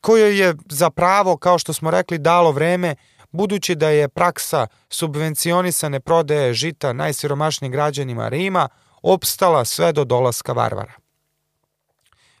koje 0.00 0.38
je 0.38 0.54
za 0.66 0.90
pravo, 0.90 1.36
kao 1.36 1.58
što 1.58 1.72
smo 1.72 1.90
rekli, 1.90 2.18
dalo 2.18 2.52
vreme, 2.52 2.94
budući 3.30 3.74
da 3.74 3.88
je 3.88 4.08
praksa 4.08 4.66
subvencionisane 4.88 6.00
prodaje 6.00 6.54
žita 6.54 6.92
najsiromašnijim 6.92 7.72
građanima 7.72 8.28
Rima 8.28 8.68
opstala 9.02 9.64
sve 9.64 9.92
do 9.92 10.04
dolaska 10.04 10.52
Varvara. 10.52 10.92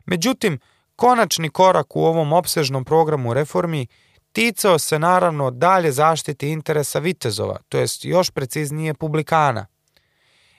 Međutim, 0.06 0.58
konačni 0.96 1.50
korak 1.50 1.96
u 1.96 2.04
ovom 2.04 2.32
opsežnom 2.32 2.84
programu 2.84 3.34
reformi 3.34 3.86
ticao 4.32 4.78
se 4.78 4.98
naravno 4.98 5.50
dalje 5.50 5.92
zaštiti 5.92 6.48
interesa 6.48 6.98
vitezova, 6.98 7.58
to 7.68 7.78
jest 7.78 8.04
još 8.04 8.30
preciznije 8.30 8.94
publikana. 8.94 9.66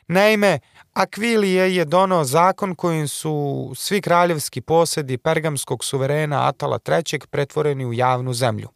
Naime, 0.08 0.60
Akvilije 0.94 1.76
je 1.76 1.86
donao 1.86 2.24
zakon 2.24 2.76
kojim 2.76 3.08
su 3.08 3.72
svi 3.76 4.02
kraljevski 4.02 4.62
posedi 4.62 5.18
pergamskog 5.18 5.86
suverena 5.86 6.48
Atala 6.48 6.80
III. 6.88 7.20
pretvoreni 7.30 7.86
u 7.86 7.94
javnu 7.94 8.34
zemlju. 8.34 8.70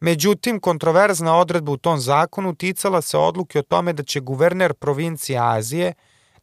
Međutim, 0.00 0.60
kontroverzna 0.60 1.36
odredba 1.36 1.72
u 1.72 1.76
tom 1.76 1.98
zakonu 1.98 2.54
ticala 2.54 3.02
se 3.02 3.18
odluke 3.18 3.58
o 3.58 3.62
tome 3.62 3.92
da 3.92 4.02
će 4.02 4.20
guverner 4.20 4.74
provincije 4.74 5.38
Azije, 5.42 5.92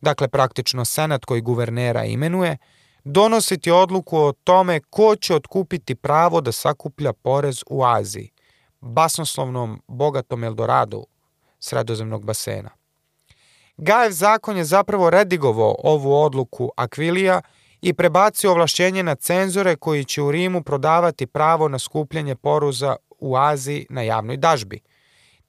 dakle 0.02 0.28
praktično 0.28 0.86
senat 0.86 1.26
koji 1.26 1.42
guvernera 1.42 2.06
imenuje, 2.06 2.58
donositi 3.04 3.72
odluku 3.72 4.18
o 4.18 4.34
tome 4.44 4.80
ko 4.90 5.16
će 5.16 5.36
otkupiti 5.36 5.96
pravo 5.96 6.42
da 6.42 6.52
sakuplja 6.52 7.14
porez 7.14 7.64
u 7.70 7.86
Aziji, 7.86 8.32
basnoslovnom 8.80 9.82
bogatom 9.88 10.44
Eldoradu 10.44 11.06
sredozemnog 11.60 12.26
basena. 12.26 12.81
Gajev 13.82 14.12
zakon 14.12 14.58
je 14.58 14.64
zapravo 14.64 15.10
redigovao 15.10 15.76
ovu 15.84 16.14
odluku 16.14 16.72
Akvilija 16.76 17.42
i 17.82 17.94
prebacio 17.94 18.52
ovlašćenje 18.52 19.04
na 19.04 19.16
cenzore 19.16 19.76
koji 19.76 20.06
će 20.06 20.22
u 20.22 20.32
Rimu 20.32 20.64
prodavati 20.64 21.28
pravo 21.28 21.68
na 21.68 21.80
skupljanje 21.80 22.36
poruza 22.36 22.96
u 23.20 23.38
Aziji 23.38 23.86
na 23.90 24.02
javnoj 24.02 24.38
dažbi. 24.38 24.80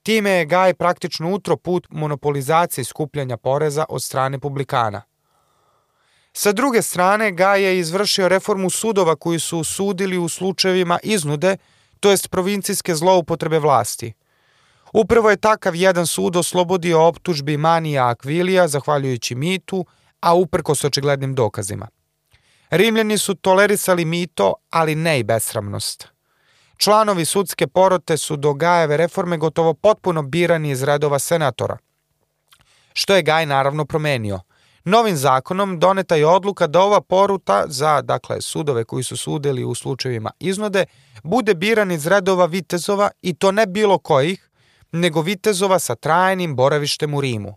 Time 0.03 0.29
je 0.31 0.45
Gaj 0.45 0.73
praktično 0.73 1.33
utro 1.33 1.57
put 1.57 1.87
monopolizacije 1.89 2.85
skupljanja 2.85 3.37
poreza 3.37 3.85
od 3.89 4.03
strane 4.03 4.39
publikana– 4.39 5.01
Sa 6.35 6.51
druge 6.51 6.81
strane, 6.81 7.31
Gaj 7.31 7.63
je 7.63 7.79
izvršio 7.79 8.27
reformu 8.27 8.69
sudova 8.69 9.15
koji 9.15 9.39
su 9.39 9.63
sudili 9.63 10.17
u 10.17 10.29
slučajevima 10.29 10.99
iznude, 11.03 11.57
to 11.99 12.11
jest 12.11 12.29
provincijske 12.29 12.95
zloupotrebe 12.95 13.59
vlasti. 13.59 14.13
Upravo 14.93 15.29
je 15.29 15.37
takav 15.37 15.75
jedan 15.75 16.07
sud 16.07 16.35
oslobodio 16.35 17.07
optužbi 17.07 17.57
Manija 17.57 18.07
Akvilija, 18.07 18.67
zahvaljujući 18.67 19.35
mitu, 19.35 19.85
a 20.21 20.33
uprkos 20.33 20.83
očiglednim 20.83 21.35
dokazima. 21.35 21.87
Rimljani 22.69 23.17
su 23.17 23.35
tolerisali 23.35 24.05
mito, 24.05 24.53
ali 24.69 24.95
ne 24.95 25.19
i 25.19 25.23
besramnost. 25.23 26.07
Članovi 26.77 27.25
sudske 27.25 27.67
porote 27.67 28.17
su 28.17 28.35
do 28.35 28.53
Gajeve 28.53 28.97
reforme 28.97 29.37
gotovo 29.37 29.73
potpuno 29.73 30.21
birani 30.21 30.69
iz 30.69 30.83
redova 30.83 31.19
senatora, 31.19 31.77
što 32.93 33.15
je 33.15 33.21
Gaj 33.21 33.45
naravno 33.45 33.85
promenio– 33.85 34.39
Novim 34.85 35.15
zakonom 35.15 35.79
doneta 35.79 36.15
je 36.15 36.27
odluka 36.27 36.67
da 36.67 36.81
ova 36.81 37.01
poruta 37.01 37.65
za 37.67 38.01
dakle 38.01 38.41
sudove 38.41 38.83
koji 38.83 39.03
su 39.03 39.17
sudeli 39.17 39.63
u 39.63 39.75
slučajevima 39.75 40.31
iznude 40.39 40.85
bude 41.23 41.55
biran 41.55 41.91
iz 41.91 42.07
redova 42.07 42.45
vitezova 42.45 43.09
i 43.21 43.33
to 43.33 43.51
ne 43.51 43.65
bilo 43.65 43.97
kojih, 43.97 44.49
nego 44.93 45.21
vitezova 45.21 45.79
sa 45.79 45.95
trajnim 45.95 46.55
boravištem 46.55 47.13
u 47.13 47.21
Rimu. 47.21 47.55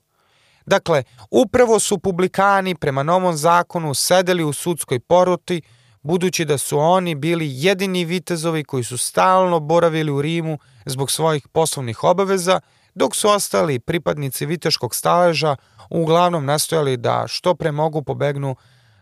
Dakle, 0.66 1.02
upravo 1.30 1.78
su 1.80 1.98
publikani 1.98 2.74
prema 2.74 3.02
novom 3.02 3.36
zakonu 3.36 3.94
sedeli 3.94 4.44
u 4.44 4.52
sudskoj 4.52 5.00
poruti, 5.00 5.62
budući 6.02 6.44
da 6.44 6.58
su 6.58 6.78
oni 6.78 7.14
bili 7.14 7.46
jedini 7.50 8.04
vitezovi 8.04 8.64
koji 8.64 8.84
su 8.84 8.98
stalno 8.98 9.60
boravili 9.60 10.10
u 10.10 10.22
Rimu 10.22 10.58
zbog 10.86 11.10
svojih 11.10 11.48
poslovnih 11.48 12.04
obaveza, 12.04 12.60
dok 12.94 13.16
su 13.16 13.28
ostali 13.28 13.78
pripadnici 13.78 14.46
viteškog 14.46 14.94
staleža 14.94 15.56
uglavnom 15.90 16.44
nastojali 16.44 16.96
da 16.96 17.24
što 17.28 17.54
pre 17.54 17.72
mogu 17.72 18.02
pobegnu 18.02 18.56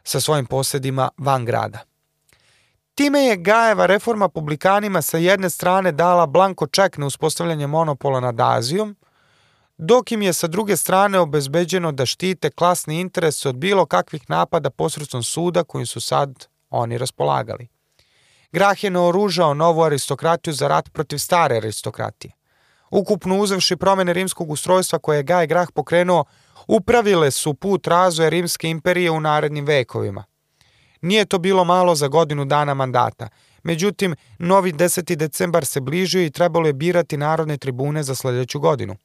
sa 0.04 0.20
svojim 0.20 0.46
posedima 0.46 1.10
van 1.18 1.44
grada. 1.44 1.93
Time 2.94 3.20
je 3.20 3.36
Gajeva 3.36 3.86
reforma 3.86 4.28
publikanima 4.28 5.02
sa 5.02 5.18
jedne 5.18 5.50
strane 5.50 5.92
dala 5.92 6.26
blanko 6.26 6.66
ček 6.66 6.98
na 6.98 7.06
uspostavljanje 7.06 7.66
monopola 7.66 8.20
nad 8.20 8.40
Azijom, 8.40 8.96
dok 9.78 10.12
im 10.12 10.22
je 10.22 10.32
sa 10.32 10.46
druge 10.46 10.76
strane 10.76 11.18
obezbeđeno 11.18 11.92
da 11.92 12.06
štite 12.06 12.50
klasni 12.50 13.00
interes 13.00 13.46
od 13.46 13.56
bilo 13.56 13.86
kakvih 13.86 14.30
napada 14.30 14.70
posredstvom 14.70 15.22
suda 15.22 15.64
kojim 15.64 15.86
su 15.86 16.00
sad 16.00 16.46
oni 16.70 16.98
raspolagali. 16.98 17.68
Grah 18.52 18.84
je 18.84 18.90
naoružao 18.90 19.54
novu 19.54 19.82
aristokratiju 19.82 20.54
za 20.54 20.68
rat 20.68 20.92
protiv 20.92 21.18
stare 21.18 21.56
aristokratije. 21.56 22.32
Ukupno 22.90 23.38
uzevši 23.38 23.76
promene 23.76 24.12
rimskog 24.12 24.50
ustrojstva 24.50 24.98
koje 24.98 25.16
je 25.16 25.22
Gaj 25.22 25.46
Grah 25.46 25.68
pokrenuo, 25.74 26.24
upravile 26.66 27.30
su 27.30 27.54
put 27.54 27.86
razvoja 27.86 28.28
Rimske 28.28 28.68
imperije 28.68 29.10
u 29.10 29.20
narednim 29.20 29.64
vekovima. 29.64 30.24
Nije 31.04 31.24
to 31.24 31.38
bilo 31.38 31.64
malo 31.64 31.94
za 31.94 32.08
godinu 32.08 32.44
dana 32.44 32.74
mandata, 32.74 33.28
međutim, 33.62 34.14
novi 34.38 34.72
10. 34.72 35.16
decembar 35.16 35.64
se 35.66 35.80
bližio 35.80 36.24
i 36.24 36.30
trebalo 36.30 36.66
je 36.66 36.72
birati 36.72 37.16
narodne 37.16 37.56
tribune 37.56 38.02
za 38.02 38.14
sledeću 38.14 38.60
godinu. 38.60 38.96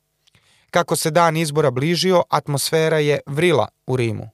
Kako 0.72 0.96
se 0.96 1.12
dan 1.12 1.38
izbora 1.38 1.72
bližio, 1.72 2.24
atmosfera 2.30 3.00
je 3.00 3.20
vrila 3.26 3.68
u 3.88 3.98
Rimu. 3.98 4.30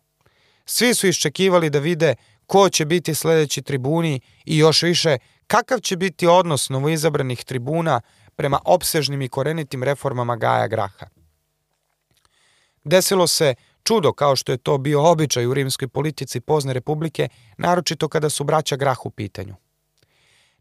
Svi 0.66 0.94
su 0.94 1.08
iščekivali 1.08 1.70
da 1.70 1.80
vide 1.80 2.16
ko 2.46 2.70
će 2.70 2.86
biti 2.86 3.16
sledeći 3.16 3.62
tribuni 3.62 4.20
i 4.46 4.58
još 4.58 4.82
više 4.82 5.18
kakav 5.48 5.80
će 5.80 5.98
biti 5.98 6.28
odnos 6.28 6.70
novoizabranih 6.70 7.44
tribuna 7.44 8.02
prema 8.36 8.60
opsežnim 8.66 9.22
i 9.22 9.30
korenitim 9.30 9.84
reformama 9.84 10.36
Gaja 10.36 10.68
Graha. 10.68 11.06
Desilo 12.84 13.28
se 13.28 13.56
čudo 13.86 14.14
kao 14.14 14.36
što 14.36 14.52
je 14.52 14.58
to 14.58 14.78
bio 14.78 15.04
običaj 15.12 15.46
u 15.46 15.54
rimskoj 15.54 15.88
politici 15.88 16.40
pozne 16.40 16.74
republike, 16.74 17.30
naročito 17.58 18.08
kada 18.08 18.30
su 18.30 18.44
braća 18.44 18.76
Grah 18.76 19.06
u 19.06 19.10
pitanju. 19.10 19.56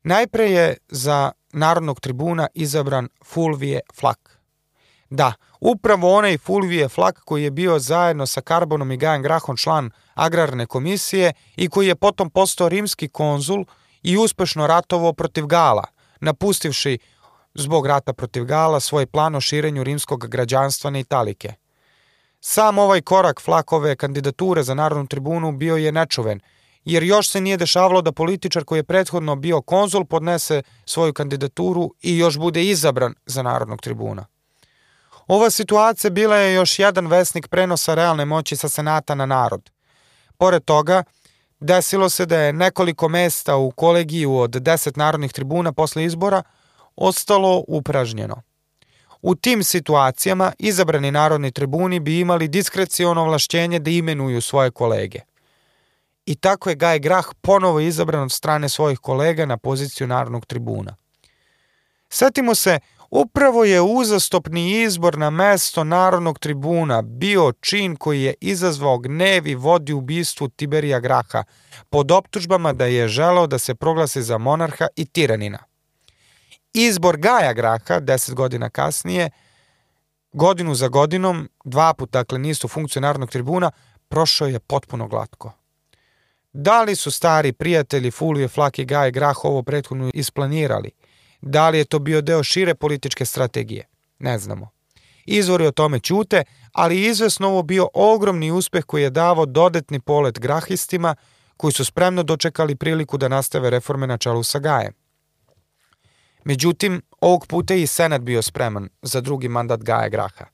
Najpre 0.03 0.51
je 0.51 0.77
za 0.89 1.33
narodnog 1.53 2.01
tribuna 2.01 2.49
izabran 2.55 3.09
Fulvije 3.25 3.81
Flak. 3.95 4.39
Da, 5.11 5.33
upravo 5.61 6.16
onaj 6.16 6.39
Fulvije 6.39 6.89
Flak 6.89 7.20
koji 7.25 7.45
je 7.45 7.51
bio 7.51 7.79
zajedno 7.79 8.27
sa 8.27 8.41
Karbonom 8.41 8.93
i 8.93 8.97
Gajem 8.97 9.22
Grahom 9.22 9.57
član 9.57 9.91
agrarne 10.14 10.66
komisije 10.66 11.33
i 11.57 11.68
koji 11.68 11.89
je 11.89 11.95
potom 11.95 12.31
postao 12.31 12.68
rimski 12.68 13.09
konzul 13.09 13.64
i 14.03 14.18
uspešno 14.18 14.66
ratovao 14.66 15.12
protiv 15.12 15.47
Gala, 15.47 15.85
napustivši 16.20 16.99
zbog 17.55 17.87
rata 17.87 18.12
protiv 18.12 18.45
Gala 18.45 18.81
svoj 18.81 19.07
plan 19.07 19.35
o 19.35 19.41
širenju 19.41 19.85
rimskog 19.85 20.29
građanstva 20.29 20.91
na 20.91 20.99
Italike. 20.99 21.63
Sam 22.47 22.78
ovaj 22.78 23.01
korak 23.03 23.40
Flakove 23.40 23.97
kandidature 23.97 24.62
za 24.62 24.74
Narodnu 24.74 25.07
tribunu 25.07 25.53
bio 25.53 25.76
je 25.76 25.92
nečuven, 25.92 26.40
jer 26.84 27.03
još 27.03 27.28
se 27.28 27.40
nije 27.40 27.57
dešavalo 27.57 28.03
da 28.03 28.12
političar 28.12 28.64
koji 28.64 28.78
je 28.78 28.84
prethodno 28.84 29.36
bio 29.36 29.62
konzul 29.62 30.05
podnese 30.05 30.62
svoju 30.86 31.12
kandidaturu 31.12 31.90
i 32.03 32.18
još 32.18 32.38
bude 32.38 32.64
izabran 32.64 33.14
za 33.26 33.42
Narodnog 33.42 33.80
tribuna. 33.80 34.26
Ova 35.26 35.51
situacija 35.51 36.11
bila 36.11 36.36
je 36.36 36.55
još 36.55 36.78
jedan 36.78 37.07
vesnik 37.07 37.49
prenosa 37.49 37.95
realne 37.95 38.24
moći 38.24 38.57
sa 38.57 38.68
senata 38.68 39.14
na 39.14 39.26
narod. 39.26 39.70
Pored 40.38 40.64
toga, 40.64 41.05
desilo 41.61 42.09
se 42.09 42.26
da 42.26 42.38
je 42.38 42.53
nekoliko 42.53 43.09
mesta 43.09 43.57
u 43.57 43.70
kolegiju 43.70 44.36
od 44.36 44.51
10 44.51 44.99
narodnih 44.99 45.32
tribuna 45.32 45.72
posle 45.72 46.05
izbora 46.05 46.42
ostalo 46.97 47.64
upražnjeno. 47.68 48.42
U 49.27 49.35
tim 49.35 49.62
situacijama 49.64 50.53
izabrani 50.59 51.11
narodni 51.11 51.53
tribuni 51.53 52.01
bi 52.01 52.20
imali 52.20 52.49
diskreciono 52.49 53.22
ovlašćenje 53.22 53.79
da 53.79 53.91
imenuju 53.91 54.41
svoje 54.41 54.70
kolege. 54.70 55.18
I 56.27 56.35
tako 56.35 56.70
je 56.70 56.77
Gaj 56.77 56.99
Grah 56.99 57.27
ponovo 57.41 57.81
izabran 57.81 58.22
od 58.22 58.33
strane 58.33 58.68
svojih 58.68 58.99
kolega 58.99 59.47
na 59.47 59.57
poziciju 59.57 60.07
narodnog 60.07 60.47
tribuna. 60.47 60.97
Setimo 62.09 62.55
se 62.55 62.79
Upravo 63.11 63.64
je 63.64 63.81
uzastopni 63.81 64.83
izbor 64.83 65.18
na 65.18 65.31
mesto 65.31 65.85
narodnog 65.85 66.39
tribuna 66.39 67.03
bio 67.03 67.53
čin 67.61 67.97
koji 67.97 68.22
je 68.22 68.35
izazvao 68.41 68.99
gnev 68.99 69.47
i 69.47 69.55
vodi 69.55 69.93
ubistvu 69.93 70.49
Tiberija 70.49 71.01
Graha 71.01 71.45
pod 71.91 72.11
optužbama 72.11 72.72
da 72.72 72.85
je 72.85 73.09
želeo 73.09 73.47
da 73.47 73.59
se 73.59 73.75
proglasi 73.75 74.22
za 74.22 74.39
monarha 74.39 74.87
i 74.97 75.05
tiranina. 75.05 75.59
Izbor 76.75 77.16
Gaja 77.16 77.53
Graha, 77.53 78.01
deset 78.01 78.35
godina 78.35 78.70
kasnije, 78.70 79.31
godinu 80.33 80.75
za 80.75 80.89
godinom, 80.89 81.49
dva 81.64 81.95
put, 81.95 82.11
dakle, 82.11 82.39
nisu 82.39 82.68
funkciju 82.68 83.03
narodnog 83.03 83.31
tribuna, 83.31 83.70
prošao 84.09 84.49
je 84.49 84.59
potpuno 84.59 85.09
glatko. 85.09 85.53
Da 86.53 86.83
li 86.83 86.97
su 86.97 87.11
stari 87.11 87.53
prijatelji 87.53 88.11
Fulvije 88.11 88.49
Flak 88.49 88.79
i 88.79 88.85
Gaje 88.85 89.11
Grah 89.11 89.45
ovo 89.45 89.62
prethodno 89.62 90.11
isplanirali– 90.14 90.91
Da 91.47 91.68
li 91.68 91.79
je 91.79 91.85
to 91.85 91.99
bio 91.99 92.20
deo 92.20 92.43
šire 92.43 92.75
političke 92.75 93.25
strategije? 93.25 93.87
Ne 94.18 94.39
znamo. 94.39 94.68
Izvori 95.25 95.66
o 95.66 95.70
tome 95.70 96.01
ćute, 96.01 96.45
ali 96.72 97.05
izvesno 97.07 97.49
ovo 97.49 97.62
bio 97.62 97.89
ogromni 97.95 98.51
uspeh 98.51 98.85
koji 98.85 99.03
je 99.03 99.11
davao 99.11 99.47
dodatni 99.47 100.01
polet 100.01 100.39
grahistima 100.39 101.14
koji 101.57 101.72
su 101.72 101.85
spremno 101.85 102.22
dočekali 102.22 102.77
priliku 102.77 103.18
da 103.18 103.29
nastave 103.29 103.70
reforme 103.70 104.07
na 104.07 104.18
čelu 104.18 104.43
sa 104.43 104.59
Gajem. 104.59 104.93
Međutim, 106.45 107.03
ovog 107.20 107.47
puta 107.47 107.74
i 107.74 107.86
Senat 107.86 108.20
bio 108.20 108.42
spreman 108.42 108.88
za 109.03 109.20
drugi 109.20 109.49
mandat 109.49 109.80
Gaja 109.80 110.09
Graha. 110.09 110.45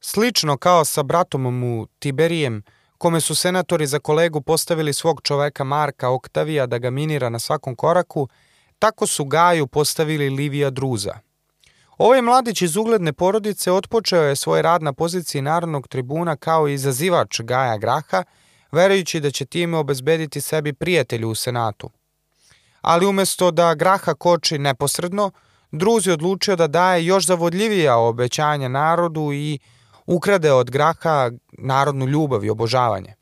Slično 0.00 0.56
kao 0.56 0.84
sa 0.84 1.02
bratom 1.02 1.42
mu 1.42 1.86
Tiberijem, 1.98 2.62
kome 2.98 3.20
su 3.20 3.34
senatori 3.34 3.86
za 3.86 3.98
kolegu 3.98 4.40
postavili 4.40 4.92
svog 4.92 5.20
čoveka 5.22 5.64
Marka 5.64 6.10
Oktavija 6.10 6.66
da 6.66 6.78
ga 6.78 6.90
minira 6.90 7.28
na 7.28 7.38
svakom 7.38 7.76
koraku, 7.76 8.28
Tako 8.78 9.06
su 9.06 9.24
Gaju 9.24 9.66
postavili 9.66 10.30
Livija 10.30 10.70
Druza. 10.70 11.14
Ovaj 11.98 12.22
mladić 12.22 12.62
iz 12.62 12.76
ugledne 12.76 13.12
porodice 13.12 13.72
otpočeo 13.72 14.22
je 14.22 14.36
svoj 14.36 14.62
rad 14.62 14.82
na 14.82 14.92
poziciji 14.92 15.42
narodnog 15.42 15.88
tribuna 15.88 16.36
kao 16.36 16.68
izazivač 16.68 17.40
Gaja 17.40 17.78
Graha, 17.78 18.24
verujući 18.72 19.20
da 19.20 19.30
će 19.30 19.44
time 19.44 19.76
obezbediti 19.76 20.40
sebi 20.40 20.72
prijatelju 20.72 21.30
u 21.30 21.34
Senatu. 21.34 21.90
Ali 22.84 23.06
umesto 23.06 23.50
da 23.50 23.74
Graha 23.74 24.14
koči 24.14 24.58
neposredno, 24.58 25.30
Druz 25.72 26.06
je 26.06 26.12
odlučio 26.12 26.56
da 26.56 26.66
daje 26.66 27.06
još 27.06 27.26
zavodljivija 27.26 27.96
obećanja 27.96 28.68
narodu 28.68 29.32
i 29.32 29.58
ukrade 30.06 30.52
od 30.52 30.70
Graha 30.70 31.30
narodnu 31.58 32.06
ljubav 32.06 32.44
i 32.44 32.50
obožavanje. 32.50 33.14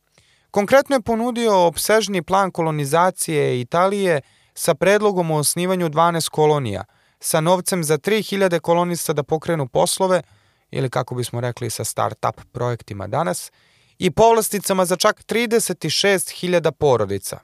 Konkretno 0.50 0.96
je 0.96 1.02
ponudio 1.02 1.66
obsežni 1.66 2.22
plan 2.22 2.50
kolonizacije 2.50 3.60
Italije– 3.60 4.20
sa 4.54 4.74
predlogom 4.74 5.30
o 5.30 5.36
osnivanju 5.36 5.88
12 5.88 6.28
kolonija, 6.28 6.84
sa 7.20 7.40
novcem 7.40 7.84
za 7.84 7.98
3000 7.98 8.60
kolonista 8.60 9.12
da 9.12 9.22
pokrenu 9.22 9.68
poslove, 9.68 10.22
ili 10.70 10.90
kako 10.90 11.14
bismo 11.14 11.40
rekli 11.40 11.70
sa 11.70 11.84
start-up 11.84 12.40
projektima 12.52 13.06
danas, 13.06 13.52
i 13.98 14.10
povlasticama 14.10 14.84
za 14.84 14.96
čak 14.96 15.24
36.000 15.24 16.70
porodica. 16.70 17.38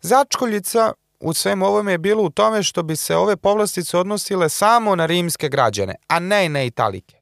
Začkoljica 0.00 0.92
u 1.22 1.34
svem 1.34 1.62
ovome 1.62 1.92
je 1.92 1.98
bilo 1.98 2.22
u 2.22 2.30
tome 2.30 2.62
što 2.62 2.82
bi 2.82 2.96
se 2.96 3.16
ove 3.16 3.36
povlastice 3.36 3.98
odnosile 3.98 4.48
samo 4.48 4.96
na 4.96 5.06
rimske 5.06 5.48
građane, 5.48 5.94
a 6.08 6.18
ne 6.18 6.48
na 6.48 6.62
italike. 6.62 7.16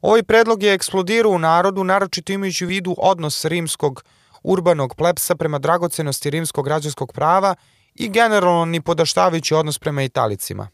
Ovaj 0.00 0.22
predlog 0.22 0.62
je 0.62 0.74
eksplodirao 0.74 1.32
u 1.32 1.38
narodu, 1.38 1.84
naročito 1.84 2.32
imajući 2.32 2.64
u 2.64 2.68
vidu 2.68 2.94
odnos 2.98 3.44
rimskog 3.44 4.04
urbanog 4.42 4.94
plepsa 4.94 5.34
prema 5.34 5.58
dragocenosti 5.58 6.30
rimskog 6.30 6.64
građanskog 6.64 7.12
prava 7.12 7.54
i 7.94 8.08
generalno 8.08 8.64
ni 8.64 8.80
podaštavajući 8.80 9.54
odnos 9.54 9.78
prema 9.78 10.02
Italicima. 10.02 10.68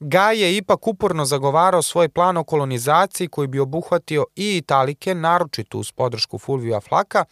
Gaj 0.00 0.38
je 0.38 0.56
ipak 0.56 0.86
uporno 0.86 1.24
zagovarao 1.24 1.82
svoj 1.82 2.08
plan 2.08 2.36
o 2.36 2.44
kolonizaciji 2.44 3.28
koji 3.28 3.48
bi 3.48 3.58
obuhvatio 3.58 4.26
i 4.36 4.56
Italike, 4.56 5.14
naročito 5.14 5.78
uz 5.78 5.92
podršku 5.92 6.38
Fulvija 6.38 6.80
Flaka, 6.80 7.24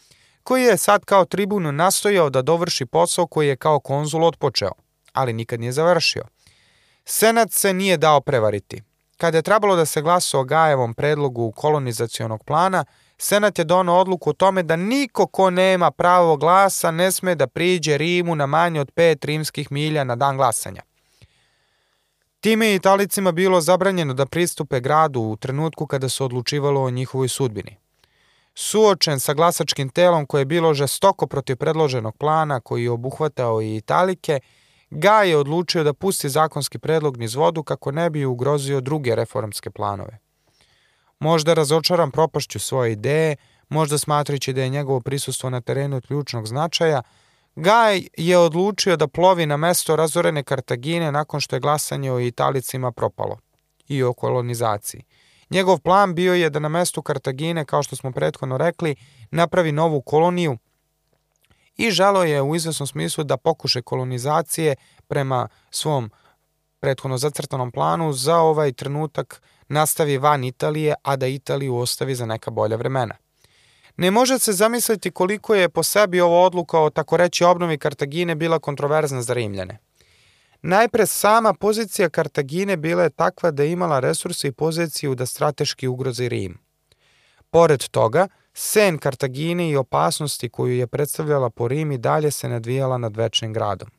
koji 0.42 0.62
je 0.62 0.76
sad 0.76 1.04
kao 1.04 1.24
tribun 1.24 1.76
nastojao 1.76 2.30
da 2.30 2.42
dovrši 2.42 2.86
posao 2.86 3.26
koji 3.26 3.48
je 3.48 3.56
kao 3.56 3.80
konzul 3.80 4.24
otpočeo, 4.24 4.70
ali 5.12 5.32
nikad 5.32 5.60
nije 5.60 5.72
završio. 5.72 6.22
Senat 7.04 7.52
se 7.52 7.72
nije 7.72 7.96
dao 7.96 8.20
prevariti. 8.20 8.82
Kada 9.16 9.38
je 9.38 9.42
trebalo 9.42 9.76
da 9.76 9.86
se 9.86 10.02
glasa 10.02 10.38
o 10.38 10.44
Gajevom 10.44 10.94
predlogu 10.94 11.52
kolonizacionog 11.52 12.44
plana, 12.44 12.84
Senat 13.18 13.58
je 13.58 13.64
donao 13.64 13.98
odluku 13.98 14.30
o 14.30 14.32
tome 14.32 14.62
da 14.62 14.76
niko 14.76 15.26
ko 15.26 15.50
nema 15.50 15.90
pravo 15.90 16.36
glasa 16.36 16.90
ne 16.90 17.12
sme 17.12 17.34
da 17.34 17.46
priđe 17.46 17.98
Rimu 17.98 18.34
na 18.34 18.46
manje 18.46 18.80
od 18.80 18.90
pet 18.90 19.24
rimskih 19.24 19.72
milja 19.72 20.04
na 20.04 20.16
dan 20.16 20.36
glasanja. 20.36 20.82
Time 22.40 22.66
je 22.66 22.74
Italicima 22.74 23.32
bilo 23.32 23.60
zabranjeno 23.60 24.14
da 24.14 24.26
pristupe 24.26 24.80
gradu 24.80 25.20
u 25.20 25.36
trenutku 25.36 25.86
kada 25.86 26.08
se 26.08 26.24
odlučivalo 26.24 26.82
o 26.82 26.90
njihovoj 26.90 27.28
sudbini. 27.28 27.81
Suočen 28.54 29.20
sa 29.20 29.34
glasačkim 29.34 29.88
telom 29.88 30.26
koje 30.26 30.40
je 30.40 30.44
bilo 30.44 30.74
žestoko 30.74 31.26
protiv 31.26 31.56
predloženog 31.56 32.16
plana 32.16 32.60
koji 32.60 32.84
je 32.84 32.90
obuhvatao 32.90 33.62
i 33.62 33.76
Italike, 33.76 34.40
Gaj 34.94 35.28
je 35.28 35.36
odlučio 35.36 35.84
da 35.84 35.92
pusti 35.92 36.28
zakonski 36.28 36.78
predlog 36.78 37.16
niz 37.16 37.34
vodu 37.34 37.62
kako 37.62 37.92
ne 37.92 38.10
bi 38.10 38.24
ugrozio 38.24 38.80
druge 38.80 39.14
reformske 39.14 39.70
planove. 39.70 40.18
Možda 41.18 41.54
razočaran 41.54 42.10
propašću 42.10 42.58
svoje 42.58 42.92
ideje, 42.92 43.36
možda 43.68 43.98
smatrajući 43.98 44.52
da 44.52 44.62
je 44.62 44.68
njegovo 44.68 45.00
prisustvo 45.00 45.50
na 45.50 45.60
terenu 45.60 46.00
ključnog 46.00 46.46
značaja, 46.46 47.02
Gaj 47.56 48.02
je 48.16 48.38
odlučio 48.38 48.96
da 48.96 49.08
plovi 49.08 49.46
na 49.46 49.56
mesto 49.56 49.96
razorene 49.96 50.42
Kartagine 50.42 51.12
nakon 51.12 51.40
što 51.40 51.56
je 51.56 51.60
glasanje 51.60 52.12
o 52.12 52.20
Italicima 52.20 52.92
propalo 52.92 53.38
i 53.88 54.02
o 54.02 54.12
kolonizaciji. 54.12 55.02
Njegov 55.52 55.78
plan 55.78 56.14
bio 56.14 56.34
je 56.34 56.50
da 56.50 56.58
na 56.58 56.68
mestu 56.68 57.02
Kartagine, 57.02 57.64
kao 57.64 57.82
što 57.82 57.96
smo 57.96 58.12
prethodno 58.12 58.58
rekli, 58.58 58.96
napravi 59.30 59.72
novu 59.72 60.00
koloniju 60.00 60.58
i 61.76 61.90
želo 61.90 62.24
je 62.24 62.42
u 62.42 62.56
izvesnom 62.56 62.86
smislu 62.86 63.24
da 63.24 63.36
pokuše 63.36 63.82
kolonizacije 63.82 64.76
prema 65.08 65.48
svom 65.70 66.10
prethodno 66.80 67.18
zacrtanom 67.18 67.70
planu 67.70 68.12
za 68.12 68.36
ovaj 68.36 68.72
trenutak 68.72 69.42
nastavi 69.68 70.18
van 70.18 70.44
Italije, 70.44 70.94
a 71.02 71.16
da 71.16 71.26
Italiju 71.26 71.76
ostavi 71.76 72.14
za 72.14 72.26
neka 72.26 72.50
bolja 72.50 72.76
vremena. 72.76 73.14
Ne 73.96 74.10
može 74.10 74.38
se 74.38 74.52
zamisliti 74.52 75.10
koliko 75.10 75.54
je 75.54 75.68
po 75.68 75.82
sebi 75.82 76.20
ova 76.20 76.40
odluka 76.40 76.80
o 76.80 76.90
tako 76.90 77.16
reći 77.16 77.44
obnovi 77.44 77.78
Kartagine 77.78 78.34
bila 78.34 78.58
kontroverzna 78.58 79.22
za 79.22 79.34
Rimljane. 79.34 79.78
Najpre 80.62 81.06
sama 81.06 81.54
pozicija 81.54 82.08
Kartagine 82.08 82.76
bila 82.76 83.02
je 83.02 83.10
takva 83.10 83.50
da 83.50 83.62
je 83.62 83.72
imala 83.72 84.00
resurse 84.00 84.48
i 84.48 84.52
poziciju 84.52 85.14
da 85.14 85.26
strateški 85.26 85.88
ugrozi 85.88 86.28
Rim. 86.28 86.58
Pored 87.50 87.88
toga, 87.88 88.28
sen 88.54 88.98
Kartagine 88.98 89.70
i 89.70 89.76
opasnosti 89.76 90.48
koju 90.48 90.76
je 90.76 90.86
predstavljala 90.86 91.50
po 91.50 91.68
Rim 91.68 91.92
i 91.92 91.98
dalje 91.98 92.30
se 92.30 92.48
nadvijala 92.48 92.98
nad 92.98 93.16
večnim 93.16 93.52
gradom. 93.52 93.90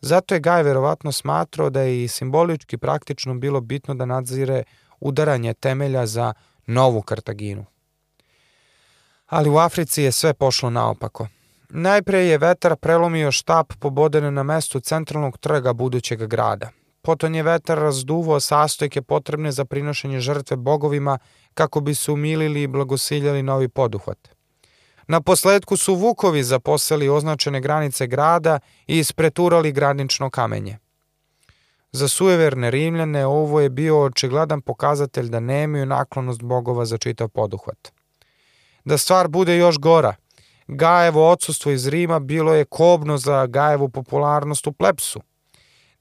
Zato 0.00 0.34
je 0.34 0.40
Gaj 0.40 0.62
verovatno 0.62 1.12
smatrao 1.12 1.70
da 1.70 1.80
je 1.80 2.04
i 2.04 2.08
simbolički 2.08 2.78
praktično 2.78 3.34
bilo 3.34 3.60
bitno 3.60 3.94
da 3.94 4.04
nadzire 4.04 4.62
udaranje 5.00 5.54
temelja 5.54 6.06
za 6.06 6.32
novu 6.66 7.02
Kartaginu. 7.02 7.64
Ali 9.26 9.50
u 9.50 9.56
Africi 9.56 10.02
je 10.02 10.12
sve 10.12 10.34
pošlo 10.34 10.70
naopako. 10.70 11.28
Najpre 11.76 12.18
je 12.18 12.38
vetar 12.38 12.76
prelomio 12.76 13.32
štap 13.32 13.72
poboden 13.80 14.34
na 14.34 14.42
mestu 14.42 14.80
centralnog 14.80 15.38
trga 15.38 15.72
budućeg 15.72 16.26
grada. 16.26 16.70
Potom 17.02 17.34
je 17.34 17.42
vetar 17.42 17.78
razduvao 17.78 18.40
sastojke 18.40 19.02
potrebne 19.02 19.52
za 19.52 19.64
prinošenje 19.64 20.20
žrtve 20.20 20.56
bogovima 20.56 21.18
kako 21.54 21.80
bi 21.80 21.94
se 21.94 22.12
umilili 22.12 22.62
i 22.62 22.66
blagosiljali 22.66 23.42
novi 23.42 23.68
poduhvat. 23.68 24.28
Na 25.08 25.20
posledku 25.20 25.76
su 25.76 25.94
vukovi 25.94 26.42
zaposeli 26.42 27.08
označene 27.08 27.60
granice 27.60 28.06
grada 28.06 28.58
i 28.86 28.98
ispreturali 28.98 29.72
granično 29.72 30.30
kamenje. 30.30 30.78
Za 31.92 32.08
sujeverne 32.08 32.70
Rimljane 32.70 33.26
ovo 33.26 33.60
je 33.60 33.70
bio 33.70 34.02
očigledan 34.02 34.60
pokazatelj 34.60 35.28
da 35.28 35.40
nemaju 35.40 35.86
naklonost 35.86 36.42
bogova 36.42 36.84
za 36.84 36.98
čitav 36.98 37.28
poduhvat. 37.28 37.92
Da 38.84 38.98
stvar 38.98 39.28
bude 39.28 39.56
još 39.56 39.78
gora, 39.78 40.14
Gajevo 40.68 41.30
odsustvo 41.30 41.72
iz 41.72 41.88
Rima 41.88 42.18
bilo 42.18 42.54
je 42.54 42.64
kobno 42.64 43.18
za 43.18 43.46
Gajevu 43.46 43.88
popularnost 43.88 44.66
u 44.66 44.72
plepsu. 44.72 45.20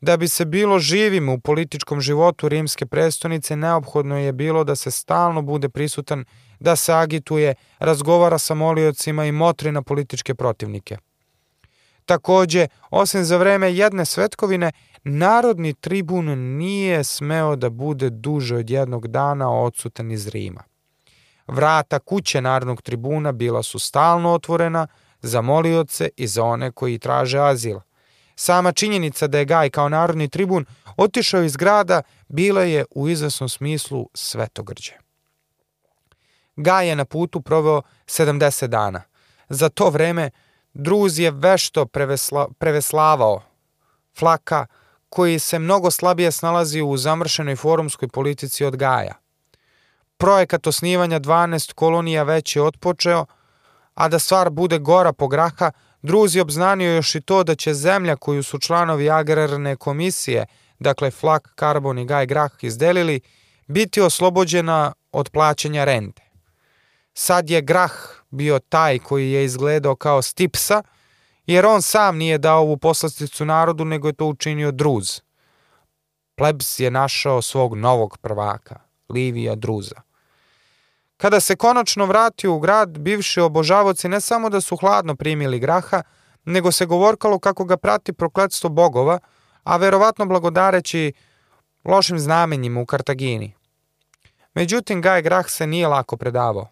Da 0.02 0.18
bi 0.18 0.28
se 0.28 0.46
bilo 0.46 0.80
živim 0.80 1.30
u 1.30 1.40
političkom 1.40 2.02
životu 2.02 2.50
rimske 2.50 2.86
prestonice, 2.86 3.56
neophodno 3.56 4.18
je 4.18 4.34
bilo 4.34 4.64
da 4.64 4.76
se 4.76 4.92
stalno 4.92 5.42
bude 5.42 5.70
prisutan, 5.70 6.26
da 6.60 6.76
se 6.76 6.94
agituje, 6.94 7.56
razgovara 7.80 8.38
sa 8.38 8.54
moliocima 8.54 9.26
i 9.26 9.32
motri 9.32 9.72
na 9.72 9.82
političke 9.82 10.36
protivnike. 10.36 10.98
Takođe, 12.06 12.68
osim 12.90 13.24
za 13.24 13.38
vreme 13.38 13.74
jedne 13.74 14.06
svetkovine, 14.06 14.72
narodni 15.04 15.74
tribun 15.74 16.26
nije 16.58 17.04
smeo 17.04 17.56
da 17.56 17.70
bude 17.70 18.10
duže 18.10 18.56
od 18.56 18.70
jednog 18.70 19.08
dana 19.08 19.52
odsutan 19.52 20.12
iz 20.12 20.28
Rima. 20.28 20.64
Vrata 21.48 22.00
kuće 22.00 22.42
narodnog 22.42 22.82
tribuna 22.82 23.32
bila 23.32 23.64
su 23.64 23.80
stalno 23.80 24.34
otvorena 24.34 24.88
za 25.22 25.42
molioce 25.42 26.10
i 26.18 26.28
za 26.28 26.44
one 26.44 26.72
koji 26.72 27.00
traže 27.00 27.40
azil. 27.40 27.80
Sama 28.36 28.72
činjenica 28.72 29.28
da 29.28 29.38
je 29.38 29.46
Gaj 29.46 29.70
kao 29.70 29.90
narodni 29.90 30.30
tribun 30.30 30.66
otišao 30.98 31.44
iz 31.44 31.56
grada 31.56 32.02
bila 32.28 32.62
je 32.62 32.86
u 32.96 33.10
izvesnom 33.10 33.50
smislu 33.50 34.10
svetogrđe. 34.14 34.94
Gaj 36.56 36.88
je 36.88 36.96
na 36.96 37.06
putu 37.06 37.42
proveo 37.42 37.82
70 38.06 38.68
dana. 38.68 39.02
Za 39.50 39.70
to 39.70 39.90
vreme 39.90 40.30
Druz 40.74 41.20
je 41.20 41.32
vešto 41.32 41.86
prevesla, 41.86 42.48
preveslavao 42.60 43.42
Flaka, 44.18 44.66
koji 45.10 45.40
se 45.40 45.60
mnogo 45.60 45.92
slabije 45.92 46.32
snalazi 46.32 46.82
u 46.82 46.98
zamršenoj 46.98 47.56
forumskoj 47.56 48.08
politici 48.08 48.66
od 48.66 48.76
Gaja. 48.76 49.14
Projekat 50.24 50.68
osnivanja 50.68 51.20
12 51.20 51.74
kolonija 51.74 52.24
već 52.24 52.56
je 52.56 52.62
otpočeo, 52.62 53.26
a 53.94 54.08
da 54.08 54.20
stvar 54.20 54.50
bude 54.50 54.78
gora 54.80 55.14
po 55.14 55.28
graha, 55.28 55.72
Druz 56.02 56.36
je 56.36 56.42
obznanio 56.42 56.94
još 56.94 57.16
i 57.16 57.22
to 57.22 57.44
da 57.44 57.56
će 57.56 57.74
zemlja 57.74 58.16
koju 58.16 58.44
su 58.44 58.60
članovi 58.60 59.10
agrarne 59.10 59.76
komisije, 59.76 60.46
dakle 60.80 61.12
Flak, 61.12 61.52
Karbon 61.56 62.00
i 62.00 62.06
Gaj 62.06 62.26
Grah 62.26 62.52
izdelili, 62.62 63.22
biti 63.68 64.02
oslobođena 64.02 64.94
od 65.12 65.30
plaćanja 65.30 65.84
rente. 65.84 66.24
Sad 67.14 67.50
je 67.50 67.62
Grah 67.62 67.94
bio 68.30 68.60
taj 68.60 69.00
koji 69.00 69.32
je 69.32 69.46
izgledao 69.46 69.96
kao 69.96 70.22
Stipsa, 70.22 70.84
jer 71.46 71.66
on 71.66 71.82
sam 71.82 72.18
nije 72.18 72.38
dao 72.38 72.62
ovu 72.62 72.78
poslasticu 72.78 73.46
narodu, 73.46 73.86
nego 73.86 74.08
je 74.08 74.14
to 74.14 74.26
učinio 74.26 74.72
Druz. 74.72 75.22
Plebs 76.36 76.80
je 76.80 76.92
našao 76.92 77.42
svog 77.42 77.76
novog 77.76 78.18
prvaka, 78.18 78.80
Livija 79.10 79.56
Druza. 79.56 80.13
Kada 81.24 81.40
se 81.40 81.56
konačno 81.56 82.06
vratio 82.06 82.54
u 82.54 82.60
grad, 82.60 83.00
bivši 83.00 83.40
obožavoci 83.40 84.10
ne 84.10 84.22
samo 84.22 84.50
da 84.50 84.62
su 84.62 84.78
hladno 84.78 85.16
primili 85.16 85.60
graha, 85.60 86.02
nego 86.46 86.72
se 86.72 86.86
govorkalo 86.86 87.40
kako 87.40 87.66
ga 87.66 87.78
prati 87.78 88.14
prokletstvo 88.14 88.70
bogova, 88.70 89.20
a 89.64 89.78
verovatno 89.78 90.26
blagodareći 90.26 91.14
lošim 91.86 92.20
znamenjima 92.20 92.82
u 92.82 92.86
Kartagini. 92.86 93.54
Međutim, 94.54 95.02
Gaj 95.02 95.22
Grah 95.22 95.50
se 95.50 95.68
nije 95.68 95.88
lako 95.88 96.18
predavao. 96.18 96.68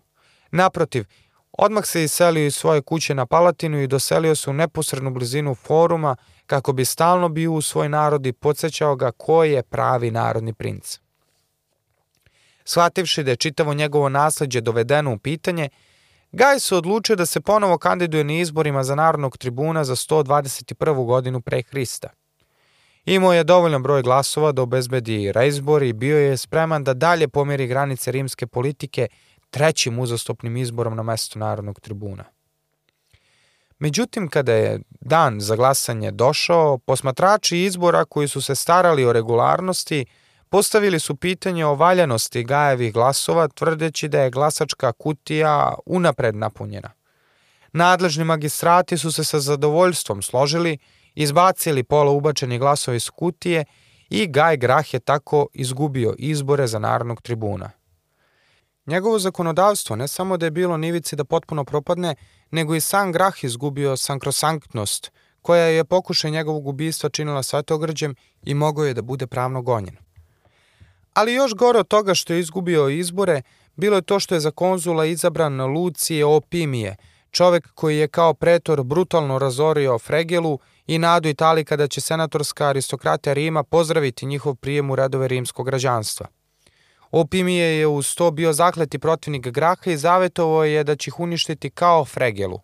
Naprotiv, 0.51 1.05
odmah 1.51 1.85
se 1.85 2.03
iselio 2.03 2.45
iz 2.45 2.55
svoje 2.55 2.81
kuće 2.81 3.15
na 3.15 3.25
Palatinu 3.25 3.81
i 3.81 3.87
doselio 3.87 4.35
se 4.35 4.49
u 4.49 4.53
neposrednu 4.53 5.11
blizinu 5.11 5.55
foruma 5.55 6.15
kako 6.45 6.73
bi 6.73 6.85
stalno 6.85 7.29
bio 7.29 7.51
u 7.51 7.61
svoj 7.61 7.89
narod 7.89 8.25
i 8.25 8.33
podsjećao 8.33 8.95
ga 8.95 9.11
ko 9.11 9.43
je 9.43 9.63
pravi 9.63 10.11
narodni 10.11 10.53
princ. 10.53 10.99
Shvativši 12.65 13.23
da 13.23 13.31
je 13.31 13.35
čitavo 13.35 13.73
njegovo 13.73 14.09
nasledđe 14.09 14.61
dovedeno 14.61 15.13
u 15.13 15.17
pitanje, 15.17 15.69
Gaj 16.31 16.59
se 16.59 16.75
odlučio 16.75 17.15
da 17.15 17.25
se 17.25 17.41
ponovo 17.41 17.77
kandiduje 17.77 18.23
na 18.23 18.33
izborima 18.33 18.83
za 18.83 18.95
narodnog 18.95 19.37
tribuna 19.37 19.83
za 19.83 19.95
121. 19.95 21.05
godinu 21.05 21.41
pre 21.41 21.61
Hrista. 21.61 22.09
Imao 23.05 23.33
je 23.33 23.43
dovoljan 23.43 23.83
broj 23.83 24.01
glasova 24.01 24.51
da 24.51 24.61
obezbedi 24.61 25.31
reizbor 25.31 25.83
i 25.83 25.93
bio 25.93 26.17
je 26.17 26.37
spreman 26.37 26.83
da 26.83 26.93
dalje 26.93 27.27
pomeri 27.27 27.67
granice 27.67 28.11
rimske 28.11 28.47
politike 28.47 29.07
trećim 29.49 29.99
uzastopnim 29.99 30.57
izborom 30.57 30.95
na 30.95 31.03
mesto 31.03 31.39
narodnog 31.39 31.79
tribuna. 31.79 32.23
Međutim, 33.79 34.27
kada 34.27 34.53
je 34.53 34.79
dan 35.01 35.39
za 35.39 35.55
glasanje 35.55 36.11
došao, 36.11 36.77
posmatrači 36.77 37.57
izbora 37.57 38.05
koji 38.05 38.27
su 38.27 38.41
se 38.41 38.55
starali 38.55 39.05
o 39.05 39.13
regularnosti 39.13 40.05
postavili 40.51 40.99
su 40.99 41.15
pitanje 41.15 41.65
o 41.65 41.75
valjanosti 41.75 42.43
Gajevih 42.43 42.93
glasova, 42.93 43.47
tvrdeći 43.47 44.07
da 44.07 44.21
je 44.21 44.29
glasačka 44.29 44.91
kutija 44.91 45.73
unapred 45.85 46.35
napunjena. 46.35 46.89
Nadležni 47.73 48.23
magistrati 48.23 48.97
su 48.97 49.11
se 49.11 49.23
sa 49.23 49.39
zadovoljstvom 49.39 50.21
složili, 50.21 50.77
izbacili 51.15 51.83
pola 51.83 52.11
ubačeni 52.11 52.59
glasova 52.59 52.95
iz 52.95 53.09
kutije 53.09 53.65
i 54.09 54.27
Gaj 54.27 54.57
Grah 54.57 54.93
je 54.93 54.99
tako 54.99 55.47
izgubio 55.53 56.15
izbore 56.17 56.67
za 56.67 56.79
narodnog 56.79 57.21
tribuna. 57.21 57.71
Njegovo 58.85 59.19
zakonodavstvo 59.19 59.95
ne 59.95 60.07
samo 60.07 60.37
da 60.37 60.45
je 60.45 60.51
bilo 60.51 60.77
nivici 60.77 61.15
da 61.15 61.23
potpuno 61.23 61.63
propadne, 61.63 62.15
nego 62.51 62.75
i 62.75 62.81
sam 62.81 63.11
Grah 63.11 63.43
izgubio 63.43 63.97
sankrosanktnost, 63.97 65.11
koja 65.41 65.65
je 65.65 65.85
pokušaj 65.85 66.31
njegovog 66.31 66.67
ubistva 66.67 67.09
činila 67.09 67.43
svetogrđem 67.43 68.15
i 68.43 68.53
mogao 68.53 68.85
je 68.85 68.93
da 68.93 69.01
bude 69.01 69.27
pravno 69.27 69.61
gonjen. 69.61 70.10
Ali 71.13 71.33
još 71.33 71.53
gore 71.53 71.79
od 71.79 71.87
toga 71.87 72.13
što 72.13 72.33
je 72.33 72.39
izgubio 72.39 72.89
izbore, 72.89 73.41
bilo 73.75 73.95
je 73.95 74.01
to 74.01 74.19
što 74.19 74.35
je 74.35 74.39
za 74.39 74.51
konzula 74.51 75.05
izabran 75.05 75.61
Lucije 75.61 76.25
Opimije, 76.25 76.95
čovek 77.31 77.73
koji 77.73 77.97
je 77.97 78.07
kao 78.07 78.33
pretor 78.33 78.83
brutalno 78.83 79.39
razorio 79.39 79.99
Fregelu 79.99 80.59
i 80.87 80.97
nadu 80.97 81.29
Italiji 81.29 81.65
kada 81.65 81.87
će 81.87 82.01
senatorska 82.01 82.67
aristokratija 82.67 83.33
Rima 83.33 83.63
pozdraviti 83.63 84.25
njihov 84.25 84.55
prijem 84.55 84.91
u 84.91 84.95
redove 84.95 85.27
rimskog 85.27 85.65
građanstva. 85.65 86.27
Opimije 87.11 87.79
je 87.79 87.87
uz 87.87 88.15
to 88.15 88.31
bio 88.31 88.53
zakleti 88.53 88.99
protivnik 88.99 89.47
Graha 89.47 89.91
i 89.91 89.97
zavetovo 89.97 90.63
je 90.63 90.83
da 90.83 90.95
će 90.95 91.09
ih 91.09 91.19
uništiti 91.19 91.69
kao 91.69 92.05
Fregelu. 92.05 92.59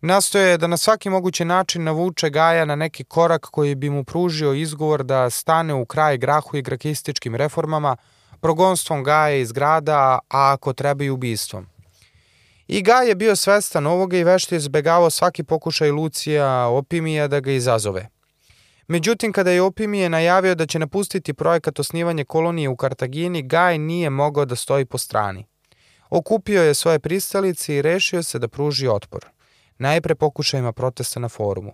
Nastoje 0.00 0.58
da 0.58 0.66
na 0.66 0.76
svaki 0.76 1.10
mogući 1.10 1.44
način 1.44 1.84
navuče 1.84 2.30
Gaja 2.30 2.64
na 2.64 2.76
neki 2.76 3.04
korak 3.04 3.46
koji 3.50 3.74
bi 3.74 3.90
mu 3.90 4.04
pružio 4.04 4.52
izgovor 4.52 5.04
da 5.04 5.30
stane 5.30 5.74
u 5.74 5.86
kraj 5.86 6.18
grahu 6.18 6.56
i 6.56 6.62
grakističkim 6.62 7.34
reformama, 7.34 7.96
progonstvom 8.40 9.04
Gaja 9.04 9.36
iz 9.36 9.52
grada, 9.52 10.18
a 10.28 10.52
ako 10.52 10.72
treba 10.72 11.04
i 11.04 11.10
ubistvom. 11.10 11.66
I 12.68 12.82
Gaj 12.82 13.08
je 13.08 13.14
bio 13.14 13.36
svestan 13.36 13.86
ovoga 13.86 14.16
i 14.16 14.24
vešto 14.24 14.54
izbegavao 14.54 15.10
svaki 15.10 15.44
pokušaj 15.44 15.90
Lucija 15.90 16.66
Opimija 16.66 17.28
da 17.28 17.40
ga 17.40 17.50
izazove. 17.50 18.08
Međutim, 18.88 19.32
kada 19.32 19.50
je 19.50 19.62
Opimije 19.62 20.08
najavio 20.08 20.54
da 20.54 20.66
će 20.66 20.78
napustiti 20.78 21.34
projekat 21.34 21.78
osnivanje 21.78 22.24
kolonije 22.24 22.68
u 22.68 22.76
Kartagini, 22.76 23.42
Gaj 23.42 23.78
nije 23.78 24.10
mogao 24.10 24.44
da 24.44 24.56
stoji 24.56 24.84
po 24.84 24.98
strani. 24.98 25.46
Okupio 26.10 26.62
je 26.62 26.74
svoje 26.74 26.98
pristalice 26.98 27.76
i 27.76 27.82
rešio 27.82 28.22
se 28.22 28.38
da 28.38 28.48
pruži 28.48 28.88
otpor– 28.88 29.26
najpre 29.78 30.14
pokušajima 30.14 30.72
protesta 30.72 31.20
na 31.20 31.28
forumu. 31.28 31.72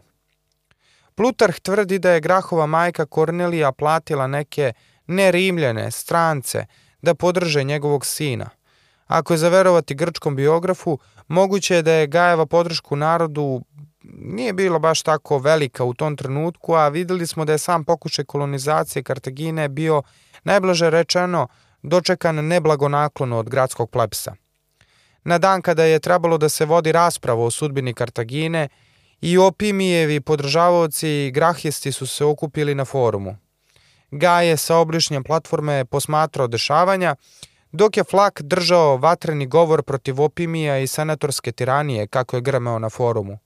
Plutarh 1.14 1.58
tvrdi 1.60 1.98
da 1.98 2.10
je 2.10 2.20
Grahova 2.20 2.66
majka 2.66 3.06
Kornelija 3.06 3.72
platila 3.72 4.26
neke 4.26 4.72
nerimljene 5.06 5.90
strance 5.90 6.66
da 7.02 7.14
podrže 7.14 7.64
njegovog 7.64 8.06
sina. 8.06 8.50
Ako 9.06 9.32
je 9.34 9.38
zaverovati 9.38 9.94
grčkom 9.94 10.36
biografu, 10.36 10.98
moguće 11.28 11.74
je 11.74 11.82
da 11.82 11.92
je 11.92 12.06
Gajeva 12.06 12.46
podršku 12.46 12.96
narodu 12.96 13.62
nije 14.04 14.52
bila 14.52 14.78
baš 14.78 15.02
tako 15.02 15.38
velika 15.38 15.84
u 15.84 15.94
tom 15.94 16.16
trenutku, 16.16 16.74
a 16.74 16.88
videli 16.88 17.26
smo 17.26 17.44
da 17.44 17.52
je 17.52 17.58
sam 17.58 17.84
pokušaj 17.84 18.24
kolonizacije 18.24 19.02
Kartagine 19.02 19.68
bio 19.68 20.02
najblaže 20.44 20.90
rečeno 20.90 21.48
dočekan 21.82 22.46
neblagonaklono 22.46 23.38
od 23.38 23.50
gradskog 23.50 23.90
plepsa. 23.90 24.34
Na 25.24 25.38
dan 25.38 25.62
kada 25.62 25.84
je 25.84 25.98
trebalo 25.98 26.38
da 26.38 26.48
se 26.48 26.64
vodi 26.64 26.92
rasprava 26.92 27.44
o 27.44 27.50
sudbini 27.50 27.94
Kartagine, 27.94 28.68
i 29.24 29.38
Opimijevi 29.38 30.20
podržavaoci 30.20 31.08
i 31.08 31.30
grahisti 31.30 31.92
su 31.92 32.06
se 32.06 32.24
okupili 32.24 32.74
na 32.74 32.84
forumu. 32.84 33.36
Gaje 34.10 34.56
sa 34.56 34.76
oblišnjem 34.76 35.24
platforme 35.24 35.84
posmatrao 35.84 36.46
dešavanja, 36.46 37.14
dok 37.72 37.96
je 37.96 38.04
Flak 38.04 38.42
držao 38.42 38.96
vatreni 38.96 39.46
govor 39.46 39.82
protiv 39.82 40.20
Opimija 40.20 40.78
i 40.78 40.86
senatorske 40.86 41.52
tiranije 41.52 42.06
kako 42.06 42.36
je 42.36 42.42
grmeo 42.42 42.78
na 42.78 42.90
forumu. 42.90 43.38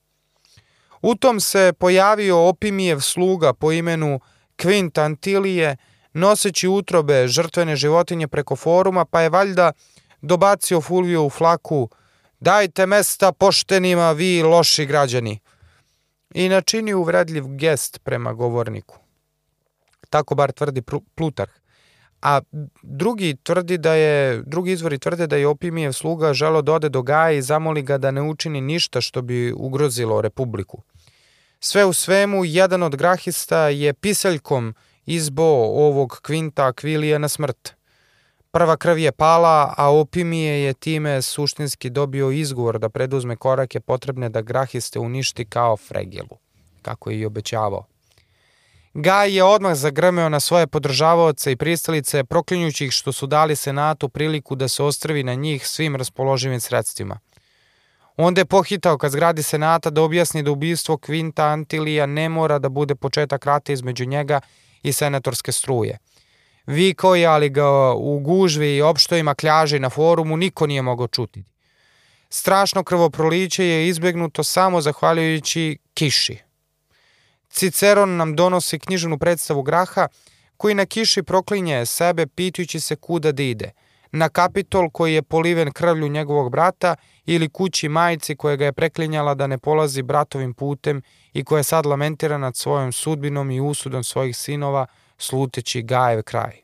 U 1.03 1.15
tom 1.15 1.41
se 1.41 1.73
pojavio 1.79 2.49
Opimijev 2.49 3.01
sluga 3.01 3.53
po 3.53 3.73
imenu 3.73 4.21
Quint 4.57 5.05
Antilije, 5.05 5.77
noseći 6.13 6.69
utrobe 6.69 7.29
žrtvene 7.29 7.77
životinje 7.77 8.29
preko 8.29 8.57
foruma, 8.57 9.05
pa 9.05 9.21
je 9.21 9.29
valjda 9.29 9.73
dobacio 10.21 10.81
Fulvio 10.81 11.25
u 11.25 11.31
flaku 11.31 11.89
Dajte 12.41 12.87
mesta 12.87 13.33
poštenima, 13.33 14.13
vi 14.13 14.43
loši 14.43 14.87
građani. 14.87 15.39
I 16.35 16.49
načini 16.49 16.95
uvredljiv 16.95 17.45
gest 17.47 17.99
prema 18.05 18.33
govorniku. 18.33 18.99
Tako 20.11 20.35
bar 20.35 20.53
tvrdi 20.53 20.83
Plutarh. 21.15 21.53
A 22.23 22.41
drugi 22.83 23.37
tvrdi 23.43 23.79
da 23.79 23.95
je, 23.95 24.43
drugi 24.47 24.73
izvori 24.73 24.99
tvrde 24.99 25.27
da 25.27 25.37
je 25.37 25.47
Opimijev 25.47 25.93
sluga 25.93 26.33
želo 26.33 26.63
da 26.63 26.73
ode 26.73 26.89
do 26.89 27.03
Gaja 27.03 27.31
i 27.31 27.43
zamoli 27.43 27.83
ga 27.83 27.99
da 27.99 28.11
ne 28.11 28.23
učini 28.23 28.61
ništa 28.61 29.01
što 29.01 29.23
bi 29.23 29.53
ugrozilo 29.53 30.21
republiku. 30.21 30.83
Sve 31.61 31.85
u 31.85 31.93
svemu, 31.93 32.45
jedan 32.45 32.83
od 32.83 32.97
grahista 32.97 33.69
je 33.69 33.95
pisaljkom 33.95 34.75
izbo 35.07 35.45
ovog 35.87 36.19
kvinta 36.23 36.67
Akvilija 36.67 37.19
na 37.19 37.29
smrt. 37.29 37.78
Prva 38.51 38.77
krv 38.77 38.99
je 38.99 39.13
pala, 39.13 39.75
a 39.77 39.91
Opimije 39.93 40.65
je 40.65 40.75
time 40.75 41.23
suštinski 41.23 41.91
dobio 41.91 42.31
izgovor 42.31 42.79
da 42.79 42.89
preduzme 42.89 43.37
korake 43.37 43.81
potrebne 43.81 44.29
da 44.29 44.43
grahiste 44.43 44.99
uništi 44.99 45.45
kao 45.45 45.77
Fregilu, 45.77 46.39
kako 46.83 47.11
je 47.11 47.19
i 47.19 47.27
obećavao. 47.27 47.85
Gaj 48.95 49.37
je 49.37 49.45
odmah 49.45 49.75
zagrmeo 49.75 50.29
na 50.29 50.41
svoje 50.41 50.67
podržavaoce 50.67 51.53
i 51.53 51.57
pristalice, 51.57 52.25
proklinjući 52.25 52.85
ih 52.85 52.93
što 52.93 53.13
su 53.13 53.27
dali 53.27 53.57
Senatu 53.57 54.09
priliku 54.09 54.55
da 54.55 54.69
se 54.69 54.83
ostrvi 54.83 55.23
na 55.23 55.35
njih 55.35 55.67
svim 55.67 55.97
raspoloživim 55.97 56.61
sredstvima. 56.61 57.19
Onda 58.17 58.41
je 58.41 58.45
pohitao 58.45 58.99
kad 58.99 59.13
zgradi 59.13 59.43
Senata 59.43 59.91
da 59.91 60.03
objasni 60.03 60.43
da 60.43 60.51
ubistvo 60.51 60.97
Kvinta 60.97 61.45
Antilija 61.45 62.07
ne 62.07 62.29
mora 62.29 62.59
da 62.59 62.69
bude 62.69 62.95
početak 62.95 63.47
rata 63.47 63.73
između 63.73 64.05
njega 64.05 64.41
i 64.83 64.93
senatorske 64.93 65.53
struje. 65.53 65.99
Vikao 66.69 67.15
je, 67.15 67.27
ali 67.27 67.49
ga 67.49 67.93
u 67.95 68.21
gužvi 68.21 68.77
i 68.77 68.83
opštojima 68.83 69.35
kljaži 69.35 69.79
na 69.79 69.91
forumu 69.91 70.37
niko 70.37 70.67
nije 70.67 70.83
mogao 70.83 71.09
čuti. 71.09 71.45
Strašno 72.31 72.85
krvoproliće 72.85 73.65
je 73.65 73.89
izbegnuto 73.89 74.45
samo 74.45 74.81
zahvaljujući 74.81 75.79
kiši. 75.95 76.39
Ciceron 77.51 78.17
nam 78.17 78.37
donosi 78.37 78.79
književnu 78.79 79.19
predstavu 79.19 79.63
Graha, 79.63 80.09
koji 80.57 80.75
na 80.75 80.87
kiši 80.87 81.23
proklinje 81.23 81.87
sebe 81.87 82.27
pitujući 82.27 82.81
se 82.81 82.97
kuda 82.97 83.33
da 83.33 83.43
ide. 83.43 83.71
Na 84.13 84.29
kapitol 84.29 84.91
koji 84.91 85.15
je 85.15 85.23
poliven 85.23 85.73
krvlju 85.73 86.09
njegovog 86.09 86.51
brata 86.51 86.97
ili 87.27 87.49
kući 87.49 87.89
majici 87.89 88.37
koja 88.37 88.57
ga 88.57 88.65
je 88.65 88.73
preklinjala 88.73 89.35
da 89.35 89.47
ne 89.47 89.59
polazi 89.59 90.03
bratovim 90.03 90.55
putem 90.55 91.03
i 91.33 91.45
koja 91.45 91.63
sad 91.63 91.87
lamentira 91.87 92.39
nad 92.39 92.57
svojom 92.57 92.93
sudbinom 92.93 93.51
i 93.51 93.61
usudom 93.61 94.05
svojih 94.05 94.37
sinova, 94.37 94.87
sluteći 95.19 95.83
Gajev 95.83 96.23
kraj. 96.23 96.61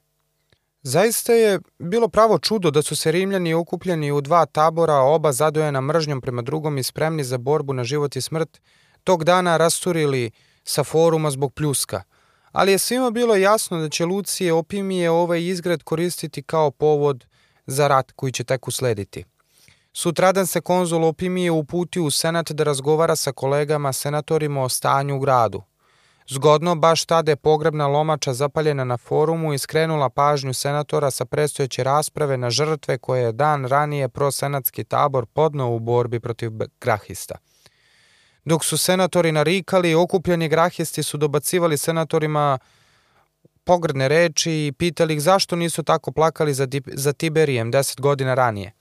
Zaista 0.83 1.33
je 1.33 1.61
bilo 1.79 2.09
pravo 2.09 2.39
čudo 2.39 2.71
da 2.71 2.83
su 2.83 2.97
se 2.97 3.13
Rimljani 3.13 3.55
okupljeni 3.55 4.13
u 4.13 4.21
dva 4.21 4.47
tabora, 4.47 4.95
oba 4.95 5.33
zadojena 5.33 5.81
mržnjom 5.81 6.21
prema 6.21 6.43
drugom 6.43 6.79
i 6.79 6.83
spremni 6.83 7.25
za 7.25 7.39
borbu 7.39 7.73
na 7.73 7.85
život 7.85 8.17
i 8.17 8.21
smrt, 8.21 8.61
tog 9.05 9.25
dana 9.25 9.57
rasturili 9.57 10.31
sa 10.65 10.85
foruma 10.85 11.31
zbog 11.31 11.55
pljuska, 11.55 12.03
ali 12.53 12.73
je 12.73 12.79
svima 12.79 13.11
bilo 13.11 13.37
jasno 13.37 13.79
da 13.79 13.89
će 13.89 14.05
Lucije 14.05 14.53
Opimije 14.53 15.11
ovaj 15.11 15.43
izgred 15.43 15.83
koristiti 15.83 16.43
kao 16.43 16.71
povod 16.71 17.25
za 17.67 17.89
rat 17.89 18.13
koji 18.13 18.33
će 18.33 18.45
tek 18.45 18.69
uslediti. 18.69 19.25
Sutradan 19.93 20.47
se 20.47 20.61
konzul 20.61 21.05
Opimije 21.05 21.51
uputio 21.51 22.05
u 22.05 22.11
senat 22.11 22.53
da 22.53 22.65
razgovara 22.65 23.17
sa 23.17 23.33
kolegama 23.33 23.93
senatorima 23.93 24.63
o 24.63 24.69
stanju 24.69 25.17
u 25.17 25.19
gradu. 25.19 25.63
Zgodno, 26.29 26.75
baš 26.75 27.05
tada 27.05 27.33
je 27.33 27.37
pogrebna 27.37 27.87
lomača 27.87 28.33
zapaljena 28.33 28.85
na 28.85 28.97
forumu 28.97 29.55
i 29.55 29.59
skrenula 29.59 30.09
pažnju 30.11 30.55
senatora 30.55 31.11
sa 31.11 31.25
predstojeće 31.25 31.85
rasprave 31.85 32.37
na 32.37 32.51
žrtve 32.51 32.99
koje 32.99 33.23
je 33.23 33.33
dan 33.33 33.65
ranije 33.65 34.09
prosenatski 34.09 34.85
tabor 34.85 35.27
podnao 35.27 35.71
u 35.71 35.79
borbi 35.79 36.21
protiv 36.21 36.51
grahista. 36.81 37.35
Dok 38.45 38.65
su 38.65 38.79
senatori 38.79 39.33
narikali, 39.33 39.95
okupljeni 39.95 40.49
grahisti 40.49 41.03
su 41.03 41.17
dobacivali 41.17 41.77
senatorima 41.77 42.59
pogrdne 43.65 44.09
reči 44.09 44.53
i 44.53 44.73
pitali 44.79 45.15
ih 45.15 45.23
zašto 45.23 45.57
nisu 45.57 45.83
tako 45.83 46.13
plakali 46.13 46.55
za, 46.55 46.69
za 46.87 47.13
Tiberijem 47.13 47.71
deset 47.71 48.01
godina 48.01 48.35
ranije. 48.35 48.73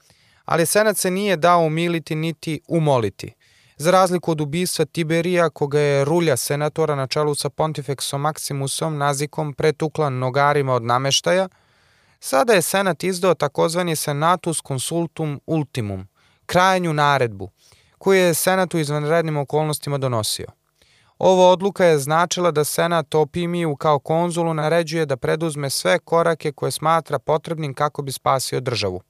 Ali 0.46 0.66
senat 0.66 0.98
se 0.98 1.12
nije 1.12 1.38
dao 1.38 1.62
umiliti 1.62 2.16
niti 2.16 2.62
umoliti. 2.68 3.34
Za 3.78 3.92
razliku 3.92 4.32
od 4.32 4.42
ubistva 4.42 4.86
Tiberija, 4.86 5.50
koga 5.50 5.80
je 5.80 6.06
rulja 6.06 6.38
senatora 6.38 6.96
na 6.96 7.08
čelu 7.08 7.36
sa 7.36 7.50
Pontifexom 7.50 8.18
Maximusom 8.18 8.98
nazikom 8.98 9.54
pretukla 9.54 10.10
nogarima 10.10 10.74
od 10.74 10.84
nameštaja, 10.84 11.50
sada 12.20 12.54
je 12.54 12.62
senat 12.62 13.04
izdao 13.04 13.34
takozvani 13.34 13.96
senatus 13.96 14.62
consultum 14.68 15.42
ultimum, 15.46 16.08
krajanju 16.46 16.94
naredbu– 16.94 17.50
koju 18.04 18.20
je 18.20 18.34
Senat 18.34 18.74
u 18.74 18.80
izvanrednim 18.80 19.38
okolnostima 19.38 19.98
donosio. 19.98 20.48
Ova 21.20 21.48
odluka 21.48 21.86
je 21.86 22.00
značila 22.00 22.52
da 22.52 22.64
Senat 22.64 23.16
Opimiju 23.16 23.76
kao 23.76 24.00
konzulu 24.00 24.54
naređuje 24.54 25.06
da 25.06 25.18
preduzme 25.18 25.70
sve 25.70 26.00
korake 26.00 26.52
koje 26.52 26.72
smatra 26.72 27.20
potrebnim 27.20 27.74
kako 27.74 28.02
bi 28.02 28.12
spasio 28.12 28.60
državu. 28.60 29.02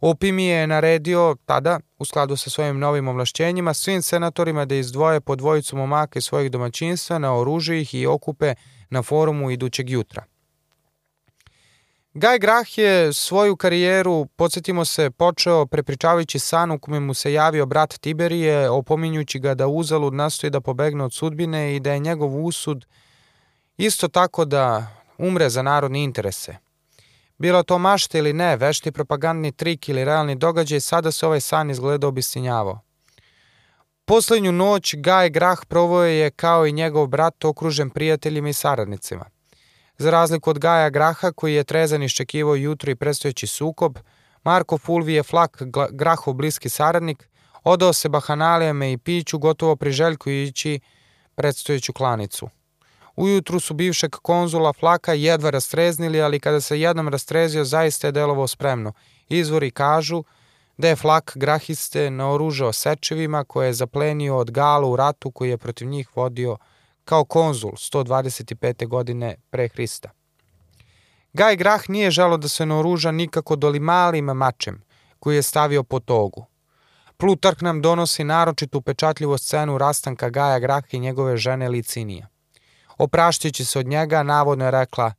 Opimije 0.00 0.56
je 0.56 0.66
naredio 0.66 1.36
tada, 1.44 1.80
u 1.98 2.04
skladu 2.04 2.36
sa 2.36 2.50
svojim 2.50 2.78
novim 2.78 3.08
ovlašćenjima, 3.08 3.74
svim 3.74 4.02
senatorima 4.02 4.64
da 4.64 4.74
izdvoje 4.74 5.20
po 5.20 5.36
dvojicu 5.36 5.76
momaka 5.76 6.18
iz 6.18 6.24
svojih 6.24 6.50
domaćinstva, 6.50 7.18
naoruže 7.18 7.80
ih 7.80 7.94
i 7.94 8.06
okupe 8.06 8.54
na 8.90 9.02
forumu 9.02 9.50
idućeg 9.50 9.90
jutra– 9.90 10.24
Gaj 12.18 12.38
Grah 12.38 12.78
je 12.78 13.12
svoju 13.12 13.56
karijeru, 13.56 14.26
podsjetimo 14.36 14.84
se, 14.84 15.10
počeo 15.10 15.66
prepričavajući 15.66 16.38
san 16.38 16.70
u 16.70 16.78
kome 16.78 17.00
mu 17.00 17.14
se 17.14 17.32
javio 17.32 17.66
brat 17.66 17.98
Tiberije, 18.00 18.70
opominjući 18.70 19.38
ga 19.38 19.54
da 19.54 19.66
uzalud 19.66 20.14
nastoji 20.14 20.50
da 20.50 20.60
pobegne 20.60 21.04
od 21.04 21.12
sudbine 21.12 21.76
i 21.76 21.80
da 21.80 21.92
je 21.92 21.98
njegov 21.98 22.44
usud 22.44 22.86
isto 23.76 24.08
tako 24.08 24.44
da 24.44 24.86
umre 25.18 25.50
za 25.50 25.62
narodne 25.62 26.04
interese. 26.04 26.56
Bilo 27.38 27.62
to 27.62 27.78
mašte 27.78 28.18
ili 28.18 28.32
ne, 28.32 28.56
vešti 28.56 28.92
propagandni 28.92 29.52
trik 29.52 29.88
ili 29.88 30.04
realni 30.04 30.34
događaj, 30.34 30.80
sada 30.80 31.12
se 31.12 31.26
ovaj 31.26 31.40
san 31.40 31.70
izgleda 31.70 32.06
obistinjavao. 32.06 32.80
Poslednju 34.04 34.52
noć 34.52 34.94
Gaj 34.94 35.30
Grah 35.30 35.58
provoje 35.68 36.18
je 36.18 36.30
kao 36.30 36.66
i 36.66 36.72
njegov 36.72 37.06
brat 37.06 37.44
okružen 37.44 37.90
prijateljima 37.90 38.48
i 38.48 38.52
saradnicima. 38.52 39.24
Za 39.98 40.10
razliku 40.10 40.50
od 40.50 40.58
Gaja 40.58 40.90
Graha, 40.90 41.32
koji 41.32 41.54
je 41.54 41.64
trezan 41.64 42.02
iščekivao 42.02 42.54
jutro 42.54 42.90
i 42.90 42.96
predstojeći 42.96 43.46
sukob, 43.46 43.98
Marko 44.44 44.78
Fulvije 44.78 45.22
Flak, 45.22 45.62
Grahov 45.90 46.34
bliski 46.34 46.68
saradnik, 46.68 47.28
odao 47.64 47.92
se 47.92 48.08
bahanalijama 48.08 48.86
i 48.86 48.98
piću 48.98 49.38
gotovo 49.38 49.76
priželjkujući 49.76 50.80
predstojeću 51.34 51.92
klanicu. 51.92 52.48
Ujutru 53.16 53.60
su 53.60 53.74
bivšeg 53.74 54.10
konzula 54.10 54.72
Flaka 54.72 55.12
jedva 55.12 55.50
rastreznili, 55.50 56.22
ali 56.22 56.40
kada 56.40 56.60
se 56.60 56.80
jednom 56.80 57.08
rastrezio, 57.08 57.64
zaista 57.64 58.08
je 58.08 58.12
delovao 58.12 58.46
spremno. 58.46 58.92
Izvori 59.28 59.70
kažu 59.70 60.24
da 60.76 60.88
je 60.88 60.96
Flak 60.96 61.32
grahiste 61.34 62.10
naoružao 62.10 62.72
sečevima 62.72 63.44
koje 63.44 63.66
je 63.66 63.72
zaplenio 63.72 64.36
od 64.36 64.50
Gala 64.50 64.88
u 64.88 64.96
ratu 64.96 65.30
koji 65.30 65.50
je 65.50 65.58
protiv 65.58 65.88
njih 65.88 66.16
vodio 66.16 66.56
kao 67.04 67.24
konzul 67.24 67.70
125. 67.72 68.86
godine 68.86 69.36
pre 69.50 69.68
Hrista. 69.68 70.10
Gaj 71.32 71.56
Grah 71.56 71.90
nije 71.90 72.10
želo 72.10 72.36
da 72.36 72.48
se 72.48 72.66
naoruža 72.66 73.10
nikako 73.10 73.56
doli 73.56 73.80
malim 73.80 74.24
mačem 74.24 74.82
koji 75.18 75.36
je 75.36 75.42
stavio 75.42 75.82
po 75.82 76.00
togu. 76.00 76.46
Plutark 77.16 77.60
nam 77.60 77.82
donosi 77.82 78.24
naročitu 78.24 78.78
upečatljivu 78.78 79.38
scenu 79.38 79.78
rastanka 79.78 80.30
Gaja 80.30 80.58
Graha 80.58 80.86
i 80.90 80.98
njegove 80.98 81.36
žene 81.36 81.68
Licinija. 81.68 82.28
Oprašćujući 82.98 83.64
se 83.64 83.78
od 83.78 83.86
njega, 83.86 84.22
navodno 84.22 84.64
je 84.64 84.70
rekla 84.70 85.12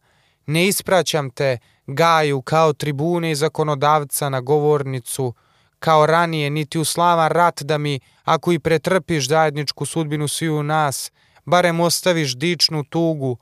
Ne 0.45 0.67
ispraćam 0.67 1.29
te, 1.29 1.57
Gaju, 1.87 2.41
kao 2.41 2.73
tribune 2.73 3.31
i 3.31 3.35
zakonodavca 3.35 4.29
na 4.29 4.41
govornicu, 4.41 5.33
kao 5.79 6.05
ranije, 6.05 6.49
niti 6.49 6.79
u 6.79 6.85
slavan 6.85 7.31
rat 7.31 7.61
da 7.63 7.77
mi, 7.77 7.99
ako 8.23 8.51
i 8.51 8.59
pretrpiš 8.59 9.27
zajedničku 9.27 9.85
sudbinu 9.85 10.27
svi 10.27 10.49
u 10.49 10.63
nas, 10.63 11.11
barem 11.45 11.79
ostaviš 11.79 12.35
dičnu 12.35 12.83
tugu, 12.83 13.37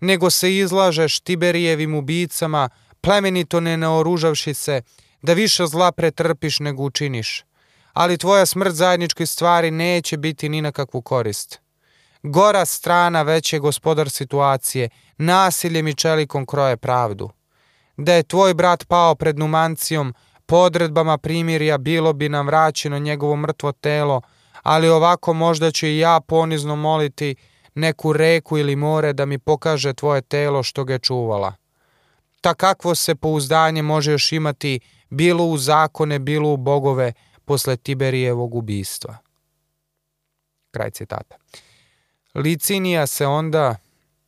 nego 0.00 0.30
se 0.30 0.56
izlažeš 0.56 1.20
Tiberijevim 1.20 1.94
ubicama, 1.94 2.68
plemenito 3.00 3.60
ne 3.60 3.76
naoružavši 3.76 4.54
se, 4.54 4.82
da 5.22 5.32
više 5.32 5.66
zla 5.66 5.92
pretrpiš 5.92 6.60
nego 6.60 6.82
učiniš. 6.82 7.44
Ali 7.92 8.18
tvoja 8.18 8.46
smrt 8.46 8.74
zajedničkoj 8.74 9.26
stvari 9.26 9.70
neće 9.70 10.16
biti 10.16 10.48
ni 10.48 10.62
na 10.62 10.72
kakvu 10.72 11.02
korist. 11.02 11.60
Gora 12.30 12.64
strana 12.64 13.22
veće 13.22 13.58
gospodar 13.58 14.10
situacije, 14.10 14.88
nasiljem 15.18 15.88
i 15.88 15.94
čelikom 15.94 16.46
kroje 16.46 16.76
pravdu. 16.76 17.30
Da 17.96 18.14
je 18.14 18.22
tvoj 18.22 18.54
brat 18.54 18.84
pao 18.88 19.14
pred 19.14 19.38
Numancijom, 19.38 20.14
po 20.46 20.56
odredbama 20.56 21.18
primirja 21.18 21.78
bilo 21.78 22.12
bi 22.12 22.28
nam 22.28 22.46
vraćeno 22.46 22.98
njegovo 22.98 23.36
mrtvo 23.36 23.72
telo, 23.72 24.20
ali 24.62 24.88
ovako 24.88 25.32
možda 25.32 25.70
ću 25.70 25.86
i 25.86 25.98
ja 25.98 26.20
ponizno 26.20 26.76
moliti 26.76 27.36
neku 27.74 28.12
reku 28.12 28.58
ili 28.58 28.76
more 28.76 29.12
da 29.12 29.26
mi 29.26 29.38
pokaže 29.38 29.94
tvoje 29.94 30.22
telo 30.22 30.62
što 30.62 30.84
ga 30.84 30.92
je 30.92 30.98
čuvala. 30.98 31.54
Ta 32.40 32.54
kakvo 32.54 32.94
se 32.94 33.14
pouzdanje 33.14 33.82
može 33.82 34.12
još 34.12 34.32
imati 34.32 34.80
bilo 35.10 35.44
u 35.44 35.58
zakone, 35.58 36.18
bilo 36.18 36.52
u 36.52 36.56
bogove 36.56 37.12
posle 37.44 37.76
Tiberijevog 37.76 38.54
ubistva. 38.54 39.16
Kraj 40.70 40.90
citata. 40.90 41.36
Licinija 42.34 43.06
se 43.06 43.26
onda 43.26 43.76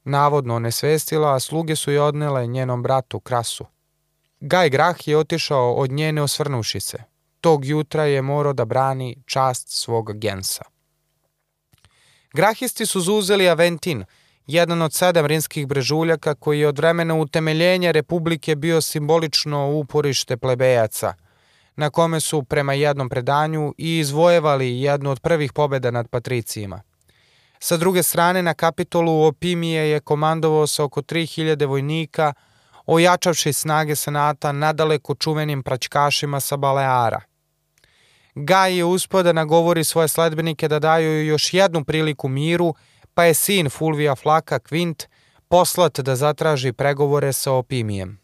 navodno 0.04 0.54
onesvestila, 0.54 1.34
a 1.34 1.40
sluge 1.40 1.76
su 1.76 1.90
je 1.90 2.02
odnele 2.02 2.46
njenom 2.46 2.82
bratu 2.82 3.20
Krasu. 3.20 3.66
Gaj 4.40 4.70
Grah 4.70 5.08
je 5.08 5.16
otišao 5.16 5.74
od 5.74 5.90
njene 5.90 6.22
osvrnuši 6.22 6.80
se. 6.80 6.98
Tog 7.40 7.64
jutra 7.64 8.04
je 8.04 8.22
morao 8.22 8.52
da 8.52 8.64
brani 8.64 9.16
čast 9.26 9.68
svog 9.68 10.18
gensa. 10.18 10.64
Grahisti 12.32 12.86
su 12.86 13.00
zuzeli 13.00 13.48
Aventin, 13.48 14.04
jedan 14.46 14.82
od 14.82 14.92
sedam 14.92 15.26
rimskih 15.26 15.66
brežuljaka 15.66 16.34
koji 16.34 16.60
je 16.60 16.68
od 16.68 16.78
vremena 16.78 17.14
utemeljenja 17.14 17.90
Republike 17.90 18.56
bio 18.56 18.80
simbolično 18.80 19.70
uporište 19.70 20.36
plebejaca, 20.36 21.14
na 21.76 21.90
kome 21.90 22.20
su 22.20 22.42
prema 22.42 22.72
jednom 22.72 23.08
predanju 23.08 23.74
i 23.78 23.98
izvojevali 23.98 24.80
jednu 24.80 25.10
od 25.10 25.20
prvih 25.20 25.52
pobeda 25.52 25.90
nad 25.90 26.08
patricijima. 26.08 26.82
Sa 27.62 27.76
druge 27.76 28.02
strane, 28.02 28.42
na 28.42 28.54
kapitolu 28.54 29.22
Opimije 29.22 29.90
je 29.90 30.00
komandovao 30.00 30.66
sa 30.66 30.84
oko 30.84 31.02
3000 31.02 31.66
vojnika, 31.66 32.32
ojačavši 32.86 33.52
snage 33.52 33.96
senata 33.96 34.52
nadaleko 34.52 35.14
čuvenim 35.14 35.62
praćkašima 35.62 36.40
sa 36.40 36.56
Baleara. 36.56 37.20
Gaj 38.34 38.76
je 38.76 38.84
uspio 38.84 39.22
da 39.22 39.32
nagovori 39.32 39.84
svoje 39.84 40.08
sledbenike 40.08 40.68
da 40.68 40.78
daju 40.78 41.26
još 41.26 41.54
jednu 41.54 41.84
priliku 41.84 42.28
miru, 42.28 42.74
pa 43.14 43.24
je 43.24 43.34
sin 43.34 43.70
Fulvija 43.70 44.14
Flaka 44.14 44.58
Kvint 44.58 45.04
poslat 45.48 46.00
da 46.00 46.16
zatraži 46.16 46.72
pregovore 46.72 47.32
sa 47.32 47.52
Opimijem. 47.52 48.20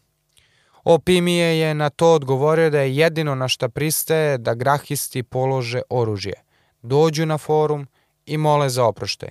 Opimije 0.83 1.59
je 1.59 1.73
na 1.73 1.89
to 1.89 2.13
odgovorio 2.13 2.69
da 2.69 2.81
je 2.81 2.95
jedino 2.95 3.35
na 3.35 3.47
šta 3.47 3.69
pristaje 3.69 4.37
da 4.37 4.53
grahisti 4.53 5.23
polože 5.23 5.81
oružje, 5.89 6.33
dođu 6.81 7.25
na 7.25 7.37
forum 7.37 7.87
i 8.27 8.37
mole 8.37 8.69
za 8.69 8.85
oproštaj, 8.85 9.29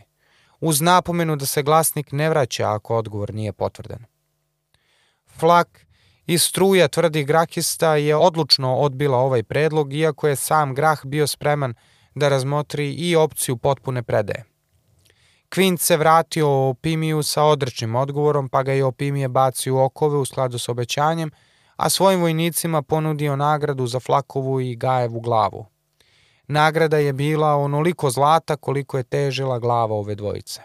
uz 0.60 0.80
napomenu 0.80 1.36
da 1.36 1.46
se 1.46 1.62
glasnik 1.62 2.12
ne 2.12 2.30
vraća 2.30 2.74
ako 2.74 2.96
odgovor 2.96 3.34
nije 3.34 3.52
potvrden. 3.52 4.04
Flak 5.38 5.86
i 6.26 6.38
struja 6.38 6.88
tvrdih 6.88 7.26
grahista 7.26 7.96
je 7.96 8.16
odlučno 8.16 8.74
odbila 8.74 9.18
ovaj 9.18 9.42
predlog, 9.42 9.94
iako 9.94 10.28
je 10.28 10.36
sam 10.36 10.74
grah 10.74 11.04
bio 11.04 11.26
spreman 11.26 11.74
da 12.14 12.28
razmotri 12.28 12.92
i 12.92 13.16
opciju 13.16 13.56
potpune 13.56 14.02
predaje. 14.02 14.44
Kvint 15.48 15.80
se 15.80 15.96
vratio 15.96 16.48
o 16.48 16.68
Opimiju 16.68 17.22
sa 17.22 17.42
odrečnim 17.42 17.94
odgovorom, 17.94 18.48
pa 18.48 18.62
ga 18.62 18.72
je 18.72 18.84
Opimije 18.84 19.28
bacio 19.28 19.74
u 19.74 19.78
okove 19.78 20.18
u 20.18 20.24
skladu 20.24 20.58
s 20.58 20.68
obećanjem, 20.68 21.30
a 21.76 21.88
svojim 21.88 22.20
vojnicima 22.20 22.82
ponudio 22.82 23.36
nagradu 23.36 23.86
za 23.86 24.00
Flakovu 24.00 24.60
i 24.60 24.76
Gajevu 24.76 25.20
glavu. 25.20 25.66
Nagrada 26.48 26.98
je 26.98 27.12
bila 27.12 27.56
onoliko 27.56 28.10
zlata 28.10 28.56
koliko 28.56 28.96
je 28.96 29.02
težila 29.02 29.58
glava 29.58 29.94
ove 29.94 30.14
dvojice. 30.14 30.60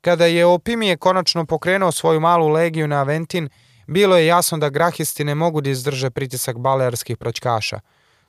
Kada 0.00 0.26
je 0.26 0.46
Opimije 0.46 0.96
konačno 0.96 1.46
pokrenuo 1.46 1.92
svoju 1.92 2.20
malu 2.20 2.48
legiju 2.48 2.88
na 2.88 3.00
Aventin, 3.00 3.48
bilo 3.86 4.16
je 4.16 4.26
jasno 4.26 4.58
da 4.58 4.68
grahisti 4.68 5.24
ne 5.24 5.34
mogu 5.34 5.60
da 5.60 5.70
izdrže 5.70 6.10
pritisak 6.10 6.58
balearskih 6.58 7.16
proćkaša. 7.16 7.80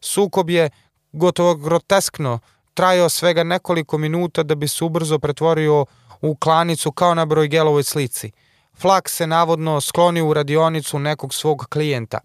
Sukob 0.01 0.49
je 0.49 0.69
gotovo 1.11 1.55
groteskno 1.55 2.39
trajao 2.73 3.09
svega 3.09 3.43
nekoliko 3.43 3.97
minuta 3.97 4.43
da 4.43 4.55
bi 4.55 4.67
se 4.67 4.83
ubrzo 4.83 5.19
pretvorio 5.19 5.85
u 6.21 6.35
klanicu 6.35 6.91
kao 6.91 7.13
na 7.13 7.25
Brojgelovoj 7.25 7.83
slici. 7.83 8.31
Flak 8.79 9.09
se 9.09 9.27
navodno 9.27 9.81
sklonio 9.81 10.27
u 10.27 10.33
radionicu 10.33 10.99
nekog 10.99 11.33
svog 11.33 11.67
klijenta. 11.69 12.19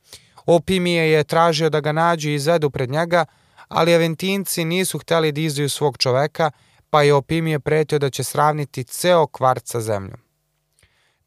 Opimije 0.46 1.10
je 1.10 1.24
tražio 1.24 1.70
da 1.70 1.80
ga 1.80 1.92
nađu 1.92 2.30
i 2.30 2.34
izvedu 2.34 2.70
pred 2.70 2.90
njega, 2.90 3.24
ali 3.70 3.94
Aventinci 3.94 4.64
nisu 4.64 4.98
hteli 4.98 5.32
da 5.32 5.40
izdaju 5.40 5.68
svog 5.68 5.98
čoveka, 5.98 6.50
pa 6.90 7.02
je 7.02 7.14
Opimije 7.14 7.60
pretio 7.60 7.98
da 7.98 8.10
će 8.10 8.24
sravniti 8.24 8.84
ceo 8.84 9.26
kvart 9.26 9.66
sa 9.66 9.80
zemljom. 9.80 10.20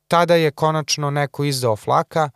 Tada 0.08 0.36
je 0.36 0.52
konačno 0.52 1.12
neko 1.12 1.44
izdao 1.44 1.76
Flaka 1.76 2.30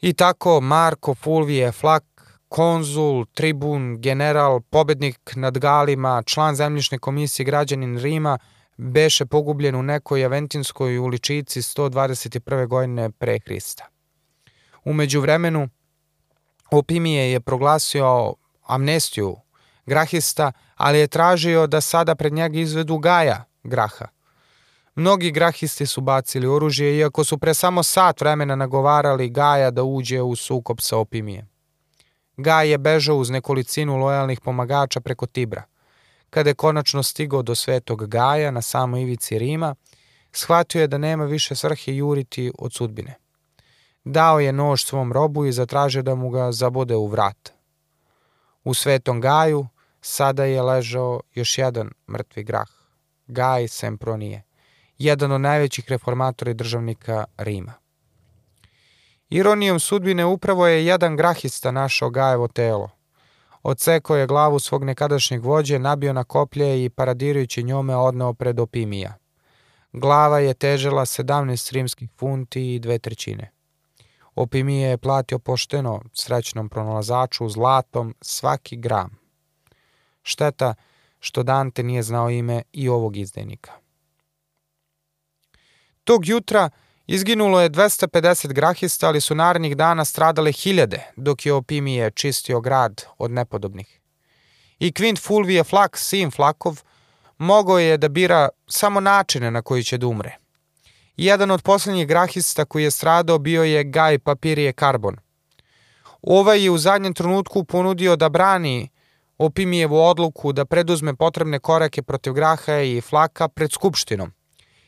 i 0.00 0.12
tako 0.12 0.60
Marko 0.60 1.14
Fulvije 1.14 1.72
Flak, 1.72 2.04
konzul, 2.48 3.24
tribun, 3.34 4.00
general, 4.00 4.60
pobednik 4.60 5.32
nad 5.36 5.58
Galima, 5.58 6.22
član 6.26 6.54
zemljišne 6.54 6.98
komisije 6.98 7.44
građanin 7.44 7.98
Rima, 7.98 8.38
beše 8.76 9.26
pogubljen 9.26 9.74
u 9.74 9.82
nekoj 9.82 10.24
aventinskoj 10.24 10.98
uličici 10.98 11.62
121. 11.62 12.66
godine 12.66 13.10
pre 13.10 13.38
Hrista. 13.44 13.86
Umeđu 14.84 15.20
vremenu, 15.20 15.68
Opimije 16.70 17.32
je 17.32 17.40
proglasio 17.40 18.34
amnestiju 18.66 19.36
Grahista, 19.86 20.52
ali 20.74 20.98
je 20.98 21.06
tražio 21.06 21.66
da 21.66 21.80
sada 21.80 22.14
pred 22.14 22.32
njega 22.32 22.58
izvedu 22.58 22.98
Gaja 22.98 23.44
Graha. 23.62 24.06
Mnogi 24.94 25.30
grahisti 25.30 25.86
su 25.86 26.00
bacili 26.00 26.46
oružje, 26.46 26.98
iako 26.98 27.24
su 27.24 27.38
pre 27.38 27.54
samo 27.54 27.82
sat 27.82 28.20
vremena 28.20 28.56
nagovarali 28.56 29.28
Gaja 29.28 29.70
da 29.70 29.82
uđe 29.82 30.22
u 30.22 30.36
sukob 30.36 30.80
sa 30.80 30.96
Opimijem. 30.98 31.48
Gaj 32.36 32.70
je 32.70 32.78
bežao 32.78 33.16
uz 33.16 33.30
nekolicinu 33.30 33.96
lojalnih 33.96 34.40
pomagača 34.40 35.00
preko 35.00 35.26
Tibra. 35.26 35.62
Kada 36.30 36.50
je 36.50 36.54
konačno 36.54 37.02
stigao 37.02 37.42
do 37.42 37.54
svetog 37.54 38.06
Gaja 38.06 38.50
na 38.50 38.62
samoj 38.62 39.02
ivici 39.02 39.38
Rima, 39.38 39.74
shvatio 40.32 40.80
je 40.80 40.86
da 40.86 40.98
nema 40.98 41.24
više 41.24 41.54
svrhe 41.54 41.96
juriti 41.96 42.52
od 42.58 42.72
sudbine. 42.72 43.14
Dao 44.04 44.40
je 44.40 44.52
nož 44.52 44.84
svom 44.84 45.12
robu 45.12 45.46
i 45.46 45.52
zatražio 45.52 46.02
da 46.02 46.14
mu 46.14 46.30
ga 46.30 46.52
zabode 46.52 46.96
u 46.96 47.06
vrat. 47.06 47.55
U 48.66 48.74
svetom 48.74 49.20
Gaju 49.20 49.66
sada 50.00 50.44
je 50.44 50.62
ležao 50.62 51.20
još 51.34 51.58
jedan 51.58 51.90
mrtvi 52.08 52.44
grah, 52.44 52.68
Gaj 53.26 53.68
Sempronije, 53.68 54.42
jedan 54.98 55.32
od 55.32 55.40
najvećih 55.40 55.84
reformatora 55.88 56.50
i 56.50 56.54
državnika 56.54 57.24
Rima. 57.38 57.72
Ironijom 59.28 59.80
sudbine 59.80 60.24
upravo 60.24 60.66
je 60.66 60.86
jedan 60.86 61.16
grahista 61.16 61.70
našao 61.70 62.10
Gajevo 62.10 62.48
telo. 62.48 62.90
Odsekao 63.62 64.16
je 64.16 64.26
glavu 64.26 64.58
svog 64.58 64.84
nekadašnjeg 64.84 65.44
vođe, 65.44 65.78
nabio 65.78 66.12
na 66.12 66.24
koplje 66.24 66.84
i 66.84 66.90
paradirajući 66.90 67.62
njome 67.62 67.96
odneo 67.96 68.32
pred 68.32 68.60
Opimija. 68.60 69.14
Glava 69.92 70.38
je 70.38 70.54
težela 70.54 71.04
17 71.04 71.72
rimskih 71.72 72.10
funti 72.18 72.74
i 72.74 72.78
dve 72.78 72.98
trećine. 72.98 73.55
Opimije 74.36 74.88
je 74.88 74.98
platio 74.98 75.38
pošteno 75.38 76.02
srećnom 76.12 76.68
pronalazaču 76.68 77.48
zlatom 77.48 78.14
svaki 78.20 78.76
gram. 78.76 79.18
Šteta 80.22 80.74
što 81.20 81.42
Dante 81.42 81.82
nije 81.82 82.02
znao 82.02 82.30
ime 82.30 82.62
i 82.72 82.88
ovog 82.88 83.16
izdajnika. 83.16 83.72
Tog 86.04 86.26
jutra 86.26 86.70
Izginulo 87.06 87.60
je 87.60 87.70
250 87.70 88.52
grahista, 88.52 89.08
ali 89.08 89.20
su 89.20 89.34
narednih 89.34 89.76
dana 89.76 90.04
stradale 90.04 90.52
hiljade, 90.52 91.00
dok 91.16 91.46
je 91.46 91.52
Opimije 91.52 92.10
čistio 92.10 92.60
grad 92.60 93.04
od 93.18 93.30
nepodobnih. 93.30 94.00
I 94.78 94.92
Kvint 94.92 95.20
Fulvije 95.20 95.64
Flak, 95.64 95.96
sin 95.96 96.30
Flakov, 96.30 96.82
mogao 97.38 97.78
je 97.78 97.98
da 97.98 98.08
bira 98.08 98.48
samo 98.68 99.00
načine 99.00 99.50
na 99.50 99.62
koji 99.62 99.84
će 99.84 99.98
da 99.98 100.06
umre. 100.06 100.36
Jedan 101.16 101.50
od 101.50 101.62
poslednjih 101.62 102.06
grahista 102.06 102.64
koji 102.64 102.82
je 102.82 102.90
stradao 102.90 103.38
bio 103.38 103.62
je 103.62 103.84
Gaj 103.84 104.18
Papirije 104.18 104.72
Karbon. 104.72 105.16
Ovaj 106.22 106.62
je 106.64 106.70
u 106.70 106.78
zadnjem 106.78 107.14
trenutku 107.14 107.64
ponudio 107.64 108.16
da 108.16 108.28
brani 108.28 108.88
Opimijevu 109.38 110.00
odluku 110.00 110.52
da 110.52 110.64
preduzme 110.64 111.14
potrebne 111.14 111.58
korake 111.58 112.02
protiv 112.02 112.32
Graha 112.32 112.80
i 112.80 113.00
Flaka 113.00 113.48
pred 113.48 113.72
Skupštinom, 113.72 114.32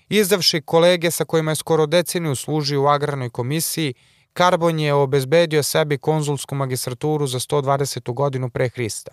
Izdavši 0.09 0.61
kolege 0.61 1.11
sa 1.11 1.25
kojima 1.25 1.51
je 1.51 1.57
skoro 1.57 1.87
deceniju 1.87 2.35
služio 2.35 2.83
u 2.83 2.87
agrarnoj 2.87 3.31
komisiji, 3.31 3.95
Karbon 4.33 4.79
je 4.79 4.95
obezbedio 4.95 5.63
sebi 5.63 5.99
konzulsku 5.99 6.55
magistraturu 6.55 7.27
za 7.27 7.39
120. 7.39 8.15
godinu 8.15 8.51
pre 8.51 8.69
Hrista. 8.69 9.13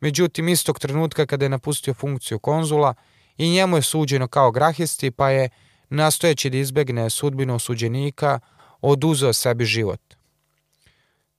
Međutim, 0.00 0.48
istog 0.48 0.78
trenutka 0.78 1.26
kada 1.26 1.44
je 1.44 1.48
napustio 1.48 1.94
funkciju 1.94 2.38
konzula, 2.38 2.94
i 3.38 3.50
njemu 3.50 3.76
je 3.76 3.82
suđeno 3.82 4.28
kao 4.28 4.50
grahisti, 4.50 5.10
pa 5.10 5.30
je, 5.30 5.48
nastojeći 5.90 6.50
da 6.50 6.58
izbegne 6.58 7.10
sudbinu 7.10 7.54
osuđenika, 7.54 8.38
oduzeo 8.80 9.32
sebi 9.32 9.64
život. 9.64 10.00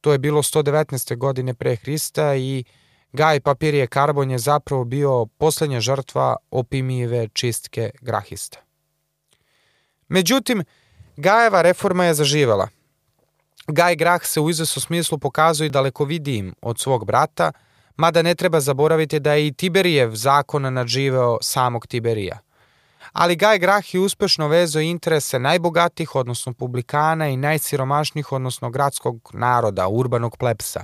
To 0.01 0.11
je 0.11 0.17
bilo 0.17 0.41
119. 0.43 1.17
godine 1.17 1.53
pre 1.53 1.75
Hrista 1.75 2.35
i 2.35 2.63
Gaj 3.13 3.39
Papirije 3.39 3.87
Karbon 3.87 4.31
je 4.31 4.37
zapravo 4.37 4.83
bio 4.83 5.25
poslednja 5.25 5.79
žrtva 5.79 6.35
opimijive 6.51 7.27
čistke 7.27 7.89
grahista. 8.01 8.59
Međutim, 10.07 10.63
Gajeva 11.17 11.61
reforma 11.61 12.05
je 12.05 12.13
zaživela. 12.13 12.67
Gaj 13.67 13.95
Grah 13.95 14.25
se 14.25 14.39
u 14.39 14.49
izvesu 14.49 14.81
smislu 14.81 15.17
pokazuje 15.17 15.69
dalekovidijim 15.69 16.55
od 16.61 16.79
svog 16.79 17.05
brata, 17.05 17.51
mada 17.95 18.21
ne 18.21 18.35
treba 18.35 18.59
zaboraviti 18.59 19.19
da 19.19 19.33
je 19.33 19.47
i 19.47 19.53
Tiberijev 19.53 20.15
zakon 20.15 20.73
nadživeo 20.73 21.37
samog 21.41 21.87
Tiberija. 21.87 22.39
Ali 23.17 23.35
Gaj 23.35 23.59
Grah 23.59 23.93
je 23.93 23.99
uspešno 23.99 24.47
vezao 24.47 24.81
interese 24.81 25.39
najbogatih, 25.39 26.15
odnosno 26.15 26.53
publikana 26.53 27.27
i 27.27 27.37
najsiromašnijih, 27.37 28.31
odnosno 28.31 28.69
gradskog 28.69 29.31
naroda, 29.33 29.87
urbanog 29.87 30.37
plepsa. 30.37 30.83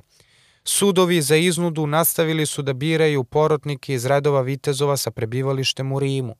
Sudovi 0.63 1.21
za 1.21 1.35
iznudu 1.35 1.87
nastavili 1.87 2.45
su 2.45 2.61
da 2.61 2.73
biraju 2.73 3.23
porotnike 3.23 3.93
iz 3.93 4.05
redova 4.05 4.41
vitezova 4.41 4.97
sa 4.97 5.11
prebivalištem 5.11 5.91
u 5.91 5.99
Rimu. 5.99 6.35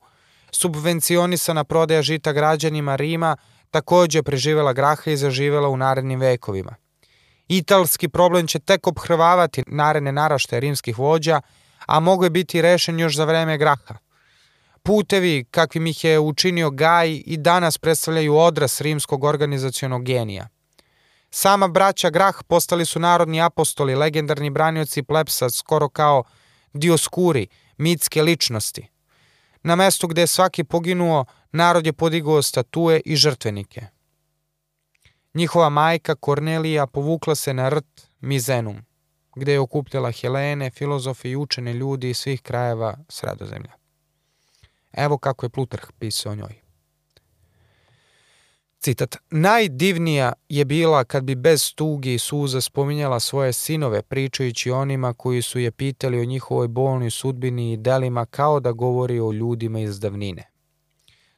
Subvencionisana 0.50 1.64
prodaja 1.64 2.02
žita 2.02 2.32
građanima 2.32 2.96
Rima 2.96 3.36
takođe 3.70 4.22
preživela 4.22 4.72
Graha 4.72 5.10
i 5.10 5.16
zaživela 5.16 5.68
u 5.68 5.76
narednim 5.76 6.20
vekovima. 6.20 6.74
Italski 7.48 8.08
problem 8.08 8.46
će 8.46 8.58
tek 8.58 8.86
obhrvavati 8.86 9.62
naredne 9.66 10.12
narašte 10.12 10.60
rimskih 10.60 10.98
vođa, 10.98 11.40
a 11.86 12.00
mogo 12.00 12.24
je 12.24 12.30
biti 12.30 12.62
rešen 12.62 13.00
još 13.00 13.16
za 13.16 13.24
vreme 13.24 13.58
Graha. 13.58 14.04
Putevi, 14.86 15.44
kakvim 15.50 15.86
ih 15.86 16.04
je 16.04 16.18
učinio 16.20 16.70
Gaj, 16.70 17.22
i 17.26 17.36
danas 17.36 17.78
predstavljaju 17.78 18.36
odras 18.36 18.80
rimskog 18.80 19.24
organizacionog 19.24 20.04
genija. 20.04 20.48
Sama 21.30 21.68
braća 21.68 22.10
Grah 22.10 22.34
postali 22.48 22.86
su 22.86 23.00
narodni 23.00 23.42
apostoli, 23.42 23.94
legendarni 23.94 24.50
branioci 24.50 25.02
plepsa, 25.02 25.50
skoro 25.50 25.88
kao 25.88 26.22
dioskuri, 26.72 27.46
mitske 27.78 28.22
ličnosti. 28.22 28.86
Na 29.62 29.76
mestu 29.76 30.08
gde 30.08 30.20
je 30.20 30.26
svaki 30.26 30.64
poginuo, 30.64 31.24
narod 31.52 31.86
je 31.86 31.92
podigao 31.92 32.42
statue 32.42 33.00
i 33.04 33.16
žrtvenike. 33.16 33.86
Njihova 35.34 35.68
majka 35.68 36.14
Kornelija 36.14 36.86
povukla 36.86 37.34
se 37.34 37.54
na 37.54 37.68
rt 37.68 38.08
Mizenum, 38.20 38.84
gde 39.36 39.52
je 39.52 39.60
okupljala 39.60 40.10
Helene, 40.10 40.70
filozofe 40.70 41.30
i 41.30 41.36
učene 41.36 41.72
ljudi 41.72 42.10
iz 42.10 42.18
svih 42.18 42.42
krajeva 42.42 42.96
sredozemlja. 43.08 43.83
Evo 44.96 45.18
kako 45.18 45.46
je 45.46 45.50
Plutarh 45.50 45.86
pisao 45.98 46.32
o 46.32 46.36
njoj. 46.36 46.64
Citat. 48.78 49.16
Najdivnija 49.30 50.32
je 50.48 50.64
bila 50.64 51.04
kad 51.04 51.24
bi 51.24 51.34
bez 51.34 51.74
tugi 51.74 52.14
i 52.14 52.18
suza 52.18 52.60
spominjala 52.60 53.20
svoje 53.20 53.52
sinove, 53.52 54.02
pričajući 54.02 54.70
onima 54.70 55.14
koji 55.14 55.42
su 55.42 55.58
je 55.58 55.70
pitali 55.70 56.20
o 56.20 56.24
njihovoj 56.24 56.68
bolnoj 56.68 57.10
sudbini 57.10 57.72
i 57.72 57.76
delima 57.76 58.26
kao 58.26 58.60
da 58.60 58.72
govori 58.72 59.20
o 59.20 59.32
ljudima 59.32 59.80
iz 59.80 60.00
davnine. 60.00 60.50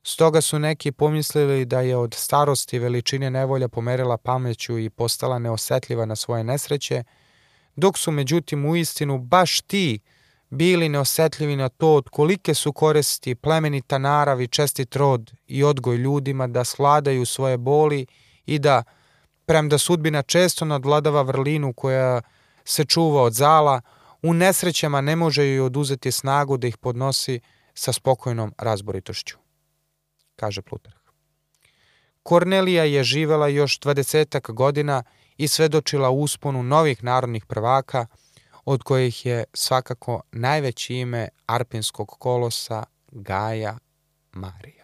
Stoga 0.03 0.41
su 0.41 0.59
neki 0.59 0.93
pomislili 0.93 1.65
da 1.65 1.81
je 1.81 1.97
od 1.97 2.15
starosti 2.15 2.79
veličine 2.79 3.31
nevolja 3.31 3.69
pomerila 3.69 4.17
pameću 4.17 4.79
i 4.79 4.91
postala 4.91 5.39
neosetljiva 5.39 6.07
na 6.07 6.17
svoje 6.17 6.45
nesreće, 6.45 7.05
dok 7.77 7.99
su 7.99 8.11
međutim 8.11 8.67
u 8.67 8.77
istinu 8.77 9.19
baš 9.19 9.61
ti 9.61 10.01
bili 10.51 10.89
neosetljivi 10.89 11.57
na 11.57 11.69
to 11.69 11.95
od 11.95 12.09
kolike 12.09 12.55
su 12.55 12.73
koristi 12.73 13.35
plemenita 13.35 13.99
narav 13.99 14.41
i 14.41 14.49
čestit 14.49 14.97
rod 14.97 15.33
i 15.47 15.65
odgoj 15.65 15.97
ljudima 15.97 16.47
da 16.47 16.65
sladaju 16.65 17.27
svoje 17.27 17.57
boli 17.57 18.07
i 18.47 18.59
da, 18.59 18.83
premda 19.47 19.79
sudbina 19.79 20.23
često 20.23 20.65
nadvladava 20.65 21.23
vrlinu 21.23 21.73
koja 21.73 22.23
se 22.65 22.85
čuva 22.85 23.23
od 23.23 23.33
zala, 23.33 23.81
u 24.23 24.35
nesrećama 24.35 25.01
ne 25.01 25.17
može 25.17 25.47
joj 25.47 25.61
oduzeti 25.61 26.13
snagu 26.13 26.57
da 26.57 26.67
ih 26.67 26.77
podnosi 26.77 27.41
sa 27.75 27.93
spokojnom 27.93 28.55
razboritošću 28.59 29.37
kaže 30.37 30.63
Plutarh. 30.63 30.97
Kornelija 32.23 32.85
je 32.85 33.05
živela 33.05 33.49
još 33.49 33.79
dvadesetak 33.79 34.51
godina 34.51 35.03
i 35.37 35.49
svedočila 35.49 36.11
usponu 36.11 36.63
novih 36.63 37.05
narodnih 37.05 37.47
prvaka, 37.47 38.07
od 38.67 38.83
kojih 38.83 39.27
je 39.27 39.45
svakako 39.55 40.23
najveće 40.33 40.95
ime 40.95 41.29
arpinskog 41.47 42.09
kolosa 42.19 42.85
Gaja 43.13 43.79
Marija. 44.33 44.76